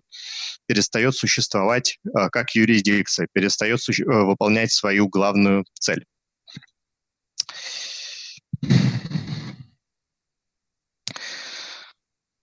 перестает 0.66 1.14
существовать 1.14 1.98
а, 2.14 2.30
как 2.30 2.54
юрисдикция, 2.54 3.28
перестает 3.32 3.80
выполнять 4.06 4.72
свою 4.72 5.08
главную 5.08 5.64
цель. 5.78 6.04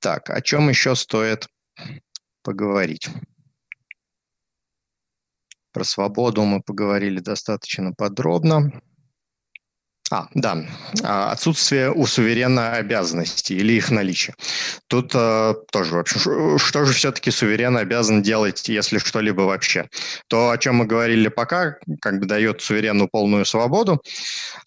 Так, 0.01 0.31
о 0.31 0.41
чем 0.41 0.67
еще 0.67 0.95
стоит 0.95 1.47
поговорить? 2.41 3.07
Про 5.71 5.83
свободу 5.83 6.43
мы 6.43 6.61
поговорили 6.61 7.19
достаточно 7.19 7.93
подробно. 7.93 8.81
А, 10.09 10.27
да, 10.33 10.65
а, 11.03 11.31
отсутствие 11.31 11.91
у 11.91 12.05
суверена 12.07 12.73
обязанностей 12.73 13.55
или 13.55 13.73
их 13.73 13.91
наличие. 13.91 14.35
Тут 14.87 15.11
э, 15.13 15.53
тоже, 15.71 15.95
в 15.95 15.99
общем, 15.99 16.57
что 16.57 16.83
же 16.83 16.93
все-таки 16.93 17.31
суверен 17.31 17.77
обязан 17.77 18.21
делать, 18.21 18.67
если 18.67 18.97
что-либо 18.97 19.43
вообще? 19.43 19.87
То, 20.27 20.49
о 20.49 20.57
чем 20.57 20.77
мы 20.77 20.85
говорили 20.85 21.29
пока, 21.29 21.77
как 22.01 22.19
бы 22.19 22.25
дает 22.25 22.61
суверену 22.61 23.07
полную 23.07 23.45
свободу, 23.45 24.01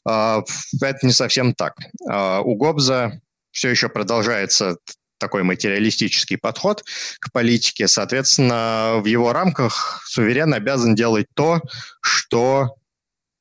э, 0.08 0.42
это 0.80 0.98
не 1.02 1.12
совсем 1.12 1.52
так. 1.52 1.74
Э, 2.08 2.38
у 2.38 2.54
Гобза 2.54 3.20
все 3.50 3.68
еще 3.68 3.90
продолжается 3.90 4.78
такой 5.24 5.42
материалистический 5.42 6.36
подход 6.36 6.84
к 7.18 7.32
политике. 7.32 7.88
Соответственно, 7.88 9.00
в 9.02 9.06
его 9.06 9.32
рамках 9.32 10.02
суверен 10.04 10.52
обязан 10.52 10.94
делать 10.94 11.26
то, 11.34 11.62
что 12.02 12.74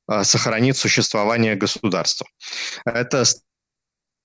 а, 0.06 0.24
сохранит 0.24 0.78
существование 0.78 1.56
государства. 1.56 2.26
Это 2.86 3.24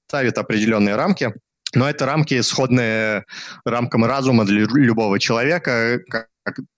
ставит 0.08 0.38
определенные 0.38 0.96
рамки, 0.96 1.34
но 1.76 1.90
это 1.90 2.06
рамки, 2.06 2.40
сходные 2.42 3.26
рамкам 3.66 4.06
разума 4.06 4.46
для 4.46 4.62
любого 4.62 5.20
человека, 5.20 6.00
как, 6.10 6.30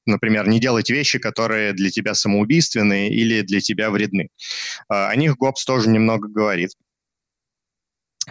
например, 0.08 0.48
не 0.48 0.60
делать 0.60 0.90
вещи, 0.90 1.20
которые 1.20 1.74
для 1.74 1.92
тебя 1.92 2.16
самоубийственные 2.16 3.14
или 3.14 3.42
для 3.42 3.62
тебя 3.62 3.92
вредны. 3.92 4.30
А, 4.90 5.10
о 5.10 5.16
них 5.16 5.36
Гоббс 5.38 5.64
тоже 5.64 5.90
немного 5.90 6.28
говорит. 6.28 6.72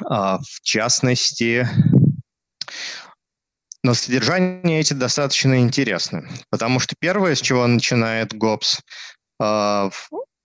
А, 0.05 0.39
в 0.39 0.61
частности, 0.63 1.67
но 3.83 3.95
содержание 3.95 4.81
эти 4.81 4.93
достаточно 4.93 5.61
интересны, 5.61 6.29
потому 6.51 6.81
что 6.81 6.95
первое, 6.99 7.35
с 7.35 7.41
чего 7.41 7.67
начинает 7.67 8.35
ГОПС, 8.35 8.81
э, 9.43 9.91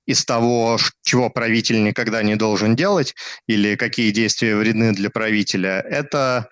из 0.05 0.23
того, 0.23 0.77
чего 1.03 1.29
правитель 1.29 1.83
никогда 1.83 2.21
не 2.23 2.35
должен 2.35 2.75
делать, 2.75 3.15
или 3.47 3.75
какие 3.75 4.11
действия 4.11 4.55
вредны 4.55 4.93
для 4.93 5.09
правителя, 5.09 5.81
это 5.81 6.47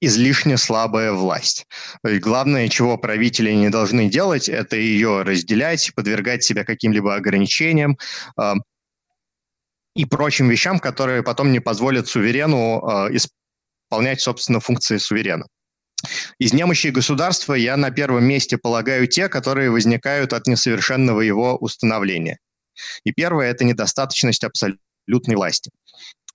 излишне 0.00 0.58
слабая 0.58 1.12
власть. 1.12 1.66
Главное, 2.02 2.68
чего 2.68 2.98
правители 2.98 3.52
не 3.52 3.70
должны 3.70 4.10
делать, 4.10 4.48
это 4.48 4.76
ее 4.76 5.22
разделять, 5.22 5.92
подвергать 5.94 6.44
себя 6.44 6.64
каким-либо 6.64 7.14
ограничениям 7.14 7.96
э, 8.38 8.54
и 9.94 10.04
прочим 10.04 10.48
вещам, 10.50 10.78
которые 10.78 11.22
потом 11.22 11.50
не 11.52 11.60
позволят 11.60 12.08
суверену 12.08 12.82
э, 12.86 13.16
исполнять, 13.16 14.20
собственно, 14.20 14.60
функции 14.60 14.98
суверена. 14.98 15.46
Из 16.38 16.52
немощи 16.52 16.88
государства 16.88 17.54
я 17.54 17.76
на 17.76 17.90
первом 17.90 18.24
месте 18.24 18.58
полагаю 18.58 19.06
те, 19.06 19.28
которые 19.28 19.70
возникают 19.70 20.32
от 20.32 20.46
несовершенного 20.46 21.20
его 21.20 21.56
установления. 21.56 22.38
И 23.04 23.12
первое– 23.12 23.50
это 23.50 23.64
недостаточность 23.64 24.44
абсолютной 25.06 25.36
власти. 25.36 25.70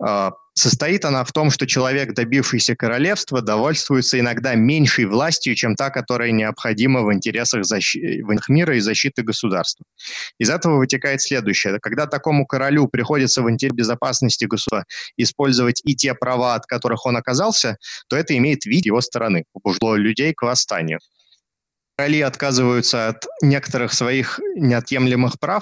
А, 0.04 0.32
состоит 0.54 1.06
она 1.06 1.24
в 1.24 1.32
том, 1.32 1.52
что 1.52 1.68
человек, 1.68 2.14
добившийся 2.14 2.76
королевства, 2.76 3.42
довольствуется 3.42 4.20
иногда 4.20 4.56
меньшей 4.56 5.06
властью, 5.06 5.56
чем 5.56 5.76
та, 5.76 5.90
которая 5.92 6.32
необходима 6.32 7.04
в 7.04 7.14
интересах 7.14 7.66
защи... 7.66 8.24
мира 8.50 8.76
и 8.76 8.80
защиты 8.80 9.22
государства. 9.22 9.86
Из 10.40 10.50
этого 10.50 10.78
вытекает 10.78 11.22
следующее. 11.22 11.80
Когда 11.80 12.08
такому 12.08 12.48
королю 12.48 12.88
приходится 12.88 13.44
в 13.44 13.50
интерес 13.50 13.74
безопасности 13.74 14.46
государства 14.46 14.86
использовать 15.18 15.82
и 15.86 15.96
те 15.96 16.14
права, 16.14 16.56
от 16.56 16.66
которых 16.66 17.06
он 17.06 17.18
оказался, 17.18 17.78
то 18.08 18.16
это 18.16 18.36
имеет 18.38 18.66
вид 18.66 18.86
его 18.86 19.02
стороны, 19.02 19.44
побуждало 19.54 19.96
людей 19.96 20.34
к 20.34 20.42
восстанию 20.42 21.00
короли 22.02 22.22
отказываются 22.22 23.10
от 23.10 23.28
некоторых 23.44 23.94
своих 23.94 24.40
неотъемлемых 24.56 25.40
прав, 25.40 25.62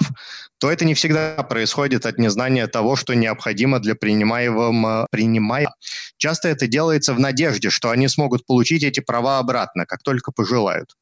то 0.58 0.70
это 0.70 0.86
не 0.86 0.94
всегда 0.94 1.34
происходит 1.42 2.06
от 2.06 2.16
незнания 2.16 2.66
того, 2.66 2.96
что 2.96 3.12
необходимо 3.12 3.78
для 3.78 3.94
принимаемого 3.94 5.06
принимая. 5.10 5.68
Часто 6.16 6.48
это 6.48 6.66
делается 6.66 7.12
в 7.12 7.20
надежде, 7.20 7.68
что 7.68 7.90
они 7.90 8.08
смогут 8.08 8.46
получить 8.46 8.82
эти 8.84 9.00
права 9.00 9.38
обратно, 9.38 9.84
как 9.84 10.02
только 10.02 10.32
пожелают. 10.32 10.94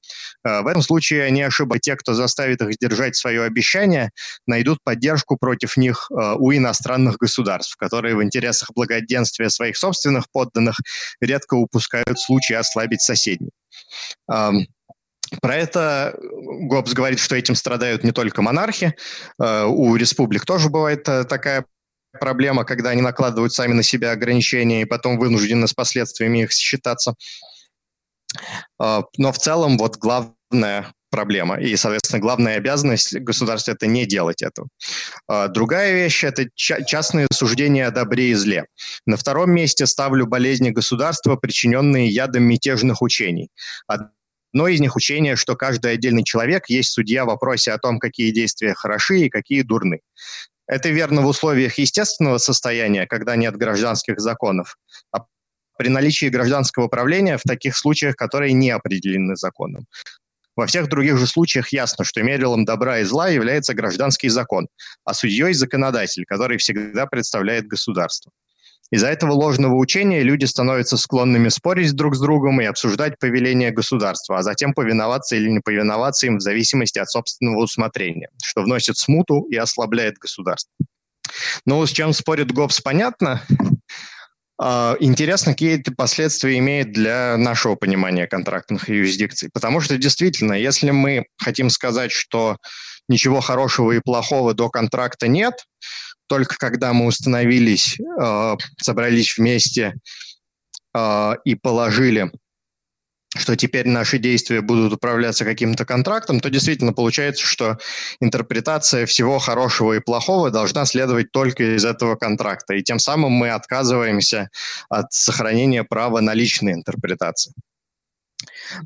Э, 0.45 0.62
в 0.62 0.66
этом 0.66 0.82
случае 0.82 1.22
они 1.22 1.43
ошибаются. 1.43 1.91
Те, 1.91 1.97
кто 1.97 2.14
заставит 2.14 2.61
их 2.61 2.72
сдержать 2.72 3.14
свое 3.14 3.45
обещание, 3.45 4.11
найдут 4.47 4.78
поддержку 4.82 5.36
против 5.36 5.76
них 5.76 6.11
э, 6.11 6.34
у 6.36 6.53
иностранных 6.53 7.16
государств, 7.18 7.76
которые 7.76 8.16
в 8.16 8.22
интересах 8.24 8.70
благоденствия 8.74 9.51
своих 9.51 9.76
собственных 9.76 10.24
подданных 10.32 10.80
редко 11.20 11.55
упускают 11.55 12.18
случай 12.18 12.55
ослабить 12.55 13.03
соседей. 13.03 13.51
Про 15.41 15.57
это 15.57 16.18
Гоббс 16.20 16.93
говорит, 16.93 17.18
что 17.18 17.37
этим 17.37 17.55
страдают 17.55 18.05
не 18.05 18.12
только 18.12 18.43
монархи. 18.43 18.95
Э, 19.41 19.64
у 19.64 19.95
республик 19.97 20.45
тоже 20.45 20.68
бывает 20.68 21.09
э, 21.09 21.24
такая 21.24 21.64
проблема, 22.18 22.64
когда 22.64 22.91
они 22.91 23.03
накладывают 23.03 23.53
сами 23.53 23.72
на 23.72 23.83
себя 23.83 24.12
ограничения 24.12 24.83
и 24.83 24.87
потом 24.87 25.18
вынуждены 25.18 25.68
с 25.68 25.74
последствиями 25.74 26.43
их 26.43 26.53
считаться. 26.53 27.14
Э, 28.83 29.03
но 29.16 29.33
в 29.33 29.39
целом 29.39 29.79
вот 29.79 29.97
главная 29.97 30.93
проблема. 31.11 31.59
И, 31.59 31.74
соответственно, 31.76 32.20
главная 32.20 32.57
обязанность 32.57 33.14
государства– 33.20 33.72
это 33.72 33.87
не 33.87 34.05
делать 34.05 34.43
этого. 34.43 34.68
Другая 35.49 35.95
вещь– 35.95 36.22
это 36.24 36.49
частные 36.55 37.29
суждения 37.33 37.87
о 37.87 37.91
добре 37.91 38.33
и 38.33 38.35
зле. 38.35 38.66
На 39.07 39.16
втором 39.16 39.53
месте 39.53 39.87
ставлю 39.87 40.26
болезни 40.26 40.68
государства, 40.68 41.37
причиненные 41.37 42.09
ядом 42.09 42.43
мятежных 42.43 43.01
учений. 43.01 43.49
Одно 44.53 44.68
из 44.68 44.80
них 44.80 44.96
учение, 44.96 45.36
что 45.36 45.57
каждый 45.57 45.92
отдельный 45.92 46.24
человек 46.24 46.68
есть 46.68 46.90
судья 46.90 47.24
в 47.24 47.28
вопросе 47.28 47.72
о 47.72 47.78
том, 47.78 47.99
какие 47.99 48.30
действия 48.30 48.74
хороши 48.74 49.20
и 49.20 49.28
какие 49.28 49.62
дурны. 49.62 50.01
Это 50.66 50.88
верно 50.90 51.22
в 51.22 51.26
условиях 51.26 51.78
естественного 51.78 52.38
состояния, 52.38 53.07
когда 53.07 53.36
нет 53.36 53.57
гражданских 53.57 54.20
законов, 54.20 54.76
а 55.12 55.24
при 55.78 55.88
наличии 55.88 56.26
гражданского 56.26 56.88
правления 56.88 57.38
в 57.38 57.42
таких 57.42 57.76
случаях, 57.76 58.16
которые 58.16 58.53
не 58.53 58.70
определены 58.70 59.36
законом. 59.36 59.86
Во 60.57 60.66
всех 60.66 60.88
других 60.88 61.18
же 61.18 61.26
случаях 61.26 61.68
ясно, 61.68 62.05
что 62.05 62.22
мерилом 62.22 62.64
добра 62.64 62.99
и 62.99 63.05
зла 63.05 63.28
является 63.28 63.74
гражданский 63.74 64.28
закон, 64.28 64.68
а 65.05 65.14
судьей– 65.14 65.53
законодатель, 65.55 66.24
который 66.26 66.59
всегда 66.59 67.07
представляет 67.07 67.68
государство. 67.68 68.32
Из-за 68.91 69.09
этого 69.09 69.32
ложного 69.32 69.74
учения 69.74 70.22
люди 70.22 70.47
становятся 70.47 70.97
склонными 70.97 71.51
спорить 71.51 71.93
друг 71.93 72.16
с 72.16 72.20
другом 72.20 72.61
и 72.61 72.64
обсуждать 72.64 73.18
повеление 73.18 73.70
государства, 73.70 74.39
а 74.39 74.43
затем 74.43 74.72
повиноваться 74.72 75.36
или 75.36 75.51
не 75.51 75.61
повиноваться 75.61 76.26
им 76.26 76.39
в 76.39 76.41
зависимости 76.41 76.99
от 76.99 77.11
собственного 77.11 77.62
усмотрения, 77.62 78.30
что 78.43 78.62
вносит 78.62 78.97
смуту 78.97 79.47
и 79.51 79.57
ослабляет 79.57 80.16
государство. 80.16 80.72
Ну, 81.66 81.84
с 81.84 81.91
чем 81.91 82.12
спорит 82.14 82.53
Гоббс, 82.53 82.80
понятно. 82.80 83.43
Uh, 84.61 84.97
интересно, 84.99 85.53
какие 85.53 85.78
это 85.78 85.93
последствия 85.93 86.59
имеет 86.59 86.91
для 86.91 87.36
нашего 87.36 87.76
понимания 87.76 88.26
контрактных 88.26 88.89
юрисдикций. 88.89 89.51
Потому 89.53 89.80
что 89.80 89.97
действительно, 89.99 90.55
если 90.55 90.91
мы 90.91 91.26
хотим 91.36 91.70
сказать, 91.70 92.11
что 92.11 92.57
ничего 93.09 93.41
хорошего 93.41 93.93
и 93.93 94.01
плохого 94.01 94.55
до 94.55 94.68
контракта 94.68 95.28
нет, 95.28 95.64
только 96.29 96.57
когда 96.57 96.93
мы 96.93 97.07
установились, 97.07 97.99
э, 97.99 98.57
собрались 98.81 99.37
вместе 99.37 99.95
э, 100.95 101.33
и 101.45 101.55
положили, 101.55 102.31
что 103.37 103.57
теперь 103.57 103.89
наши 103.89 104.18
действия 104.18 104.61
будут 104.61 104.93
управляться 104.93 105.45
каким-то 105.45 105.85
контрактом, 105.85 106.41
то 106.41 106.51
действительно 106.51 106.93
получается, 106.93 107.45
что 107.45 107.79
интерпретация 108.20 109.07
всего 109.07 109.39
хорошего 109.39 109.95
и 109.95 110.01
плохого 110.01 110.51
должна 110.51 110.85
следовать 110.85 111.33
только 111.33 111.76
из 111.76 111.85
этого 111.85 112.16
контракта. 112.16 112.74
И 112.74 112.83
тем 112.83 112.99
самым 112.99 113.33
мы 113.33 113.51
отказываемся 113.51 114.49
от 114.89 115.12
сохранения 115.12 115.85
права 115.85 116.20
на 116.20 116.35
личные 116.35 116.74
интерпретации. 116.74 117.53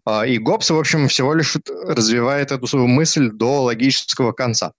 Э, 0.06 0.26
и 0.28 0.38
Гоббс, 0.38 0.70
в 0.70 0.78
общем, 0.78 1.08
всего 1.08 1.34
лишь 1.34 1.56
развивает 1.86 2.52
эту 2.52 2.66
свою 2.66 2.86
мысль 2.86 3.30
до 3.30 3.62
логического 3.62 4.32
конца 4.32 4.72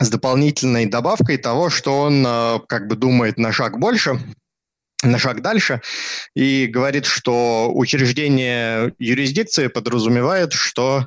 с 0.00 0.10
дополнительной 0.10 0.86
добавкой 0.86 1.36
того, 1.38 1.70
что 1.70 2.00
он 2.00 2.24
э, 2.26 2.60
как 2.68 2.88
бы 2.88 2.96
думает 2.96 3.38
на 3.38 3.52
шаг 3.52 3.78
больше, 3.78 4.18
на 5.02 5.18
шаг 5.18 5.42
дальше 5.42 5.80
и 6.34 6.66
говорит, 6.66 7.06
что 7.06 7.70
учреждение 7.72 8.94
юрисдикции 8.98 9.68
подразумевает, 9.68 10.52
что 10.52 11.06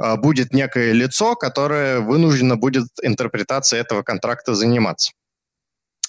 э, 0.00 0.16
будет 0.16 0.52
некое 0.52 0.92
лицо, 0.92 1.34
которое 1.34 2.00
вынуждено 2.00 2.56
будет 2.56 2.86
интерпретацией 3.02 3.80
этого 3.80 4.02
контракта 4.02 4.54
заниматься. 4.54 5.12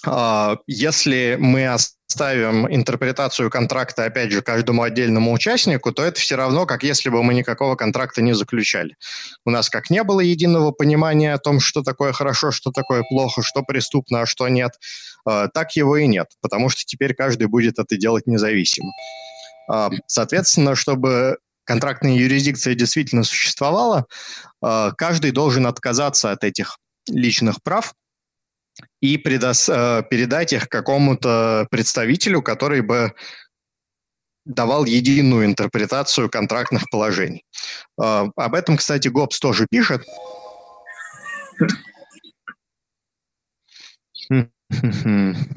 А, 0.06 0.56
если 0.66 1.36
мы 1.38 1.66
оставим 1.66 2.66
интерпретацию 2.72 3.50
контракта, 3.50 4.04
опять 4.04 4.32
же, 4.32 4.42
каждому 4.42 4.82
отдельному 4.82 5.32
участнику, 5.32 5.92
то 5.92 6.02
это 6.02 6.18
все 6.18 6.36
равно, 6.36 6.66
как 6.66 6.82
если 6.82 7.08
бы 7.08 7.22
мы 7.22 7.34
никакого 7.34 7.76
контракта 7.76 8.22
не 8.22 8.32
заключали. 8.34 8.96
У 9.44 9.50
нас 9.50 9.68
как 9.68 9.90
не 9.90 10.02
было 10.02 10.20
единого 10.20 10.72
понимания 10.72 11.34
о 11.34 11.38
том, 11.38 11.60
что 11.60 11.82
такое 11.82 12.12
хорошо, 12.12 12.50
что 12.50 12.70
такое 12.70 13.02
плохо, 13.08 13.42
что 13.42 13.62
преступно, 13.62 14.22
а 14.22 14.26
что 14.26 14.48
нет, 14.48 14.72
а, 15.24 15.48
так 15.48 15.76
его 15.76 15.96
и 15.96 16.06
нет, 16.06 16.28
потому 16.40 16.68
что 16.70 16.82
теперь 16.84 17.14
каждый 17.14 17.46
будет 17.48 17.78
это 17.78 17.96
делать 17.96 18.26
независимо. 18.26 18.90
А, 19.68 19.90
соответственно, 20.06 20.74
чтобы 20.74 21.38
контрактная 21.64 22.14
юрисдикция 22.14 22.74
действительно 22.74 23.22
существовала, 23.22 24.06
каждый 24.60 25.30
должен 25.30 25.66
отказаться 25.68 26.32
от 26.32 26.42
этих 26.42 26.78
личных 27.08 27.62
прав, 27.62 27.94
и 29.00 29.16
предос, 29.16 29.68
э, 29.68 30.04
передать 30.10 30.52
их 30.52 30.68
какому-то 30.68 31.66
представителю, 31.70 32.42
который 32.42 32.82
бы 32.82 33.12
давал 34.44 34.84
единую 34.84 35.46
интерпретацию 35.46 36.30
контрактных 36.30 36.88
положений. 36.90 37.44
Э, 38.00 38.26
об 38.36 38.54
этом, 38.54 38.76
кстати, 38.76 39.08
Гоббс 39.08 39.40
тоже 39.40 39.66
пишет. 39.70 40.04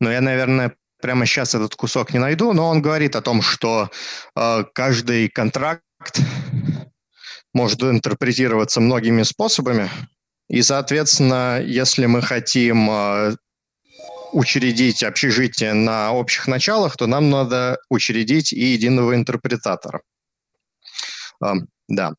Но 0.00 0.12
я, 0.12 0.20
наверное, 0.20 0.76
прямо 1.00 1.26
сейчас 1.26 1.54
этот 1.54 1.74
кусок 1.74 2.12
не 2.12 2.18
найду, 2.18 2.52
но 2.52 2.68
он 2.68 2.82
говорит 2.82 3.16
о 3.16 3.22
том, 3.22 3.42
что 3.42 3.90
э, 4.36 4.64
каждый 4.72 5.28
контракт 5.28 5.82
может 7.52 7.82
интерпретироваться 7.82 8.80
многими 8.80 9.22
способами, 9.22 9.90
и, 10.48 10.62
соответственно, 10.62 11.60
если 11.62 12.06
мы 12.06 12.22
хотим 12.22 12.90
э, 12.90 13.36
учредить 14.32 15.02
общежитие 15.02 15.74
на 15.74 16.12
общих 16.12 16.46
началах, 16.48 16.96
то 16.96 17.06
нам 17.06 17.30
надо 17.30 17.78
учредить 17.90 18.52
и 18.52 18.64
единого 18.72 19.14
интерпретатора. 19.14 20.00
Э, 21.44 21.52
да. 21.88 22.14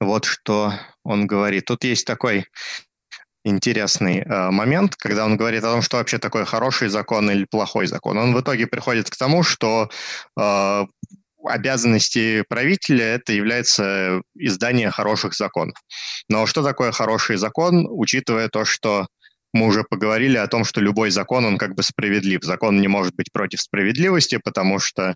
Вот 0.00 0.24
что 0.24 0.72
он 1.04 1.26
говорит. 1.26 1.66
Тут 1.66 1.84
есть 1.84 2.06
такой 2.06 2.46
интересный 3.44 4.20
э, 4.20 4.50
момент, 4.50 4.96
когда 4.96 5.24
он 5.24 5.36
говорит 5.36 5.64
о 5.64 5.72
том, 5.72 5.82
что 5.82 5.98
вообще 5.98 6.18
такое 6.18 6.44
хороший 6.44 6.88
закон 6.88 7.30
или 7.30 7.44
плохой 7.44 7.86
закон. 7.86 8.18
Он 8.18 8.34
в 8.34 8.40
итоге 8.40 8.66
приходит 8.66 9.10
к 9.10 9.16
тому, 9.16 9.42
что 9.42 9.90
э, 10.38 10.86
обязанности 11.44 12.44
правителя 12.48 13.04
это 13.04 13.32
является 13.32 14.20
издание 14.34 14.90
хороших 14.90 15.34
законов. 15.34 15.76
Но 16.28 16.46
что 16.46 16.62
такое 16.62 16.92
хороший 16.92 17.36
закон, 17.36 17.86
учитывая 17.90 18.48
то, 18.48 18.64
что 18.64 19.06
мы 19.52 19.66
уже 19.66 19.82
поговорили 19.82 20.36
о 20.36 20.46
том, 20.46 20.64
что 20.64 20.80
любой 20.80 21.10
закон, 21.10 21.44
он 21.44 21.58
как 21.58 21.74
бы 21.74 21.82
справедлив. 21.82 22.42
Закон 22.44 22.80
не 22.80 22.88
может 22.88 23.14
быть 23.16 23.32
против 23.32 23.60
справедливости, 23.60 24.38
потому 24.42 24.78
что 24.78 25.14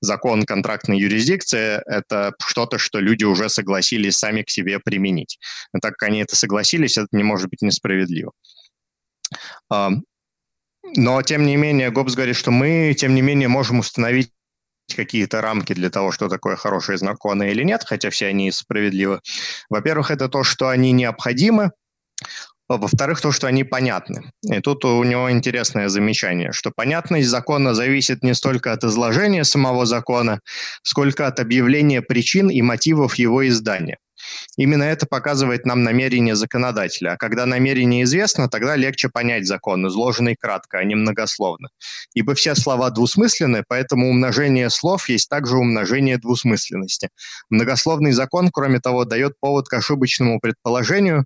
закон 0.00 0.44
контрактной 0.44 0.98
юрисдикции– 0.98 1.82
это 1.86 2.32
что-то, 2.42 2.78
что 2.78 2.98
люди 2.98 3.24
уже 3.24 3.48
согласились 3.50 4.16
сами 4.16 4.42
к 4.42 4.50
себе 4.50 4.78
применить. 4.78 5.38
Но 5.72 5.80
так 5.80 5.96
как 5.96 6.08
они 6.08 6.20
это 6.20 6.34
согласились, 6.34 6.96
это 6.96 7.08
не 7.12 7.24
может 7.24 7.50
быть 7.50 7.60
несправедливо. 7.62 8.32
Но, 10.96 11.22
тем 11.22 11.46
не 11.46 11.56
менее, 11.56 11.90
Гоббс 11.90 12.14
говорит, 12.14 12.36
что 12.36 12.50
мы, 12.50 12.94
тем 12.96 13.14
не 13.14 13.22
менее, 13.22 13.48
можем 13.48 13.78
установить 13.78 14.30
какие-то 14.94 15.40
рамки 15.40 15.72
для 15.72 15.90
того, 15.90 16.12
что 16.12 16.28
такое 16.28 16.56
хорошие 16.56 16.98
законы 16.98 17.50
или 17.50 17.62
нет, 17.62 17.84
хотя 17.84 18.10
все 18.10 18.26
они 18.26 18.50
справедливы. 18.50 19.20
Во-первых, 19.70 20.10
это 20.10 20.28
то, 20.28 20.44
что 20.44 20.68
они 20.68 20.92
необходимы, 20.92 21.70
а 22.68 22.78
во-вторых, 22.78 23.20
то, 23.20 23.30
что 23.30 23.46
они 23.46 23.62
понятны. 23.64 24.30
И 24.42 24.60
тут 24.60 24.84
у 24.84 25.04
него 25.04 25.30
интересное 25.30 25.88
замечание, 25.88 26.52
что 26.52 26.70
понятность 26.74 27.28
закона 27.28 27.74
зависит 27.74 28.22
не 28.22 28.34
столько 28.34 28.72
от 28.72 28.84
изложения 28.84 29.44
самого 29.44 29.84
закона, 29.84 30.40
сколько 30.82 31.26
от 31.26 31.40
объявления 31.40 32.00
причин 32.00 32.48
и 32.48 32.62
мотивов 32.62 33.16
его 33.16 33.46
издания. 33.46 33.98
Именно 34.56 34.84
это 34.84 35.06
показывает 35.06 35.66
нам 35.66 35.82
намерение 35.82 36.36
законодателя. 36.36 37.12
А 37.12 37.16
когда 37.16 37.46
намерение 37.46 38.04
известно, 38.04 38.48
тогда 38.48 38.76
легче 38.76 39.08
понять 39.08 39.46
закон, 39.46 39.86
изложенный 39.88 40.36
кратко, 40.36 40.78
а 40.78 40.84
не 40.84 40.94
многословно. 40.94 41.68
Ибо 42.14 42.34
все 42.34 42.54
слова 42.54 42.90
двусмысленны, 42.90 43.64
поэтому 43.66 44.08
умножение 44.08 44.70
слов 44.70 45.08
есть 45.08 45.28
также 45.28 45.56
умножение 45.56 46.18
двусмысленности. 46.18 47.08
Многословный 47.50 48.12
закон, 48.12 48.50
кроме 48.50 48.80
того, 48.80 49.04
дает 49.04 49.34
повод 49.40 49.68
к 49.68 49.74
ошибочному 49.74 50.40
предположению, 50.40 51.24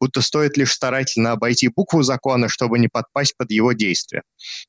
будто 0.00 0.22
стоит 0.22 0.56
лишь 0.56 0.72
старательно 0.72 1.32
обойти 1.32 1.68
букву 1.68 2.02
закона, 2.02 2.48
чтобы 2.48 2.78
не 2.78 2.88
подпасть 2.88 3.36
под 3.36 3.50
его 3.50 3.72
действие. 3.72 4.22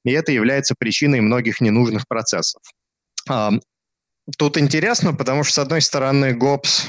И 0.04 0.12
это 0.12 0.32
является 0.32 0.76
причиной 0.78 1.22
многих 1.22 1.62
ненужных 1.62 2.08
процессов. 2.08 2.62
Тут 4.38 4.58
интересно, 4.58 5.14
потому 5.14 5.44
что, 5.44 5.54
с 5.54 5.58
одной 5.60 5.82
стороны, 5.82 6.34
ГОПС 6.34 6.86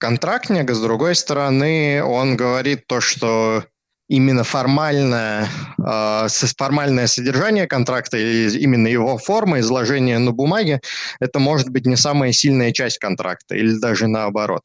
контрактник, 0.00 0.70
с 0.70 0.80
другой 0.80 1.14
стороны, 1.14 2.02
он 2.02 2.36
говорит 2.36 2.86
то, 2.86 3.00
что 3.00 3.64
именно 4.08 4.42
формальное, 4.42 5.46
э, 5.78 6.26
формальное 6.58 7.06
содержание 7.06 7.68
контракта 7.68 8.16
или 8.16 8.58
именно 8.58 8.88
его 8.88 9.18
форма, 9.18 9.60
изложение 9.60 10.18
на 10.18 10.32
бумаге, 10.32 10.80
это 11.20 11.38
может 11.38 11.68
быть 11.68 11.86
не 11.86 11.96
самая 11.96 12.32
сильная 12.32 12.72
часть 12.72 12.98
контракта 12.98 13.54
или 13.54 13.78
даже 13.78 14.08
наоборот. 14.08 14.62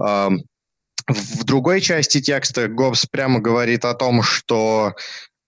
Э, 0.00 0.28
в 1.08 1.44
другой 1.44 1.80
части 1.80 2.20
текста 2.20 2.68
Гоббс 2.68 3.06
прямо 3.06 3.40
говорит 3.40 3.84
о 3.84 3.94
том, 3.94 4.22
что 4.22 4.94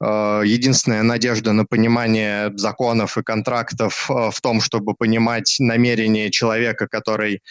единственная 0.04 1.02
надежда 1.02 1.52
на 1.52 1.64
понимание 1.64 2.52
законов 2.56 3.18
и 3.18 3.22
контрактов 3.22 4.08
э, 4.10 4.30
в 4.30 4.40
том, 4.40 4.60
чтобы 4.60 4.94
понимать 4.94 5.56
намерение 5.58 6.30
человека, 6.30 6.86
который 6.86 7.42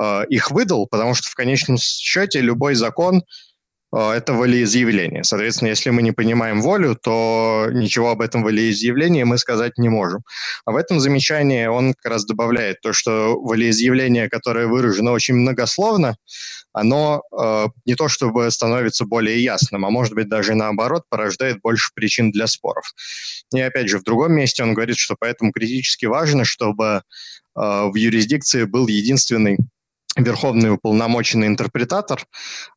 э, 0.00 0.24
их 0.28 0.50
выдал, 0.50 0.86
потому 0.86 1.14
что 1.14 1.28
в 1.28 1.34
конечном 1.34 1.76
счете 1.78 2.40
любой 2.40 2.74
закон 2.74 3.22
Э, 3.22 3.51
это 3.92 4.32
волеизъявление. 4.32 5.22
Соответственно, 5.22 5.68
если 5.68 5.90
мы 5.90 6.02
не 6.02 6.12
понимаем 6.12 6.62
волю, 6.62 6.96
то 6.96 7.66
ничего 7.72 8.10
об 8.10 8.22
этом 8.22 8.42
волеизъявлении 8.42 9.22
мы 9.24 9.38
сказать 9.38 9.76
не 9.76 9.88
можем. 9.88 10.22
А 10.64 10.72
в 10.72 10.76
этом 10.76 10.98
замечании 11.00 11.66
он 11.66 11.94
как 11.94 12.12
раз 12.12 12.24
добавляет 12.24 12.80
то, 12.80 12.92
что 12.92 13.38
волеизъявление, 13.38 14.28
которое 14.30 14.66
выражено 14.66 15.12
очень 15.12 15.34
многословно, 15.34 16.16
оно 16.72 17.22
э, 17.38 17.66
не 17.84 17.94
то 17.94 18.08
чтобы 18.08 18.50
становится 18.50 19.04
более 19.04 19.42
ясным, 19.42 19.84
а 19.84 19.90
может 19.90 20.14
быть 20.14 20.28
даже 20.28 20.54
наоборот 20.54 21.04
порождает 21.08 21.60
больше 21.60 21.90
причин 21.94 22.30
для 22.30 22.46
споров. 22.46 22.84
И 23.54 23.60
опять 23.60 23.88
же, 23.88 23.98
в 23.98 24.04
другом 24.04 24.32
месте 24.32 24.62
он 24.62 24.74
говорит, 24.74 24.96
что 24.96 25.16
поэтому 25.18 25.52
критически 25.52 26.06
важно, 26.06 26.44
чтобы 26.44 26.84
э, 26.84 27.00
в 27.54 27.94
юрисдикции 27.94 28.64
был 28.64 28.86
единственный 28.88 29.58
верховный 30.16 30.70
уполномоченный 30.72 31.46
интерпретатор 31.46 32.26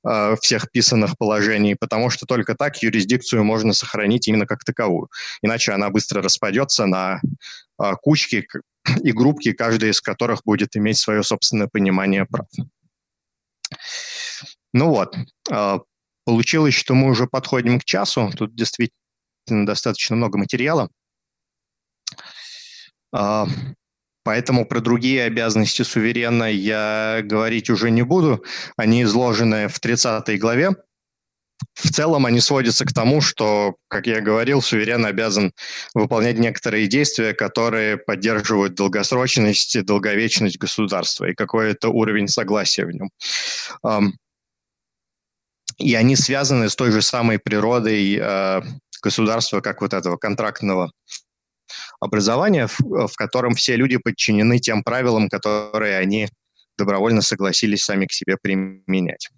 э, 0.07 0.35
всех 0.41 0.71
писанных 0.71 1.17
положений, 1.17 1.75
потому 1.75 2.09
что 2.09 2.25
только 2.25 2.55
так 2.55 2.81
юрисдикцию 2.81 3.43
можно 3.43 3.73
сохранить 3.73 4.27
именно 4.27 4.45
как 4.45 4.63
таковую. 4.63 5.09
Иначе 5.41 5.73
она 5.73 5.89
быстро 5.89 6.21
распадется 6.21 6.85
на 6.85 7.19
э, 7.81 7.93
кучки 8.01 8.47
и 9.03 9.11
группки, 9.11 9.51
каждая 9.51 9.91
из 9.91 10.01
которых 10.01 10.41
будет 10.45 10.75
иметь 10.77 10.97
свое 10.97 11.23
собственное 11.23 11.67
понимание 11.67 12.25
прав. 12.25 12.47
Ну 14.73 14.89
вот, 14.89 15.15
э, 15.51 15.79
получилось, 16.25 16.73
что 16.73 16.93
мы 16.93 17.09
уже 17.09 17.27
подходим 17.27 17.79
к 17.79 17.83
часу. 17.83 18.31
Тут 18.37 18.55
действительно 18.55 19.65
достаточно 19.65 20.15
много 20.15 20.37
материала. 20.37 20.89
Поэтому 24.25 24.65
про 24.65 24.79
другие 24.79 25.23
обязанности 25.23 25.83
суверена 25.83 26.51
я 26.51 27.21
говорить 27.23 27.69
уже 27.69 27.91
не 27.91 28.01
буду. 28.01 28.43
Они 28.75 29.03
изложены 29.03 29.67
в 29.67 29.79
30 29.79 30.39
главе. 30.39 30.71
В 31.75 31.91
целом 31.91 32.25
они 32.25 32.41
сводятся 32.41 32.85
к 32.85 32.91
тому, 32.91 33.21
что, 33.21 33.75
как 33.87 34.07
я 34.07 34.21
говорил, 34.21 34.63
суверен 34.63 35.05
обязан 35.05 35.53
выполнять 35.93 36.39
некоторые 36.39 36.87
действия, 36.87 37.33
которые 37.33 37.97
поддерживают 37.97 38.73
долгосрочность 38.73 39.75
и 39.75 39.83
долговечность 39.83 40.57
государства 40.57 41.25
и 41.25 41.35
какой-то 41.35 41.89
уровень 41.89 42.27
согласия 42.27 42.85
в 42.85 42.91
нем. 42.91 43.09
И 45.77 45.93
они 45.93 46.15
связаны 46.15 46.69
с 46.69 46.75
той 46.75 46.91
же 46.91 47.03
самой 47.03 47.37
природой 47.37 48.17
э, 48.19 48.61
государства, 49.03 49.61
как 49.61 49.81
вот 49.81 49.93
этого 49.93 50.17
контрактного 50.17 50.91
образования, 52.05 52.67
в, 52.67 53.07
в 53.07 53.15
котором 53.15 53.55
все 53.55 53.75
люди 53.75 53.97
подчинены 53.97 54.59
тем 54.59 54.83
правилам, 54.83 55.29
которые 55.29 55.97
они 55.97 56.29
добровольно 56.77 57.21
согласились 57.21 57.83
сами 57.83 58.05
к 58.05 58.11
себе 58.11 58.37
применять. 58.41 59.29